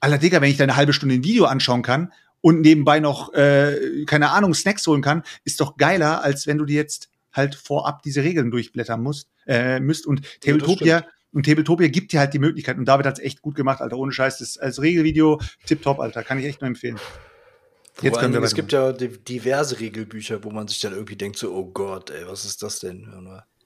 [0.00, 3.34] Alter Digga, wenn ich da eine halbe Stunde ein Video anschauen kann und nebenbei noch,
[3.34, 7.56] äh, keine Ahnung, Snacks holen kann, ist doch geiler, als wenn du dir jetzt halt
[7.56, 10.06] vorab diese Regeln durchblättern musst, äh, müsst.
[10.06, 11.04] Und Tabletopia,
[11.36, 12.78] und Tabletopia gibt dir halt die Möglichkeit.
[12.78, 13.98] Und David hat es echt gut gemacht, Alter.
[13.98, 14.38] Ohne Scheiß.
[14.38, 16.24] Das als Regelvideo tipptopp, Alter.
[16.24, 16.98] Kann ich echt nur empfehlen.
[18.02, 21.38] Jetzt können wir es gibt ja di- diverse Regelbücher, wo man sich dann irgendwie denkt,
[21.38, 23.06] so, oh Gott, ey, was ist das denn?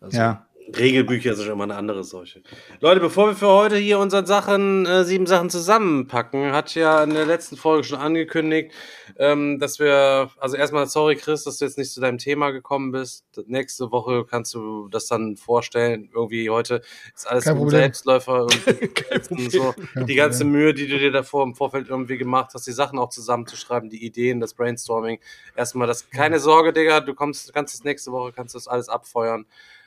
[0.01, 0.47] Also, Ja.
[0.77, 2.43] Regelbücher sind immer eine andere Seuche.
[2.81, 7.15] Leute, bevor wir für heute hier unseren Sachen, äh, sieben Sachen zusammenpacken, hat ja in
[7.15, 8.73] der letzten Folge schon angekündigt,
[9.19, 12.93] ähm, dass wir, also erstmal sorry Chris, dass du jetzt nicht zu deinem Thema gekommen
[12.93, 13.25] bist.
[13.47, 16.11] Nächste Woche kannst du das dann vorstellen.
[16.15, 16.83] Irgendwie heute
[17.15, 17.71] ist alles Kein ein.
[17.71, 18.45] Selbstläufer.
[18.45, 18.53] und
[19.53, 19.75] so.
[19.97, 20.45] Die ganze.
[20.51, 24.05] Mühe, die du dir davor im Vorfeld irgendwie gemacht hast, die Sachen auch zusammenzuschreiben, die
[24.05, 25.21] Ideen, das Brainstorming.
[25.57, 28.89] Erstmal das, keine Sorge, Digga, du kommst, du kannst es nächste Woche, kannst das alles
[28.89, 29.47] abfeuern.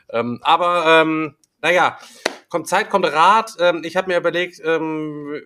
[0.10, 1.98] Ähm, aber, ähm, naja,
[2.50, 3.54] kommt Zeit, kommt Rat.
[3.60, 5.42] Ähm, ich habe mir überlegt, ähm,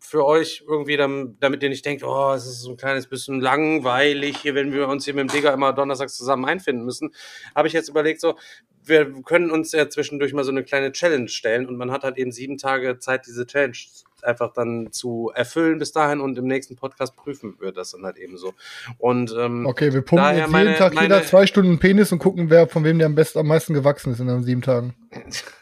[0.00, 3.40] für euch irgendwie, dam- damit ihr nicht denkt, oh, es ist so ein kleines bisschen
[3.40, 7.14] langweilig hier, wenn wir uns hier mit dem Digger immer donnerstags zusammen einfinden müssen,
[7.54, 8.36] habe ich jetzt überlegt, so,
[8.84, 12.18] wir können uns ja zwischendurch mal so eine kleine Challenge stellen und man hat halt
[12.18, 13.76] eben sieben Tage Zeit, diese Challenge
[14.22, 18.16] einfach dann zu erfüllen bis dahin und im nächsten Podcast prüfen wir das dann halt
[18.18, 18.54] eben so.
[18.98, 22.18] Und ähm, Okay, wir pumpen jetzt meine- jeden Tag meine- jeder zwei Stunden Penis und
[22.18, 24.94] gucken, wer von wem der am besten am meisten gewachsen ist in den sieben Tagen.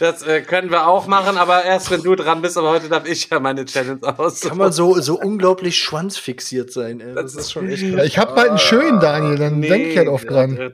[0.00, 3.06] das äh, können wir auch machen, aber erst wenn du dran bist, aber heute darf
[3.06, 4.40] ich ja meine Challenge aus.
[4.40, 7.14] Kann man so, so unglaublich schwanzfixiert sein, ey.
[7.14, 9.98] Das ist schon echt Ja, ich hab halt einen schönen Daniel, dann Nee, denke ich
[9.98, 10.56] halt oft dran.
[10.58, 10.70] äh,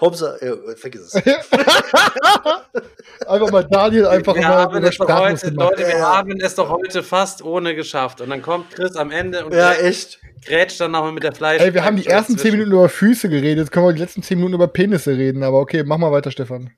[0.00, 1.14] Hauptsache, ja, vergiss es.
[3.26, 5.50] Einfach mal Daniel einfach wir mal haben es doch heute.
[5.50, 6.16] Leute, wir Ja.
[6.18, 8.20] haben es doch heute fast ohne geschafft.
[8.20, 10.18] Und dann kommt Chris am Ende und Ja, echt.
[10.44, 11.60] Grätscht dann nochmal mit der Fleisch.
[11.60, 14.22] Ey, wir haben die ersten zehn Minuten über Füße geredet, jetzt können wir die letzten
[14.22, 16.70] zehn Minuten über Penisse reden, aber okay, mach mal weiter, Stefan.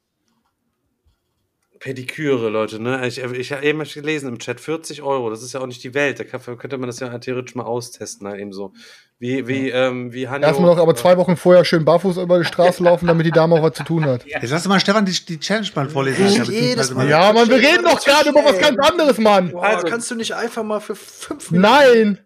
[1.79, 3.07] Pediküre, Leute, ne?
[3.07, 5.95] Ich, ich habe eben gelesen im Chat, 40 Euro, das ist ja auch nicht die
[5.95, 6.19] Welt.
[6.19, 8.73] Da kann, könnte man das ja theoretisch mal austesten, halt eben so.
[9.19, 10.47] Wie, wie, ähm, wie Hanjo.
[10.49, 13.55] Erstmal noch aber zwei Wochen vorher schön barfuß über die Straße laufen, damit die Dame
[13.57, 14.25] auch was zu tun hat.
[14.27, 16.27] Jetzt lass du mal Stefan die, die Challenge mal vorlesen.
[16.27, 17.09] Ja, Alter, jedes Mal.
[17.09, 19.53] Ja, Mann, wir reden ich doch gerade über was ganz anderes, Mann.
[19.53, 21.71] Boah, Also- kannst du nicht einfach mal für fünf Minuten.
[21.71, 22.19] Nein!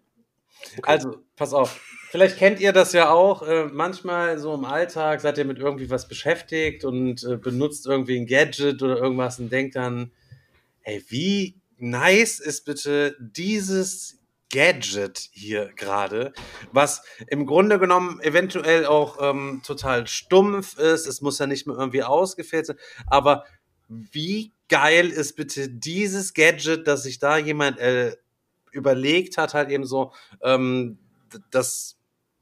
[0.83, 1.81] Also, pass auf.
[2.11, 3.41] Vielleicht kennt ihr das ja auch.
[3.41, 8.19] Äh, manchmal so im Alltag seid ihr mit irgendwie was beschäftigt und äh, benutzt irgendwie
[8.19, 10.11] ein Gadget oder irgendwas und denkt dann,
[10.81, 14.19] hey, wie nice ist bitte dieses
[14.53, 16.31] Gadget hier gerade,
[16.71, 21.07] was im Grunde genommen eventuell auch ähm, total stumpf ist.
[21.07, 22.77] Es muss ja nicht mehr irgendwie ausgefällt sein,
[23.07, 23.45] aber
[23.87, 28.15] wie geil ist bitte dieses Gadget, dass sich da jemand äh,
[28.71, 30.13] überlegt hat, halt eben so,
[30.43, 30.99] ähm,
[31.31, 31.97] d- dass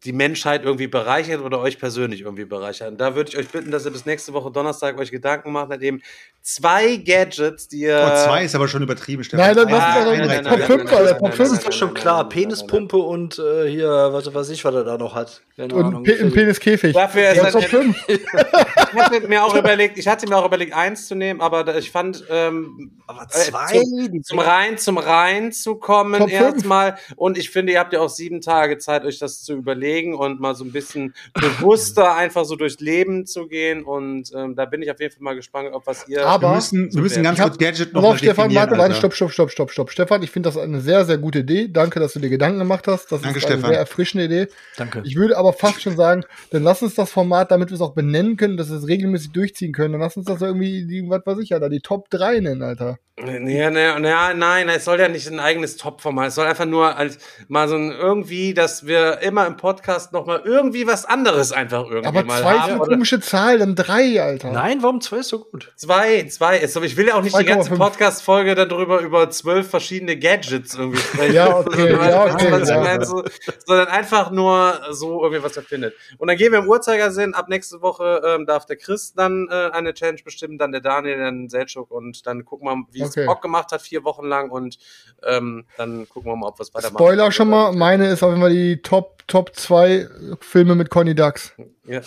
[0.05, 2.91] die Menschheit irgendwie bereichert oder euch persönlich irgendwie bereichert.
[2.91, 5.69] Und da würde ich euch bitten, dass ihr bis nächste Woche Donnerstag euch Gedanken macht,
[5.81, 6.01] eben
[6.41, 7.99] zwei Gadgets, die ihr.
[8.09, 9.45] Oh, zwei ist aber schon übertrieben, Stefan.
[9.47, 11.31] Nein, dann Ja, lass uns doch nein, Top nein, 5, nein, Alter, nein, Top nein,
[11.33, 11.37] 5.
[11.37, 12.29] Das nein, ist doch schon klar.
[12.29, 15.41] Penispumpe und äh, hier, was weiß ich, was er da noch hat.
[15.57, 16.03] Keine Und Ahnung.
[16.03, 16.93] Pe ein Peniskäfig.
[16.93, 18.05] Dafür ist Ja, das Top jetzt- 5.
[18.07, 21.91] Ich hatte mir auch überlegt, ich hatte mir auch überlegt, eins zu nehmen, aber ich
[21.91, 23.65] fand, ähm, Aber äh, zwei?
[23.83, 26.31] zum, zum Rein, zum Rein zu kommen fünf.
[26.31, 26.95] erstmal.
[27.17, 30.39] Und ich finde, ihr habt ja auch sieben Tage Zeit, euch das zu überlegen und
[30.39, 33.83] mal so ein bisschen bewusster einfach so durchs Leben zu gehen.
[33.83, 36.25] Und ähm, da bin ich auf jeden Fall mal gespannt, ob was ihr.
[36.25, 39.31] Aber- wir müssen, wir müssen ganz kurz Gadget noch mal Stefan, warte, warte, stopp, stopp,
[39.31, 39.91] stopp, stopp, stopp.
[39.91, 41.67] Stefan, ich finde das eine sehr, sehr gute Idee.
[41.67, 43.11] Danke, dass du dir Gedanken gemacht hast.
[43.11, 43.69] Das Danke, ist eine Stefan.
[43.71, 44.47] sehr erfrischende Idee.
[44.77, 45.01] Danke.
[45.05, 47.93] Ich würde aber fast schon sagen, dann lass uns das Format, damit wir es auch
[47.93, 51.25] benennen können, dass wir es regelmäßig durchziehen können, dann lass uns das irgendwie, die, was
[51.25, 52.97] weiß ich ja, da die Top 3 nennen, Alter.
[53.21, 56.29] Nee, nee, nee, nein, es soll ja nicht ein eigenes Top-Format.
[56.29, 57.17] Es soll einfach nur als
[57.49, 59.78] mal so ein irgendwie, dass wir immer im Podcast
[60.11, 62.71] noch mal irgendwie was anderes einfach irgendwie Aber mal zwei ist haben.
[62.71, 64.51] eine Oder komische Zahl, dann drei, Alter.
[64.51, 65.71] Nein, warum zwei ist so gut?
[65.75, 66.23] zwei.
[66.29, 66.57] Zwei.
[66.57, 67.77] Ist, aber ich will ja auch nicht die ganze 2,5.
[67.77, 71.33] Podcast-Folge darüber über zwölf verschiedene Gadgets irgendwie sprechen.
[71.39, 72.79] Ja, okay, Sondern- ja, okay, was ja.
[72.81, 73.23] meine, so,
[73.65, 75.93] sondern einfach nur so irgendwie was er findet.
[76.17, 77.33] Und dann gehen wir im Uhrzeigersinn.
[77.33, 81.17] Ab nächste Woche ähm, darf der Chris dann äh, eine Challenge bestimmen, dann der Daniel,
[81.19, 83.25] dann Selchuk und dann gucken wir, wie es Okay.
[83.25, 84.77] Bock gemacht hat, vier Wochen lang und
[85.23, 86.97] ähm, dann gucken wir mal, ob wir es weitermachen.
[86.97, 90.09] Spoiler schon mal, meine ist auf jeden Fall die Top, Top 2
[90.41, 91.53] Filme mit Conny Ducks.
[91.85, 92.01] Ja.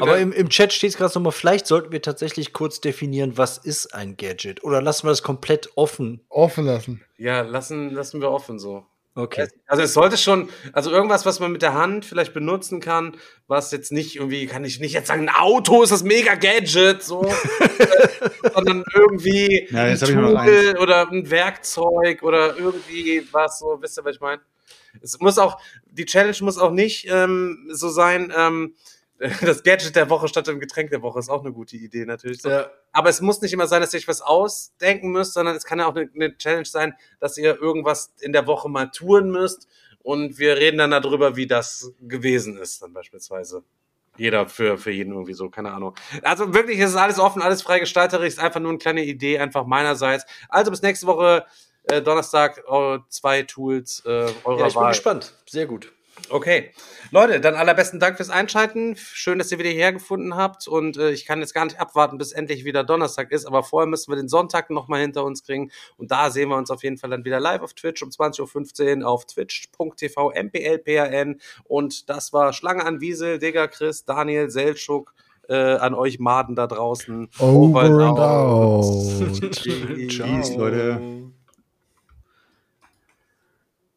[0.00, 3.58] Aber im, im Chat steht es gerade nochmal, vielleicht sollten wir tatsächlich kurz definieren, was
[3.58, 4.62] ist ein Gadget?
[4.62, 6.20] Oder lassen wir das komplett offen?
[6.28, 7.02] Offen lassen.
[7.16, 8.84] ja, lassen, lassen wir offen so.
[9.16, 9.48] Okay.
[9.66, 13.16] Also es sollte schon, also irgendwas, was man mit der Hand vielleicht benutzen kann,
[13.48, 17.02] was jetzt nicht irgendwie, kann ich nicht jetzt sagen, ein Auto ist das mega Gadget,
[17.02, 17.22] so,
[18.54, 24.14] sondern irgendwie Ja, ein Tool oder ein Werkzeug oder irgendwie was, so, wisst ihr, was
[24.14, 24.40] ich meine?
[25.02, 28.74] Es muss auch, die Challenge muss auch nicht ähm, so sein, ähm,
[29.42, 32.42] das Gadget der Woche statt dem Getränk der Woche ist auch eine gute Idee natürlich.
[32.42, 32.70] Ja.
[32.92, 35.78] Aber es muss nicht immer sein, dass ihr euch was ausdenken müsst, sondern es kann
[35.78, 39.68] ja auch eine, eine Challenge sein, dass ihr irgendwas in der Woche mal tun müsst
[40.02, 43.62] und wir reden dann darüber, wie das gewesen ist, dann beispielsweise.
[44.16, 45.94] Jeder für, für jeden irgendwie so, keine Ahnung.
[46.22, 49.38] Also wirklich, es ist alles offen, alles frei gestalterisch, ist einfach nur eine kleine Idee,
[49.38, 50.24] einfach meinerseits.
[50.48, 51.44] Also bis nächste Woche,
[51.84, 54.08] äh, Donnerstag, äh, zwei Tools äh,
[54.44, 54.90] eurer Ja, ich bin Wahl.
[54.90, 55.34] gespannt.
[55.48, 55.92] Sehr gut.
[56.28, 56.70] Okay.
[57.12, 58.94] Leute, dann allerbesten Dank fürs Einschalten.
[58.96, 60.68] Schön, dass ihr wieder hierher gefunden habt.
[60.68, 63.46] Und äh, ich kann jetzt gar nicht abwarten, bis endlich wieder Donnerstag ist.
[63.46, 65.70] Aber vorher müssen wir den Sonntag nochmal hinter uns kriegen.
[65.96, 69.00] Und da sehen wir uns auf jeden Fall dann wieder live auf Twitch um 20.15
[69.00, 71.40] Uhr auf twitch.tv mplpan.
[71.64, 75.14] Und das war Schlange an Wiesel, Digga Chris, Daniel, Seltschuk.
[75.48, 77.28] Äh, an euch Maden da draußen.
[77.40, 79.52] Over and and out.
[79.52, 80.18] Tschüss.
[80.18, 81.00] Peace, Leute.